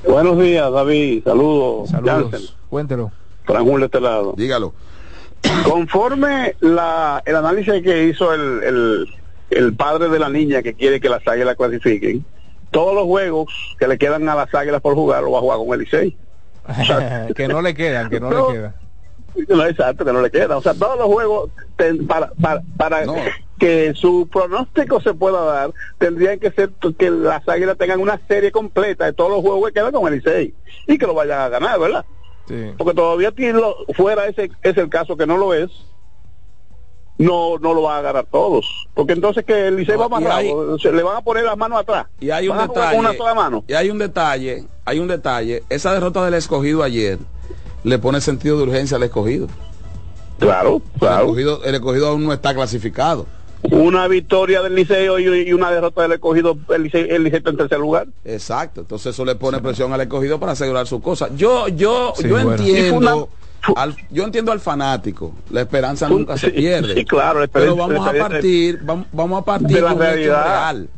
[0.07, 1.23] Buenos días, David.
[1.25, 1.91] Saludos.
[1.91, 2.57] Saludos.
[2.69, 3.11] Cuéntelo.
[3.45, 4.35] Franjul de este lado.
[4.37, 4.75] Dígalo.
[5.65, 9.09] Conforme la, el análisis que hizo el, el,
[9.51, 12.25] el padre de la niña que quiere que las águilas clasifiquen,
[12.71, 15.59] todos los juegos que le quedan a las águilas por jugar lo va a jugar
[15.59, 16.17] con el Licey.
[17.35, 18.49] que no le quedan, que no, No.
[18.51, 18.75] le quedan.
[19.49, 20.57] No, exacto, que no le queda.
[20.59, 23.05] O sea, todos los juegos ten- para, para, para
[23.63, 28.51] que su pronóstico se pueda dar, tendrían que ser que las águilas tengan una serie
[28.51, 30.53] completa de todos los juegos que quedan con el Licey
[30.89, 32.05] y que lo vayan a ganar, ¿verdad?
[32.49, 32.73] Sí.
[32.77, 35.71] Porque todavía tiene lo- fuera ese es el caso que no lo es.
[37.19, 38.67] no no lo van a agarrar todos.
[38.95, 40.19] Porque entonces que el Licey No, va
[40.81, 42.07] se le van a poner las manos atrás.
[42.19, 42.99] Y hay un a detalle.
[42.99, 43.63] una sola mano.
[43.69, 45.63] Y hay un detalle, hay un detalle.
[45.69, 47.19] Esa derrota del escogido ayer
[47.85, 49.47] le pone sentido de urgencia al escogido.
[50.41, 53.27] Claro, El escogido, el escogido aún no está clasificado.
[53.71, 58.09] Una victoria del Liceo y, una derrota del escogido, el Licey, el en tercer lugar.
[58.25, 58.81] Exacto.
[58.81, 61.29] Entonces eso le pone presión al escogido para asegurar su cosa.
[61.37, 62.51] Yo, yo, Sí, yo bueno.
[62.53, 63.29] Entiendo.
[63.77, 66.95] al- yo entiendo al fanático, la esperanza nunca se pierde.
[66.95, 70.45] sí, claro, la pero vamos a partir, vamos, vamos a partir de la realidad.
[70.45, 70.89] real.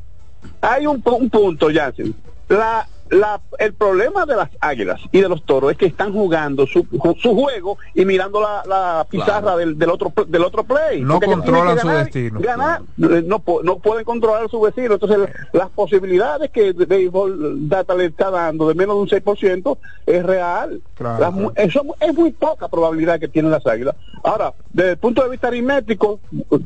[0.63, 2.15] Hay un, un punto, Jansen.
[2.49, 6.67] La, la, el problema de las águilas y de los toros es que están jugando
[6.67, 6.87] su,
[7.21, 11.03] su juego y mirando la, la pizarra del, del otro del otro play.
[11.03, 12.41] No controlan su destino.
[12.41, 14.95] Ganar, eh, no, no pueden controlar su vecino.
[14.95, 15.19] Entonces,
[15.53, 20.23] las posibilidades que el béisbol data le está dando de menos de un 6% es
[20.25, 20.81] real.
[20.95, 23.97] Claro, Las eso es muy poca probabilidad que tienen las águilas.
[24.23, 26.21] Ahora, desde el punto de vista aritmético,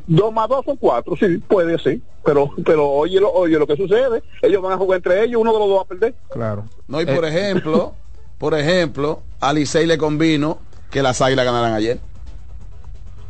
[0.07, 1.99] dos más dos son cuatro, sí, puede ser.
[2.23, 4.21] Pero, pero oye, lo, oye lo que sucede.
[4.41, 6.15] Ellos van a jugar entre ellos, uno de los dos va a perder.
[6.31, 6.65] Claro.
[6.87, 7.93] No, y por ejemplo,
[8.37, 10.59] por ejemplo, a Licey le convino
[10.91, 11.99] que las águilas ganaran ayer.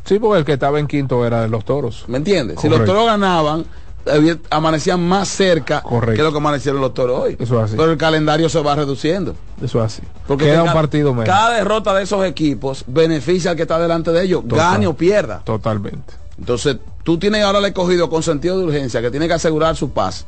[0.06, 2.06] Sí, porque el que estaba en quinto era de los toros.
[2.08, 2.60] ¿Me entiendes?
[2.60, 2.94] Si los Correcto.
[2.94, 3.66] toros ganaban,
[4.06, 5.84] eh, amanecían más cerca
[6.16, 7.38] que lo que amanecieron los toros hoy.
[7.40, 7.76] Eso es así.
[7.78, 9.36] Pero el calendario se va reduciendo.
[9.62, 10.02] Eso es así.
[10.28, 11.26] Porque Queda un partido menos.
[11.28, 14.72] Cada derrota de esos equipos beneficia al que está delante de ellos, Total.
[14.74, 15.42] gane o pierda.
[15.44, 16.14] Totalmente.
[16.40, 19.92] Entonces, tú tienes ahora el escogido con sentido de urgencia, que tiene que asegurar su
[19.92, 20.26] paz.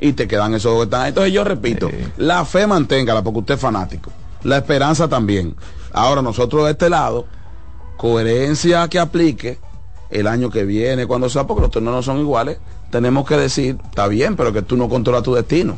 [0.00, 1.02] Y te quedan esos que están.
[1.02, 1.08] ahí.
[1.08, 4.10] Entonces, yo repito, la fe manténgala porque usted es fanático.
[4.44, 5.54] La esperanza también.
[5.92, 7.26] Ahora, nosotros de este lado,
[7.96, 9.58] coherencia que aplique
[10.10, 12.58] el año que viene, cuando sea, porque los torneos no son iguales,
[12.90, 15.76] tenemos que decir, está bien, pero que tú no controlas tu destino.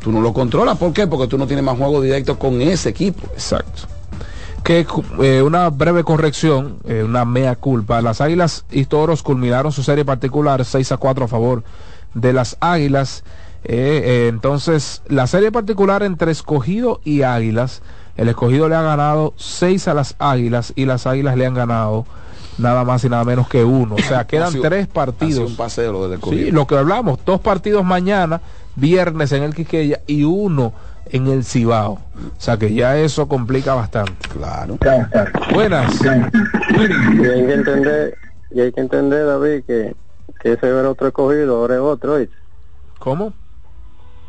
[0.00, 1.06] Tú no lo controlas, ¿por qué?
[1.06, 3.26] Porque tú no tienes más juego directo con ese equipo.
[3.32, 3.82] Exacto.
[4.62, 4.86] Que
[5.20, 8.00] eh, una breve corrección, eh, una mea culpa.
[8.02, 11.62] Las Águilas y Toros culminaron su serie particular 6 a 4 a favor
[12.16, 13.22] de las Águilas.
[13.64, 17.82] Eh, eh, entonces, la serie particular entre Escogido y Águilas,
[18.16, 22.06] el Escogido le ha ganado 6 a las Águilas y las Águilas le han ganado
[22.58, 23.96] nada más y nada menos que uno.
[23.96, 25.50] O sea, quedan Ha sido- tres Ha sido partidos.
[25.50, 26.44] un paseo lo del escogido.
[26.46, 28.40] Sí, lo que hablamos, dos partidos mañana,
[28.76, 30.72] viernes en el Quiqueya y uno
[31.10, 31.92] en el Cibao.
[31.92, 32.00] O
[32.40, 34.12] sea que ya eso complica bastante.
[34.28, 34.76] Claro.
[35.52, 35.92] Buenas.
[36.02, 36.08] Y
[37.26, 38.14] hay que entender,
[38.50, 39.94] y hay que entender, David, que,
[40.40, 42.14] que ese era otro escogido, ahora es otro.
[42.14, 42.36] ¿oíste?
[42.98, 43.32] ¿Cómo?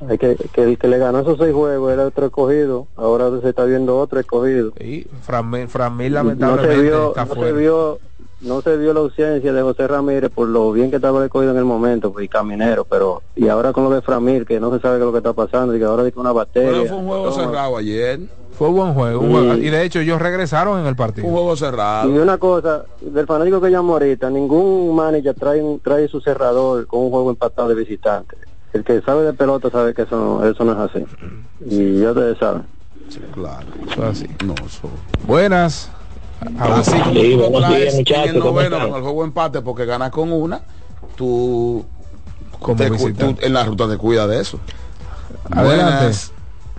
[0.07, 3.49] Hay que, que el que le ganó esos seis juegos era otro escogido, ahora se
[3.49, 4.71] está viendo otro escogido.
[4.79, 7.99] Sí, Fran, Fran Mil no se lamentablemente vio, está no se vio,
[8.41, 11.51] no se vio la ausencia de José Ramírez por lo bien que estaba el escogido
[11.51, 14.71] en el momento, pues, y caminero, pero y ahora con lo de Framil, que no
[14.71, 16.71] se sabe qué es lo que está pasando, y que ahora hay una bacteria.
[16.71, 17.43] Pero fue un juego Toma.
[17.43, 18.19] cerrado ayer.
[18.57, 19.33] Fue buen juego, un Sí.
[19.33, 19.53] juego.
[19.55, 21.27] Y de hecho ellos regresaron en el partido.
[21.27, 22.09] Un juego cerrado.
[22.09, 26.87] Y una cosa, del fanático que llamó ahorita, ningún manager trae, un- trae su cerrador
[26.87, 28.35] con un juego empatado de visitante.
[28.73, 31.05] El que sabe de pelota sabe que eso, no- eso no es así.
[31.69, 32.63] Y ya ustedes saben.
[33.33, 33.65] Claro.
[33.91, 34.27] Eso es así.
[34.45, 34.89] No, eso.
[35.25, 35.91] Buenas.
[36.59, 38.89] Así como Sí, tú lo buenos días, muchachos, en el ¿cómo noveno están?
[38.89, 40.61] con el juego empate porque ganas con una,
[41.15, 41.83] tú,
[42.59, 44.59] Como te tú en la ruta te cuida de eso.
[45.51, 45.93] Adelante.
[45.93, 46.33] Buenas.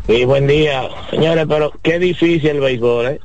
[0.08, 0.88] Sí, buen día.
[1.10, 3.20] Señores, pero qué difícil el béisbol, ¿eh?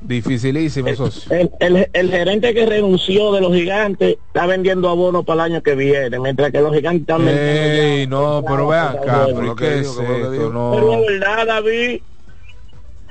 [0.00, 1.32] Dificilísimo, socio.
[1.32, 5.62] El, el, el gerente que renunció de los gigantes está vendiendo abonos para el año
[5.62, 9.78] que viene, mientras que los gigantes están vendiendo Ey, no, pero vean acá, pero ¿qué
[9.80, 10.02] es esto?
[10.52, 10.72] No.
[10.74, 12.00] Pero verdad, David.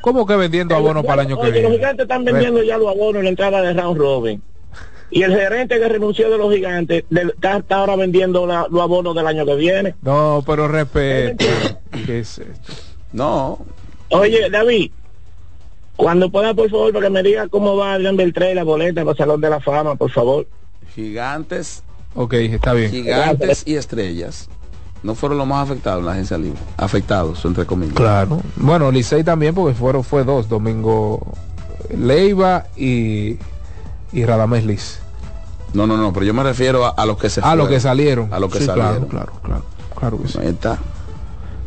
[0.01, 1.75] ¿Cómo que vendiendo abonos para el año que Oye, los viene?
[1.77, 4.41] gigantes están vendiendo ya los abonos en la entrada de round robin.
[5.09, 8.81] Y el gerente que renunció de los gigantes de- está, está ahora vendiendo la- los
[8.81, 9.95] abonos del año que viene.
[10.01, 11.45] No, pero respeto.
[12.05, 12.73] ¿Qué es esto?
[13.15, 13.59] No.
[14.09, 14.91] Oye, David,
[15.95, 19.01] cuando pueda, por favor, para que me diga cómo va el Denver 3, la boleta
[19.01, 20.45] para el Salón de la Fama, por favor.
[20.93, 21.81] Gigantes,
[22.13, 22.91] Ok, está bien.
[22.91, 24.47] gigantes y estrellas
[25.03, 26.59] no fueron los más afectados en la agencia libre.
[26.77, 27.93] Afectados, entre comillas.
[27.95, 28.41] Claro.
[28.55, 31.21] Bueno, Licey también porque fueron fue dos, Domingo
[31.95, 33.37] Leiva y
[34.11, 34.99] y Radamés Liz.
[35.73, 37.79] No, no, no, pero yo me refiero a, a los que se A los que
[37.79, 38.33] salieron.
[38.33, 39.05] A los que Sí, salieron.
[39.05, 39.63] Claro, claro, claro.
[39.99, 40.37] Claro que sí.
[40.41, 40.79] Ahí está.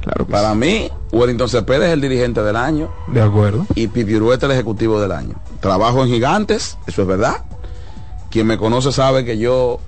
[0.02, 3.66] Claro Para mí, Wellington Cepeda es el dirigente del año De acuerdo.
[3.74, 5.34] y Pipirueta el ejecutivo del año.
[5.60, 7.44] Trabajo en Gigantes, eso es verdad.
[8.30, 9.80] Quien me conoce sabe que yo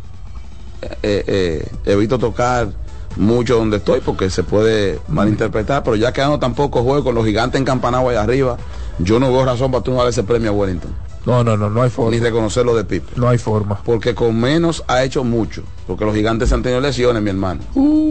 [0.83, 2.69] eh, eh, evito tocar
[3.17, 7.27] mucho donde estoy porque se puede malinterpretar, pero ya que no tampoco juego con los
[7.27, 8.57] gigantes en Campanagua allá arriba,
[8.99, 10.95] yo no veo razón para tú no darle ese premio a Wellington.
[11.27, 12.13] No, no, no, no hay forma.
[12.13, 13.13] Ni reconocerlo de Pipe.
[13.17, 13.83] No hay forma.
[13.85, 15.63] Porque con menos ha hecho mucho.
[15.87, 17.61] Porque los gigantes han tenido lesiones, mi hermano.
[17.75, 18.10] Sí,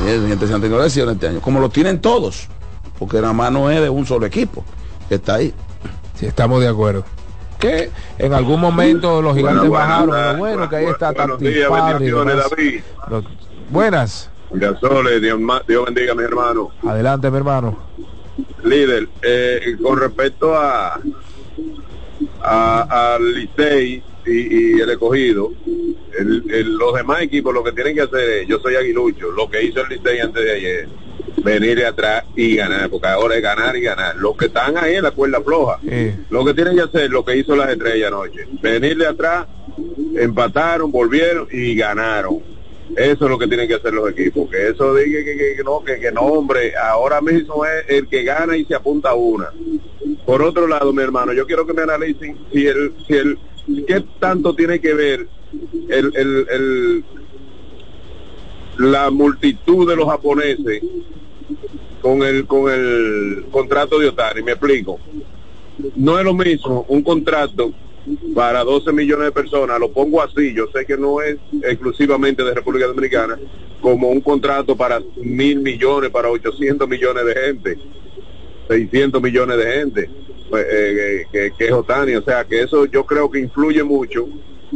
[0.00, 1.40] los gigantes han tenido lesiones este año.
[1.40, 2.48] Como lo tienen todos.
[2.98, 4.64] Porque nada más no es de un solo equipo
[5.08, 5.52] que está ahí.
[6.14, 7.04] Sí, estamos de acuerdo.
[7.58, 11.70] que en algún momento los gigantes Bueno, bajaron, pero bueno, que ahí está buenos días,
[11.70, 12.36] bendiciones.
[12.50, 12.80] David.
[13.08, 13.24] Lo-
[13.70, 16.68] Buenas, Gasoles, Dios, Dios bendiga, mi hermano.
[16.86, 17.76] adelante mi hermano.
[18.64, 21.00] Líder, eh, con respecto a
[22.42, 25.52] a- al Licey y, y el escogido,
[26.18, 29.48] el- el- los demás equipos lo que tienen que hacer es, yo soy aguilucho, lo
[29.50, 30.88] que hizo el Licey antes de ayer,
[31.42, 34.16] venir de atrás y ganar, porque ahora es ganar y ganar.
[34.16, 35.78] Los que están ahí en la cuerda floja,
[36.30, 39.46] lo que tienen que hacer, lo que hizo las estrellas anoche, venir de atrás,
[40.16, 42.38] empataron, volvieron y ganaron.
[42.96, 45.64] Eso es lo que tienen que hacer los equipos, que eso diga que, que- que
[45.64, 49.14] no, que, que no, hombre, ahora mismo es el que gana y se apunta a
[49.14, 49.50] una.
[50.24, 53.38] Por otro lado, mi hermano, yo quiero que me analicen si el, si el,
[53.86, 55.28] qué tanto tiene que ver
[55.88, 57.04] el, el, el-
[58.78, 60.82] la multitud de los japoneses
[62.00, 64.42] con el, con el contrato de Otani.
[64.42, 64.98] Me explico.
[65.96, 67.72] No es lo mismo un contrato
[68.34, 72.52] para 12 millones de personas, lo pongo así, yo sé que no es exclusivamente de
[72.54, 73.38] República Dominicana,
[73.80, 77.78] como un contrato para mil millones, para 800 millones de gente,
[78.68, 80.10] 600 millones de gente,
[80.50, 84.26] pues, eh, que, que es Otani, o sea que eso yo creo que influye mucho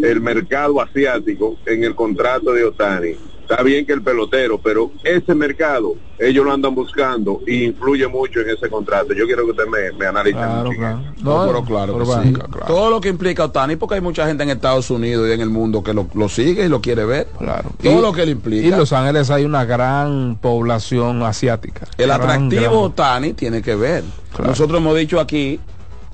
[0.02, 3.16] el mercado asiático en el contrato de Otani.
[3.48, 8.40] Está bien que el pelotero, pero ese mercado ellos lo andan buscando y influye mucho
[8.40, 9.14] en ese contrato.
[9.14, 10.36] Yo quiero que usted me, me analice.
[10.38, 10.78] mucho.
[11.22, 12.34] No, pero claro que sí.
[12.66, 15.48] Todo lo que implica Otani, porque hay mucha gente en Estados Unidos y en el
[15.48, 17.28] mundo que lo, lo sigue y lo quiere ver.
[17.38, 17.70] Claro.
[17.82, 18.66] Todo Y- lo que le implica.
[18.66, 21.86] Y en Los Ángeles hay una gran población asiática.
[21.96, 22.74] El Gran, atractivo gran.
[22.74, 24.04] Otani tiene que ver.
[24.44, 25.58] Nosotros hemos dicho aquí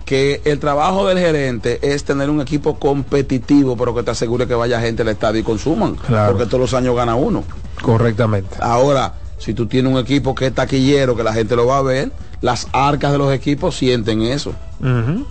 [0.05, 4.55] que el trabajo del gerente es tener un equipo competitivo, pero que te asegure que
[4.55, 5.97] vaya gente al estadio y consuman.
[5.97, 7.45] Porque todos los años gana uno.
[7.83, 8.57] Correctamente.
[8.61, 11.83] Ahora, si tú tienes un equipo que es taquillero, que la gente lo va a
[11.83, 12.11] ver,
[12.41, 14.55] las arcas de los equipos sienten eso.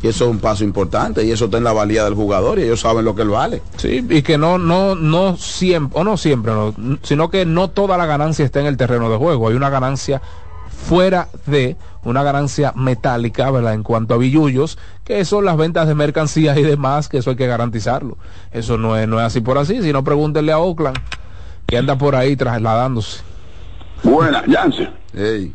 [0.01, 2.63] Y eso es un paso importante y eso está en la valía del jugador y
[2.63, 3.61] ellos saben lo que él vale.
[3.77, 6.73] Sí, y que no, no, no siempre, o no siempre, no,
[7.03, 9.49] sino que no toda la ganancia está en el terreno de juego.
[9.49, 10.23] Hay una ganancia
[10.83, 13.73] fuera de una ganancia metálica, ¿verdad?
[13.73, 17.35] En cuanto a billullos, que son las ventas de mercancías y demás, que eso hay
[17.35, 18.17] que garantizarlo.
[18.51, 20.99] Eso no es, no es así por así, sino pregúntenle a Oakland,
[21.65, 23.23] que anda por ahí trasladándose.
[24.03, 24.89] Buena, Yance.
[25.13, 25.53] Hey.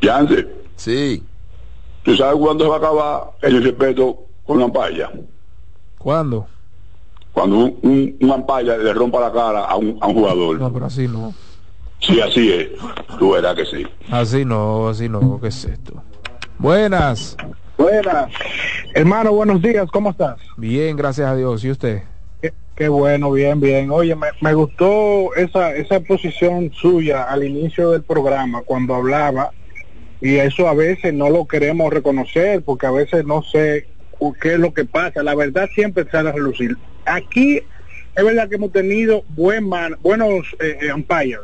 [0.00, 0.46] Yance.
[0.76, 1.22] Sí.
[2.04, 4.16] ¿Tú sabes cuándo se va a acabar el respeto
[4.46, 5.10] con la ampalla?
[5.98, 6.46] ¿Cuándo?
[7.32, 10.58] Cuando un, un, un ampalla le rompa la cara a un, a un jugador.
[10.58, 11.34] No, pero así no.
[12.00, 12.68] Si así es,
[13.18, 13.86] tú verás que sí.
[14.10, 16.02] Así no, así no, ¿qué es esto?
[16.58, 17.36] Buenas.
[17.76, 18.32] Buenas.
[18.94, 20.36] Hermano, buenos días, ¿cómo estás?
[20.56, 21.64] Bien, gracias a Dios.
[21.64, 22.02] ¿Y usted?
[22.42, 23.90] Qué, qué bueno, bien, bien.
[23.90, 29.52] Oye, me, me gustó esa, esa posición suya al inicio del programa cuando hablaba
[30.20, 33.88] y eso a veces no lo queremos reconocer porque a veces no sé
[34.40, 35.22] qué es lo que pasa.
[35.22, 36.76] La verdad siempre sale a relucir.
[37.06, 37.62] Aquí
[38.14, 41.38] es verdad que hemos tenido buen man- buenos eh, eh, umpires,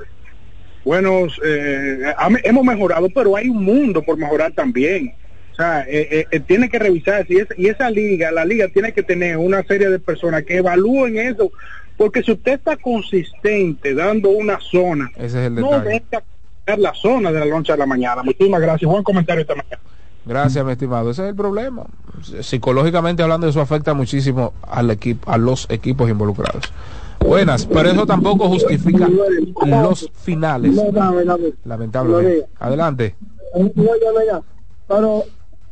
[0.87, 2.15] buenos, eh,
[2.45, 5.13] hemos mejorado, pero hay un mundo por mejorar también.
[5.53, 8.69] O sea, eh, eh, eh, tiene que revisar si es, y esa liga, la liga
[8.69, 11.51] tiene que tener una serie de personas que evalúen eso,
[11.97, 16.23] porque si usted está consistente dando una zona, Ese es el no deja
[16.77, 18.23] la zona de la loncha de la mañana.
[18.23, 18.89] Muchísimas gracias.
[18.89, 19.81] Buen comentario esta mañana.
[20.25, 21.11] Gracias, mi estimado.
[21.11, 21.85] Ese es el problema.
[22.43, 26.73] Psicológicamente hablando, eso afecta muchísimo al equipo, a los equipos involucrados.
[27.21, 29.09] Buenas, pero eso tampoco justifica
[29.67, 30.77] los finales.
[31.65, 32.47] Lamentablemente.
[32.59, 33.15] Adelante.
[34.89, 35.25] Pero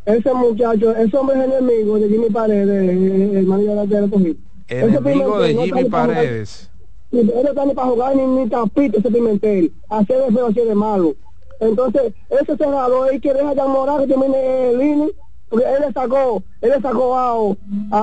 [0.04, 4.34] ese muchacho, ese hombre es enemigo de Jimmy Paredes, manager de recogido.
[4.68, 6.70] Enemigo de Jimmy Paredes.
[7.12, 9.72] Él no está ni para jugar ni, ni tapito ese Pimentel.
[9.88, 11.14] Hacer de feo, hacer de malo.
[11.60, 15.10] Entonces, ese cerrador ahí que deja ya morar que termine el inning,
[15.54, 17.30] porque él le sacó, él le sacó a,
[17.92, 17.98] a-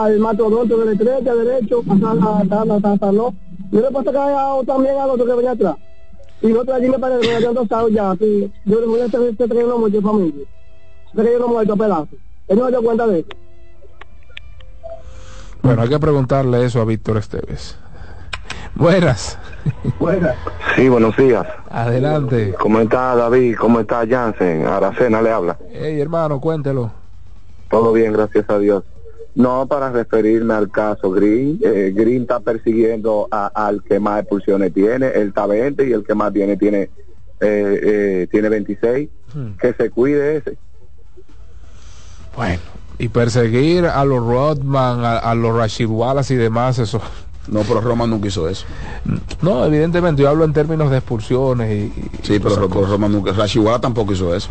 [0.00, 3.34] a- al mastodonte de estrella derecho, hasta hasta no.
[3.70, 5.76] Yo le puedo sacar a- también al otro que venía atrás.
[6.42, 8.14] Y el otro allí me parece que ya han estado ya.
[8.18, 10.44] Yo le voy a hacer este tren muerto familia.
[11.14, 12.08] Se creyó no muerto a pedazos.
[12.48, 13.28] Él no se dio cuenta de eso.
[15.62, 17.76] Bueno, hay que preguntarle eso a Víctor Esteves.
[18.76, 19.38] Buenas.
[19.98, 20.36] Buenas.
[20.74, 21.46] Sí, buenos días.
[21.70, 22.54] Adelante.
[22.60, 23.56] ¿Cómo está David?
[23.58, 24.66] ¿Cómo está Jansen?
[24.66, 25.58] Aracena le habla.
[25.72, 26.92] Hey, hermano, cuéntelo.
[27.70, 28.84] Todo bien, gracias a Dios.
[29.34, 31.58] No para referirme al caso Green.
[31.62, 35.08] eh, Green está persiguiendo a- al que más expulsiones tiene.
[35.08, 36.90] Él está 20 y el que más tiene tiene
[37.40, 39.08] eh, eh, tiene 26.
[39.60, 40.56] Que se cuide ese.
[42.34, 42.60] Bueno,
[42.98, 47.00] y perseguir a los Rodman, a, a los Rashid Wallace y demás, eso.
[47.48, 48.64] No, pero Roma nunca hizo eso.
[49.42, 52.00] No, evidentemente yo hablo en términos de expulsiones y...
[52.00, 52.66] y Sí, pero.
[52.68, 53.32] Roma nunca.
[53.80, 54.50] Tampoco hizo eso.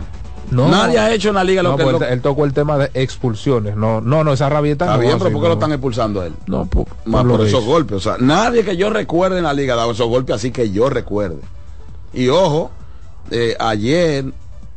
[0.51, 0.69] No.
[0.69, 2.77] Nadie ha hecho en la liga lo No, que pues lo- él, tocó el tema
[2.77, 3.75] de expulsiones.
[3.75, 5.01] No, no, no, esa rabieta Está no.
[5.01, 5.47] bien, así, pero ¿por qué no.
[5.49, 6.33] lo están expulsando a él?
[6.45, 7.97] No, por, Más por por, lo esos golpes.
[7.97, 10.69] O sea, nadie que yo recuerde en la liga ha dado esos golpes así que
[10.71, 11.39] yo recuerde.
[12.13, 12.69] Y ojo,
[13.31, 14.25] eh, ayer,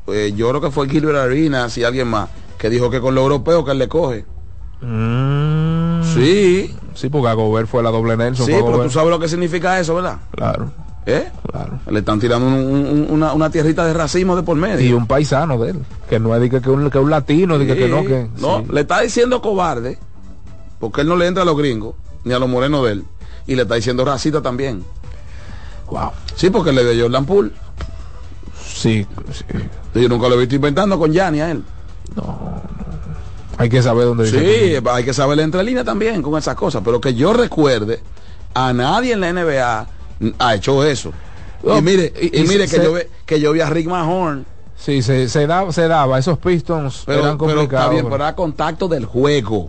[0.09, 3.23] eh, yo creo que fue Gilbert Arenas y alguien más, que dijo que con los
[3.23, 4.25] europeos que él le coge.
[4.81, 5.78] Mm,
[6.25, 8.47] Sí, Sí, porque a Gobert fue la doble Nelson.
[8.47, 10.19] sí, pero tú sabes lo que significa eso, ¿verdad?
[10.33, 10.73] Claro,
[11.07, 11.31] ¿Eh?
[11.51, 11.79] claro.
[11.89, 14.85] Le están tirando un- un- una, una tierrita de racismo de por medio.
[14.85, 15.79] Y un paisano de él.
[16.11, 18.29] Que no es que, que un, que un latino, de que, que no, que.
[18.41, 18.67] No, sí.
[18.73, 19.97] le está diciendo cobarde,
[20.81, 23.05] porque él no le entra a los gringos, ni a los morenos de él,
[23.47, 24.83] y le está diciendo racista también.
[25.89, 26.11] Wow.
[26.35, 27.51] Sí, porque le dio Jordan Poole.
[28.61, 29.45] Sí, sí.
[30.01, 31.63] Yo nunca lo he visto inventando con Yanni a él.
[33.59, 34.39] Hay que saber dónde dice.
[34.81, 38.01] Sí, hay que saber la entrelínea también con esas cosas, pero que yo recuerde,
[38.55, 39.87] a nadie en la NBA
[40.39, 41.13] ha hecho eso.
[41.63, 43.69] No, y mire, y, y mire se- que, se- yo, ve- que yo vi a
[43.69, 46.21] Rick Mahorn, Sí, se, se, daba, se daba.
[46.21, 47.87] Esos Pistons pero, eran pero complicados.
[47.87, 49.69] está bien, pero era contacto del juego.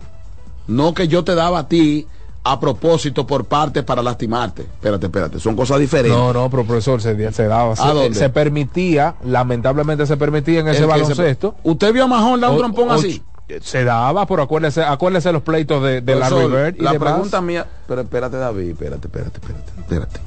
[0.68, 2.06] No que yo te daba a ti
[2.44, 4.62] a propósito por parte para lastimarte.
[4.62, 6.16] Espérate, espérate, son cosas diferentes.
[6.16, 7.74] No, no, pero profesor, se, se daba.
[7.74, 8.16] Se, ¿A dónde?
[8.16, 11.56] se permitía, lamentablemente se permitía en ese El que se- baloncesto.
[11.64, 13.20] ¿Usted vio a Mahorn dar un trompón así?
[13.62, 17.12] Se daba, pero acuérdese, acuérdese los pleitos de, de Larry Profesor, Bird y la demás.
[17.12, 20.20] pregunta mía, pero espérate David, espérate, espérate, espérate, espérate.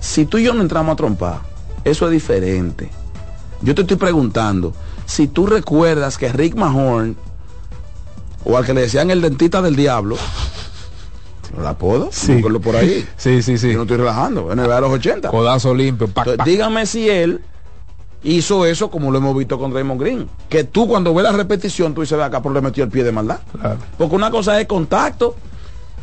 [0.00, 1.40] Si tú y yo no entramos a trompar,
[1.84, 2.90] eso es diferente.
[3.62, 4.74] Yo te estoy preguntando,
[5.06, 7.16] si tú recuerdas que Rick Mahorn,
[8.44, 10.16] o al que le decían el dentista del diablo,
[11.56, 12.10] ¿no la apodo?
[12.12, 12.42] Sí.
[12.62, 13.06] Por ahí.
[13.16, 13.70] Sí, sí, sí.
[13.70, 15.30] Yo no estoy relajando, en el de los 80.
[15.30, 16.06] Codazo limpio.
[16.08, 16.46] pac, Entonces, pac.
[16.46, 17.40] dígame si él
[18.26, 20.28] hizo eso como lo hemos visto con Raymond Green.
[20.48, 23.12] Que tú cuando ves la repetición, tú dices, acá, pero le metió el pie de
[23.12, 23.38] maldad.
[23.58, 23.78] Claro.
[23.96, 25.36] Porque una cosa es contacto,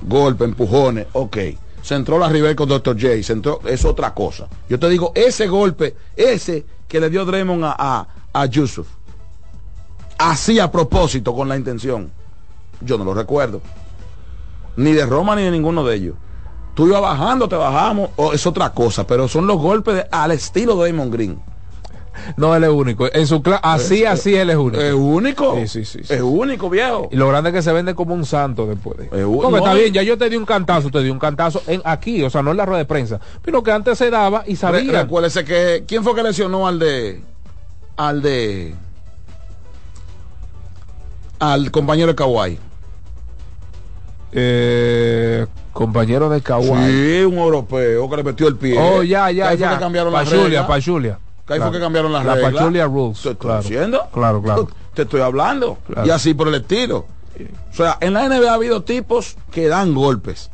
[0.01, 1.37] golpe, empujones, ok.
[1.81, 2.95] Se entró la River con Dr.
[2.99, 4.47] J, se entró, es otra cosa.
[4.69, 8.87] Yo te digo, ese golpe, ese que le dio Draymond a, a, a Yusuf,
[10.17, 12.11] así a propósito con la intención,
[12.81, 13.61] yo no lo recuerdo.
[14.77, 16.15] Ni de Roma ni de ninguno de ellos.
[16.73, 20.31] Tú ibas bajando, te bajamos, o es otra cosa, pero son los golpes de- al
[20.31, 21.39] estilo de Draymond Green.
[22.37, 23.07] No, él es único.
[23.13, 24.81] En su cla- así, Eh, así él es único.
[24.81, 25.55] Es único.
[25.61, 26.13] Sí, sí, sí, sí.
[26.13, 27.09] Es único, viejo.
[27.11, 28.97] Y lo grande es que se vende como un santo después.
[28.97, 31.19] de- u- Porque no, está bien, ya yo te di un cantazo, te di un
[31.19, 34.09] cantazo en aquí, o sea, no en la rueda de prensa, pero que antes se
[34.09, 35.01] daba y Re- sabía.
[35.03, 37.21] recuérdese que quién fue que lesionó al de
[37.97, 38.73] al de
[41.39, 42.59] al compañero de Kawhi.
[44.31, 46.67] Eh, compañero de Kawhi.
[46.67, 48.77] Sí, un europeo que le metió el pie.
[48.79, 49.77] Oh, ya, ya, ya.
[49.77, 50.65] cambiaron Pachulia, reglas.
[50.67, 51.19] Pachulia.
[51.45, 51.71] Que ahí Claro.
[51.71, 52.53] fue que cambiaron las La reglas.
[52.53, 53.21] Pachulia Rules.
[53.21, 53.61] Te estoy claro.
[53.61, 54.01] diciendo.
[54.13, 54.69] Claro, claro.
[54.93, 55.77] Te estoy hablando.
[55.87, 56.07] Claro.
[56.07, 57.05] Y así por el estilo.
[57.71, 60.49] O sea, en la NBA ha habido tipos que dan golpes.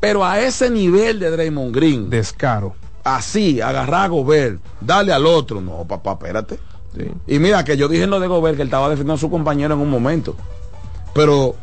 [0.00, 2.74] Pero a ese nivel de Draymond Green, Descaro.
[3.04, 5.60] así, agarrar a Gobert, darle al otro.
[5.60, 6.58] No, papá, espérate.
[6.96, 7.10] Sí.
[7.26, 9.30] Y mira que yo dije en lo de Gobert que él estaba defendiendo a su
[9.30, 10.34] compañero en un momento.
[11.14, 11.54] Pero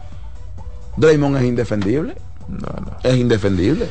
[0.97, 2.15] Draymond es indefendible.
[2.47, 2.91] No, no.
[3.03, 3.87] Es indefendible.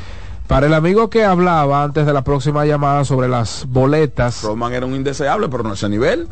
[0.48, 4.86] Para el amigo que hablaba antes de la próxima llamada sobre las boletas, Roman era
[4.86, 6.26] un indeseable, pero no a ese nivel.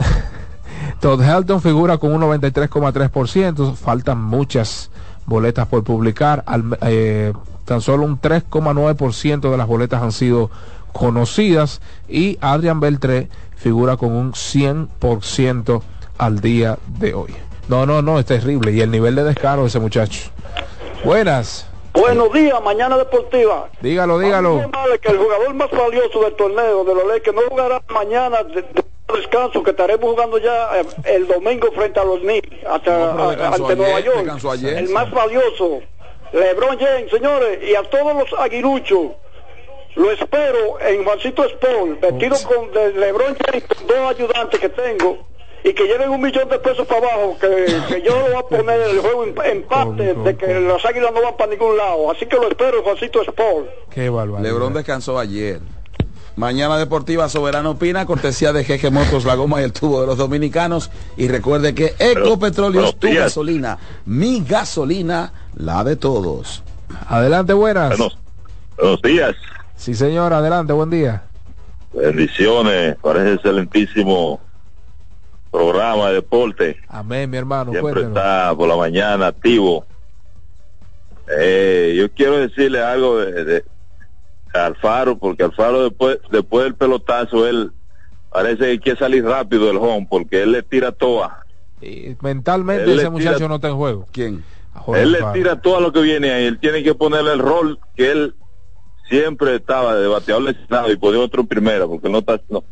[1.00, 3.74] Todd Helton figura con un 93,3%.
[3.74, 4.90] Faltan muchas
[5.26, 6.42] boletas por publicar.
[6.46, 7.32] Al- eh,
[7.66, 10.50] tan solo un 3,9% de las boletas han sido
[10.92, 11.82] conocidas.
[12.08, 15.82] Y Adrian Beltré figura con un 100%
[16.16, 17.34] al día de hoy.
[17.68, 18.72] No, no, no, es terrible.
[18.72, 20.30] Y el nivel de descaro de ese muchacho.
[21.04, 21.66] Buenas.
[21.96, 23.68] Buenos días, mañana deportiva.
[23.80, 24.68] Dígalo, dígalo.
[24.70, 28.62] vale que el jugador más valioso del torneo de los Lakers no jugará mañana de,
[28.62, 33.30] de descanso, que estaremos jugando ya eh, el domingo frente a los Knicks, hasta, No,
[33.30, 34.28] a- ante ayer, Nueva York.
[34.52, 34.92] ayer, el sí.
[34.92, 35.80] más valioso,
[36.32, 39.12] LeBron James, señores, y a todos los aguiluchos.
[39.94, 45.18] Lo espero en Juancito Sport, vestido con de LeBron James, con dos ayudantes que tengo,
[45.68, 47.48] y que lleven un millón de pesos para abajo, que,
[47.88, 51.22] que yo lo voy a poner el juego en empate, de que las águilas no
[51.22, 52.08] van para ningún lado.
[52.10, 53.66] Así que lo espero Juancito Sport.
[53.90, 54.48] Qué barbaridad.
[54.48, 55.60] Lebron descansó ayer.
[56.36, 60.18] Mañana Deportiva Soberano Opina, cortesía de Jeje Motos, la goma y el tubo de los
[60.18, 60.90] dominicanos.
[61.16, 63.24] Y recuerde que Ecopetróleo es tu días.
[63.24, 66.62] gasolina, mi gasolina, la de todos.
[67.08, 67.88] Adelante, buenas.
[67.88, 68.18] Buenos,
[68.78, 69.34] buenos días,
[69.76, 71.22] Sí, señor, adelante, buen día.
[71.92, 74.40] bendiciones para ese excelentísimo
[75.56, 76.76] programa de deporte.
[76.88, 77.72] Amén, mi hermano.
[77.72, 79.86] Siempre está por la mañana activo.
[81.28, 83.64] Eh, yo quiero decirle algo de, de
[84.54, 87.72] Alfaro, porque Alfaro después, después del pelotazo, él
[88.30, 91.44] parece que quiere salir rápido del home, porque él le tira toa.
[91.80, 94.06] Y mentalmente Él ese muchacho tira- no está en juego.
[94.12, 94.44] ¿Quién?
[94.94, 95.32] Él le Alfaro.
[95.32, 96.44] tira todo lo que viene ahí.
[96.46, 98.34] Él tiene que ponerle el rol que él
[99.08, 102.62] siempre estaba de bateador lesionado y poner otro en primera, porque no está, no,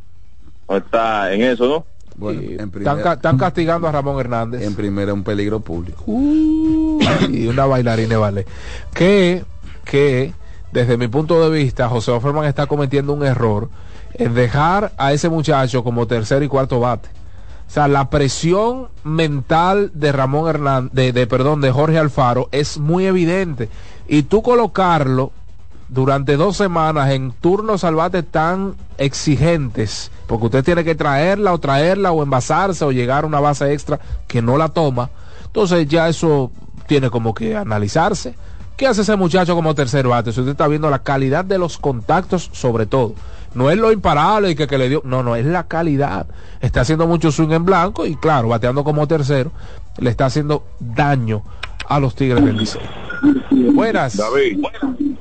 [0.68, 1.86] no está en eso, ¿no?
[2.16, 4.62] Bueno, Y en están, primera, ca- están castigando a Ramón Hernández.
[4.62, 6.04] en primera un peligro público.
[7.30, 8.46] y una bailarina vale.
[8.92, 9.44] Que,
[9.84, 10.32] que,
[10.72, 13.68] desde mi punto de vista, José Offerman está cometiendo un error
[14.14, 17.08] en dejar a ese muchacho como tercer y cuarto bate.
[17.66, 22.78] O sea, la presión mental de Ramón Hernández, de, de, perdón, de Jorge Alfaro es
[22.78, 23.68] muy evidente.
[24.06, 25.32] Y tú colocarlo
[25.94, 31.58] durante dos semanas en turnos al bate tan exigentes, porque usted tiene que traerla o
[31.58, 35.10] traerla o envasarse o llegar a una base extra que no la toma,
[35.46, 36.50] entonces ya eso
[36.88, 38.34] tiene como que analizarse.
[38.76, 40.32] ¿Qué hace ese muchacho como tercer bate?
[40.32, 43.14] Si usted está viendo la calidad de los contactos sobre todo.
[43.54, 45.00] No es lo imparable y que, que le dio.
[45.04, 46.26] No, no, es la calidad.
[46.60, 49.52] Está haciendo mucho swing en blanco y claro, bateando como tercero,
[49.98, 51.44] le está haciendo daño
[51.88, 52.82] a los Tigres del Liceo.
[53.74, 54.16] Buenas.
[54.16, 54.58] David,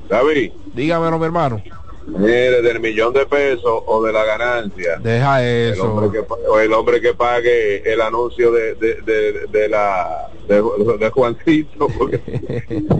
[0.09, 1.61] David, Dígamelo, mi hermano.
[2.07, 4.97] mire, del millón de pesos o de la ganancia.
[4.99, 5.93] Deja El eso.
[5.93, 10.61] hombre, que, el hombre que pague el anuncio de, de, de, de la de,
[10.99, 11.87] de Juancito.
[11.97, 12.21] porque-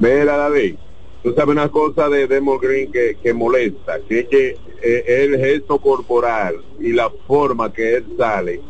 [0.00, 0.76] Mira, David,
[1.22, 5.38] tú sabes una cosa de Demo Green que, que molesta, que es que eh, el
[5.38, 8.60] gesto corporal y la forma que él sale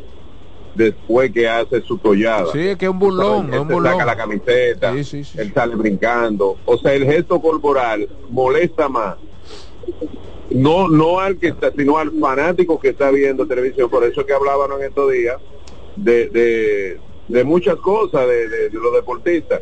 [0.75, 2.53] después que hace su tollada.
[2.53, 3.93] Sí, es que es un burlón, Él es un se burlón.
[3.93, 6.57] saca la camiseta, él sale brincando.
[6.65, 9.17] O sea, el gesto corporal molesta más.
[10.51, 13.89] No, no al que está, sino al fanático que está viendo televisión.
[13.89, 15.37] Por eso que hablaban en estos días
[15.97, 19.61] de, de, de muchas cosas de, de- de los deportistas.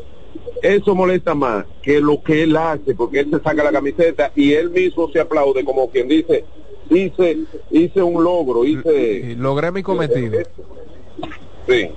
[0.62, 4.55] Eso molesta más que lo que él hace, porque él se saca la camiseta y
[4.55, 6.44] él mismo se aplaude como quien dice,
[6.90, 7.39] hice,
[7.70, 9.36] hice un logro, hice...
[9.39, 10.39] Logré mi cometido.
[11.69, 11.90] Sí.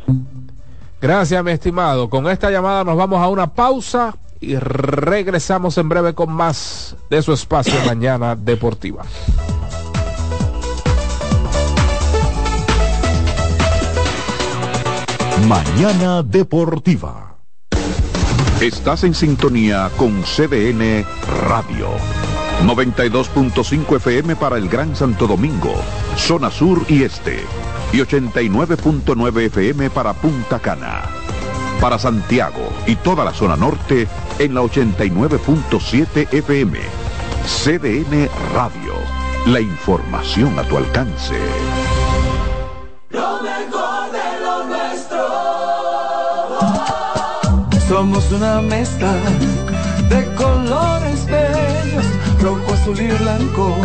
[1.01, 2.09] Gracias, mi estimado.
[2.09, 7.21] Con esta llamada nos vamos a una pausa y regresamos en breve con más de
[7.21, 9.03] su espacio Mañana Deportiva.
[15.47, 17.35] Mañana Deportiva.
[18.61, 21.03] Estás en sintonía con CDN
[21.47, 21.89] Radio.
[22.63, 25.73] 92.5 FM para el Gran Santo Domingo,
[26.15, 27.43] zona sur y este.
[27.91, 31.01] Y 89.9 FM para Punta Cana.
[31.79, 34.07] Para Santiago y toda la zona norte
[34.39, 36.79] en la 89.7 FM.
[37.45, 38.93] CDN Radio.
[39.47, 41.35] La información a tu alcance.
[43.09, 45.27] Lo mejor de lo nuestro.
[47.89, 49.31] Somos una mezcla de
[50.09, 51.00] bellos,
[52.41, 53.75] rojo, azul y blanco,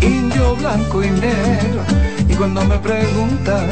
[0.00, 1.82] indio, blanco y negro.
[2.28, 3.68] Y cuando me preguntan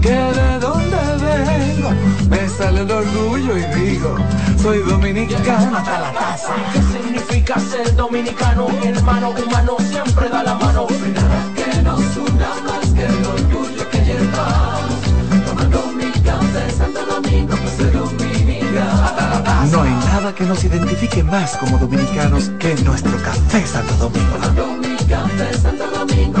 [0.00, 1.90] que de dónde vengo,
[2.28, 4.16] me sale el orgullo y digo,
[4.60, 6.52] soy dominicano hasta la taza.
[6.72, 8.68] ¿Qué significa ser dominicano?
[8.82, 10.86] Hermano humano siempre da la mano.
[10.86, 15.00] Que nos una más que el orgullo que llevamos.
[15.46, 19.44] Tomando mi café Santo Domingo, pues soy dominicano.
[19.72, 19.93] No hay
[20.32, 24.38] que nos identifique más como dominicanos que nuestro café Santo Domingo.
[25.08, 26.40] Café Santo Domingo.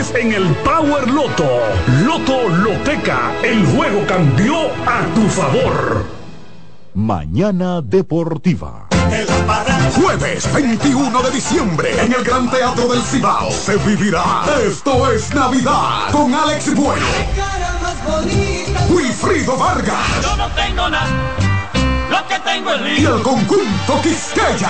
[0.09, 1.47] en el Power Loto.
[2.03, 4.55] Loto Loteca, el juego cambió
[4.87, 6.05] a tu favor.
[6.95, 8.87] Mañana Deportiva.
[9.95, 14.23] Jueves 21 de diciembre en el Gran Teatro del Cibao se vivirá
[14.65, 17.05] Esto es Navidad con Alex Bueno,
[18.89, 21.09] Wilfrido Vargas Yo no tengo nada,
[22.09, 24.69] lo que tengo es y el conjunto Quisqueya.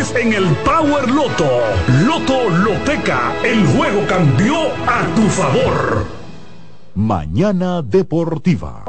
[0.00, 1.46] en el Power Loto.
[2.06, 4.54] Loto Loteca, el juego cambió
[4.86, 6.06] a tu favor.
[6.94, 8.84] Mañana Deportiva.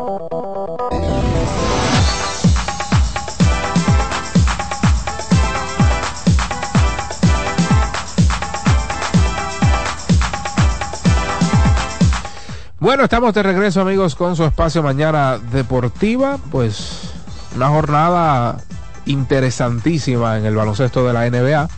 [12.79, 16.37] Bueno, estamos de regreso amigos con su espacio Mañana Deportiva.
[16.51, 17.11] Pues
[17.53, 18.63] una jornada
[19.05, 21.69] interesantísima en el baloncesto de la NBA.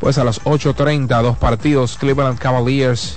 [0.00, 1.96] Pues a las 8.30, dos partidos.
[1.96, 3.16] Cleveland Cavaliers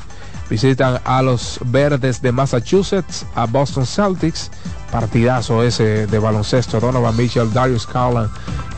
[0.49, 4.51] visitan a los Verdes de Massachusetts, a Boston Celtics.
[4.91, 6.79] Partidazo ese de baloncesto.
[6.79, 8.29] Donovan Mitchell, Darius Garland.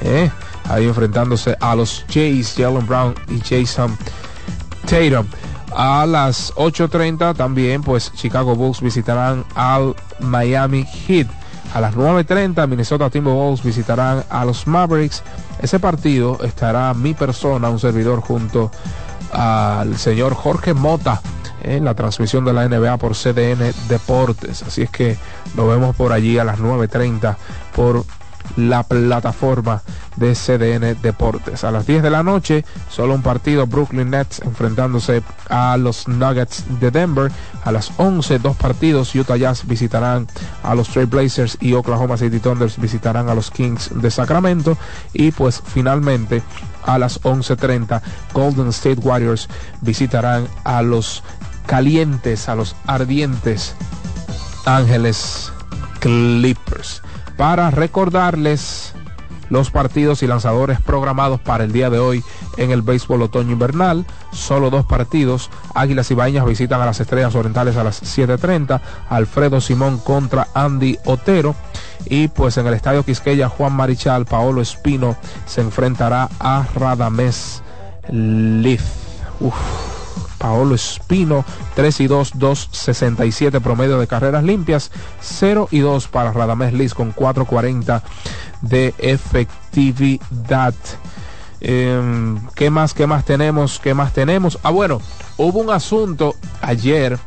[0.01, 0.31] ¿eh?
[0.69, 3.97] Ahí enfrentándose a los Jays, Jalen Brown y Jason
[4.85, 5.25] Tatum.
[5.75, 11.27] A las 8.30 también, pues Chicago Bulls visitarán al Miami Heat.
[11.73, 15.23] A las 9.30 Minnesota Timberwolves visitarán a los Mavericks.
[15.61, 18.71] Ese partido estará mi persona, un servidor junto
[19.31, 21.21] al señor Jorge Mota
[21.61, 24.63] en la transmisión de la NBA por CDN Deportes.
[24.63, 25.17] Así es que
[25.55, 27.35] nos vemos por allí a las 9.30
[27.75, 28.03] por
[28.67, 29.81] la plataforma
[30.17, 31.63] de CDN Deportes.
[31.63, 36.65] A las 10 de la noche, solo un partido, Brooklyn Nets enfrentándose a los Nuggets
[36.79, 37.31] de Denver.
[37.63, 40.27] A las 11, dos partidos, Utah Jazz visitarán
[40.63, 44.77] a los Trail Blazers y Oklahoma City Thunders visitarán a los Kings de Sacramento.
[45.13, 46.43] Y pues finalmente
[46.83, 48.01] a las 11.30,
[48.33, 49.47] Golden State Warriors
[49.81, 51.23] visitarán a los
[51.65, 53.75] calientes, a los ardientes
[54.65, 55.51] Ángeles
[55.99, 57.01] Clippers
[57.39, 58.93] para recordarles
[59.49, 62.21] los partidos y lanzadores programados para el día de hoy
[62.57, 64.05] en el béisbol otoño invernal.
[64.33, 65.49] Solo dos partidos.
[65.73, 68.81] Águilas y Bañas visitan a las Estrellas Orientales a las 7.30.
[69.07, 71.55] Alfredo Simón contra Andy Otero.
[72.07, 77.63] Y pues en el Estadio Quisqueya, Juan Marichal, Paolo Espino se enfrentará a Radamés
[78.11, 78.83] Liz.
[80.39, 81.45] Paolo Espino,
[81.75, 84.89] 3 y 2, 267 promedio de carreras limpias,
[85.21, 88.01] 0 y 2 para Radamés Liz con 440
[88.61, 90.73] de efectividad.
[91.61, 92.93] Eh, ¿Qué más?
[92.93, 93.79] ¿Qué más tenemos?
[93.79, 94.57] ¿Qué más tenemos?
[94.63, 95.01] Ah, bueno,
[95.37, 97.19] hubo un asunto ayer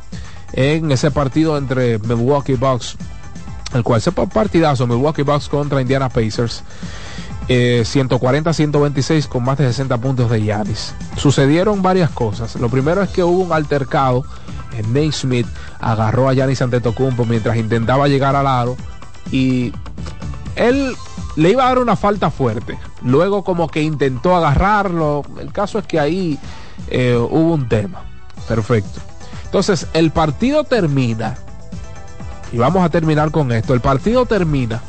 [0.53, 2.97] en ese partido entre Milwaukee Bucks,
[3.73, 6.63] el cual se partidazo, Milwaukee Bucks contra Indiana Pacers.
[7.49, 10.93] Eh, 140-126 con más de 60 puntos de Yaris.
[11.17, 12.55] Sucedieron varias cosas.
[12.55, 14.23] Lo primero es que hubo un altercado.
[14.87, 15.47] Nate Smith
[15.79, 18.75] agarró a Yanis Antetokounmpo mientras intentaba llegar al aro
[19.31, 19.71] y
[20.55, 20.95] él
[21.35, 22.79] le iba a dar una falta fuerte.
[23.03, 25.23] Luego como que intentó agarrarlo.
[25.39, 26.39] El caso es que ahí
[26.87, 28.03] eh, hubo un tema.
[28.47, 28.99] Perfecto.
[29.45, 31.37] Entonces el partido termina.
[32.51, 33.73] Y vamos a terminar con esto.
[33.73, 34.81] El partido termina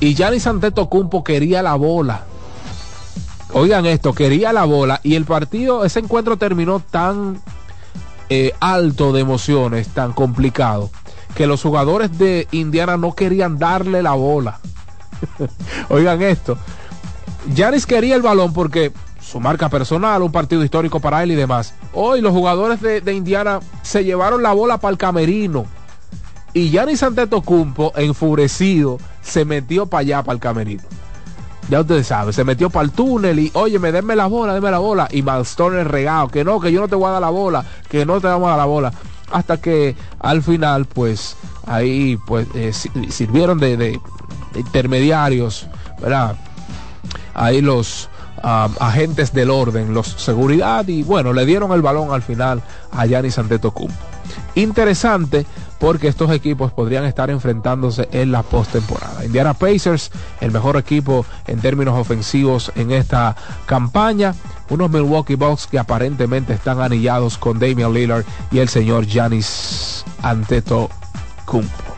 [0.00, 2.24] y Giannis Antetokounmpo quería la bola.
[3.52, 7.40] Oigan esto, quería la bola y el partido, ese encuentro terminó tan
[8.28, 10.90] eh, alto de emociones, tan complicado,
[11.34, 14.60] que los jugadores de Indiana no querían darle la bola.
[15.90, 16.56] Oigan esto,
[17.54, 21.74] Giannis quería el balón porque su marca personal, un partido histórico para él y demás.
[21.92, 25.66] Hoy los jugadores de, de Indiana se llevaron la bola para el camerino.
[26.52, 30.82] Y Giannis Antetokounmpo, enfurecido, se metió para allá, para el camerino.
[31.68, 34.72] Ya ustedes saben, se metió para el túnel y, oye, me denme la bola, denme
[34.72, 35.08] la bola.
[35.12, 38.04] Y Milestone regado, que no, que yo no te voy a dar la bola, que
[38.04, 38.92] no te vamos a dar la bola.
[39.30, 41.36] Hasta que al final, pues,
[41.66, 44.00] ahí, pues, eh, sirvieron de,
[44.56, 45.68] intermediarios,
[46.00, 46.34] ¿verdad?
[47.34, 48.08] Ahí los
[48.42, 53.38] agentes del orden, los seguridad, y bueno, le dieron el balón al final a Giannis
[53.38, 53.94] Antetokounmpo.
[54.56, 55.46] Interesante
[55.80, 59.24] porque estos equipos podrían estar enfrentándose en la postemporada.
[59.24, 63.34] Indiana Pacers, el mejor equipo en términos ofensivos en esta
[63.66, 64.34] campaña.
[64.68, 71.90] Unos Milwaukee Bucks que aparentemente están anillados con Damian Lillard y el señor Giannis Antetokounmpo.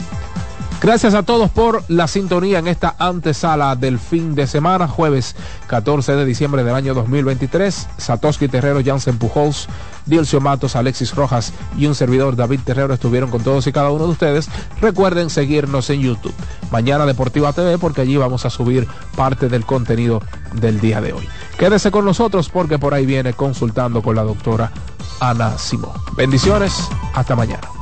[0.82, 5.36] Gracias a todos por la sintonía en esta antesala del fin de semana, jueves
[5.68, 7.88] 14 de diciembre del año 2023.
[7.98, 9.68] Satoshi Terrero, Jansen Pujols,
[10.06, 14.04] Dilcio Matos, Alexis Rojas y un servidor David Terrero estuvieron con todos y cada uno
[14.04, 14.48] de ustedes.
[14.80, 16.34] Recuerden seguirnos en YouTube.
[16.70, 20.22] Mañana Deportiva TV porque allí vamos a subir parte del contenido
[20.54, 21.28] del día de hoy.
[21.58, 24.72] Quédese con nosotros porque por ahí viene consultando con la doctora
[25.20, 25.92] Ana Simón.
[26.16, 27.81] Bendiciones, hasta mañana.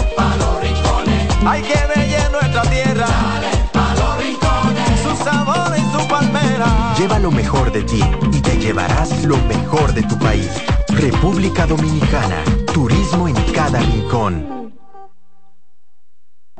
[1.45, 3.07] hay que bella nuestra tierra.
[3.07, 6.93] Dale pa' los rincones, su sabor y su palmera.
[6.97, 10.49] Lleva lo mejor de ti y te llevarás lo mejor de tu país.
[10.89, 12.43] República Dominicana,
[12.73, 14.61] turismo en cada rincón.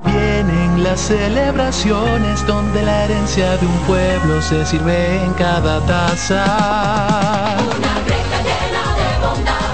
[0.03, 6.43] Vienen las celebraciones donde la herencia de un pueblo se sirve en cada taza.
[7.77, 9.70] Una greca llena de bondad,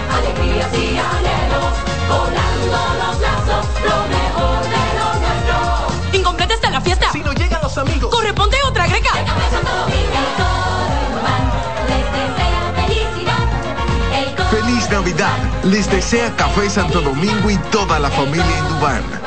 [15.17, 15.63] Navidad.
[15.63, 19.26] Les desea Café Santo Domingo y toda la familia Indubán.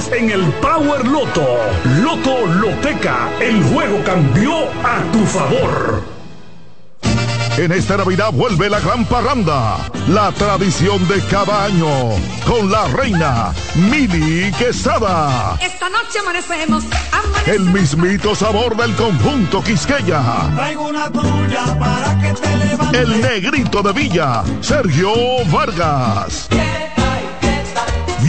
[0.09, 1.57] en el Power Loto.
[2.01, 6.03] Loto Loteca, el juego cambió a tu favor.
[7.57, 11.87] En esta Navidad vuelve la gran parranda, la tradición de cada año,
[12.47, 15.57] con la reina Mili Quesada.
[15.61, 16.85] Esta noche amanecemos.
[17.45, 20.21] El mismito sabor del conjunto Quisqueya.
[20.55, 23.01] Traigo una tuya para que te levantes.
[23.01, 25.11] El negrito de Villa, Sergio
[25.51, 26.47] Vargas.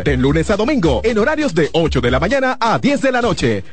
[0.03, 3.21] de lunes a domingo, en horarios de 8 de la mañana a 10 de la
[3.21, 3.63] noche.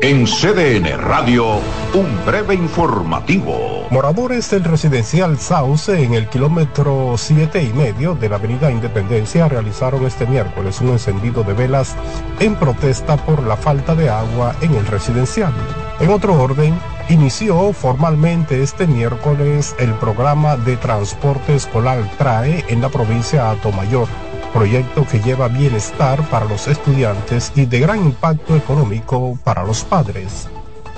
[0.00, 1.56] En CDN Radio,
[1.92, 3.86] un breve informativo.
[3.90, 10.06] Moradores del residencial Sauce en el kilómetro siete y medio de la avenida Independencia realizaron
[10.06, 11.96] este miércoles un encendido de velas
[12.38, 15.52] en protesta por la falta de agua en el residencial.
[15.98, 16.78] En otro orden,
[17.08, 24.06] inició formalmente este miércoles el programa de transporte escolar TRAE en la provincia de Atomayor
[24.48, 30.48] proyecto que lleva bienestar para los estudiantes y de gran impacto económico para los padres.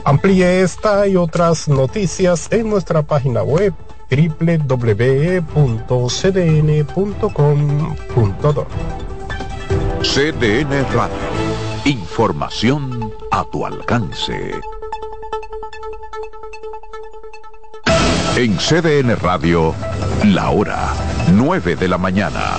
[0.04, 3.74] Amplíe esta y otras noticias en nuestra página web
[4.10, 5.46] www.cdn.com.do.
[10.02, 11.16] CDN Radio.
[11.84, 14.54] Información a tu alcance.
[18.36, 19.74] En CDN Radio,
[20.24, 20.94] la hora
[21.32, 22.58] 9 de la mañana.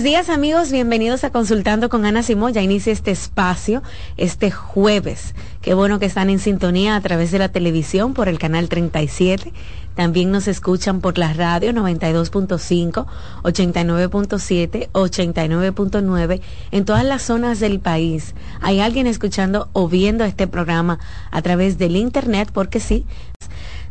[0.00, 2.54] Buenos días amigos, bienvenidos a Consultando con Ana Simón.
[2.54, 3.82] Ya inicia este espacio
[4.16, 5.34] este jueves.
[5.60, 9.52] Qué bueno que están en sintonía a través de la televisión por el canal 37.
[9.94, 13.04] También nos escuchan por la radio 92.5,
[13.42, 16.40] 89.7, 89.9
[16.70, 18.34] en todas las zonas del país.
[18.62, 20.98] Hay alguien escuchando o viendo este programa
[21.30, 23.04] a través del internet porque sí,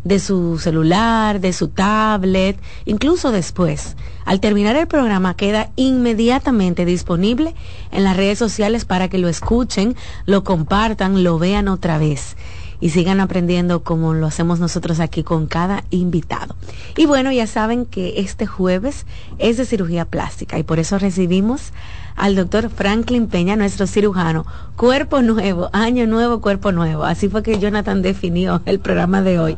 [0.03, 3.95] de su celular, de su tablet, incluso después.
[4.25, 7.55] Al terminar el programa queda inmediatamente disponible
[7.91, 9.95] en las redes sociales para que lo escuchen,
[10.25, 12.35] lo compartan, lo vean otra vez
[12.81, 16.55] y sigan aprendiendo como lo hacemos nosotros aquí con cada invitado.
[16.97, 19.05] Y bueno, ya saben que este jueves
[19.37, 21.73] es de cirugía plástica y por eso recibimos
[22.15, 24.45] al doctor Franklin Peña, nuestro cirujano.
[24.75, 27.05] Cuerpo nuevo, año nuevo, cuerpo nuevo.
[27.05, 29.57] Así fue que Jonathan definió el programa de hoy.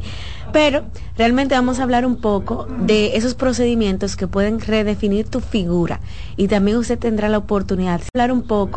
[0.53, 0.83] Pero
[1.17, 6.01] realmente vamos a hablar un poco de esos procedimientos que pueden redefinir tu figura
[6.35, 8.69] y también usted tendrá la oportunidad de hablar un poco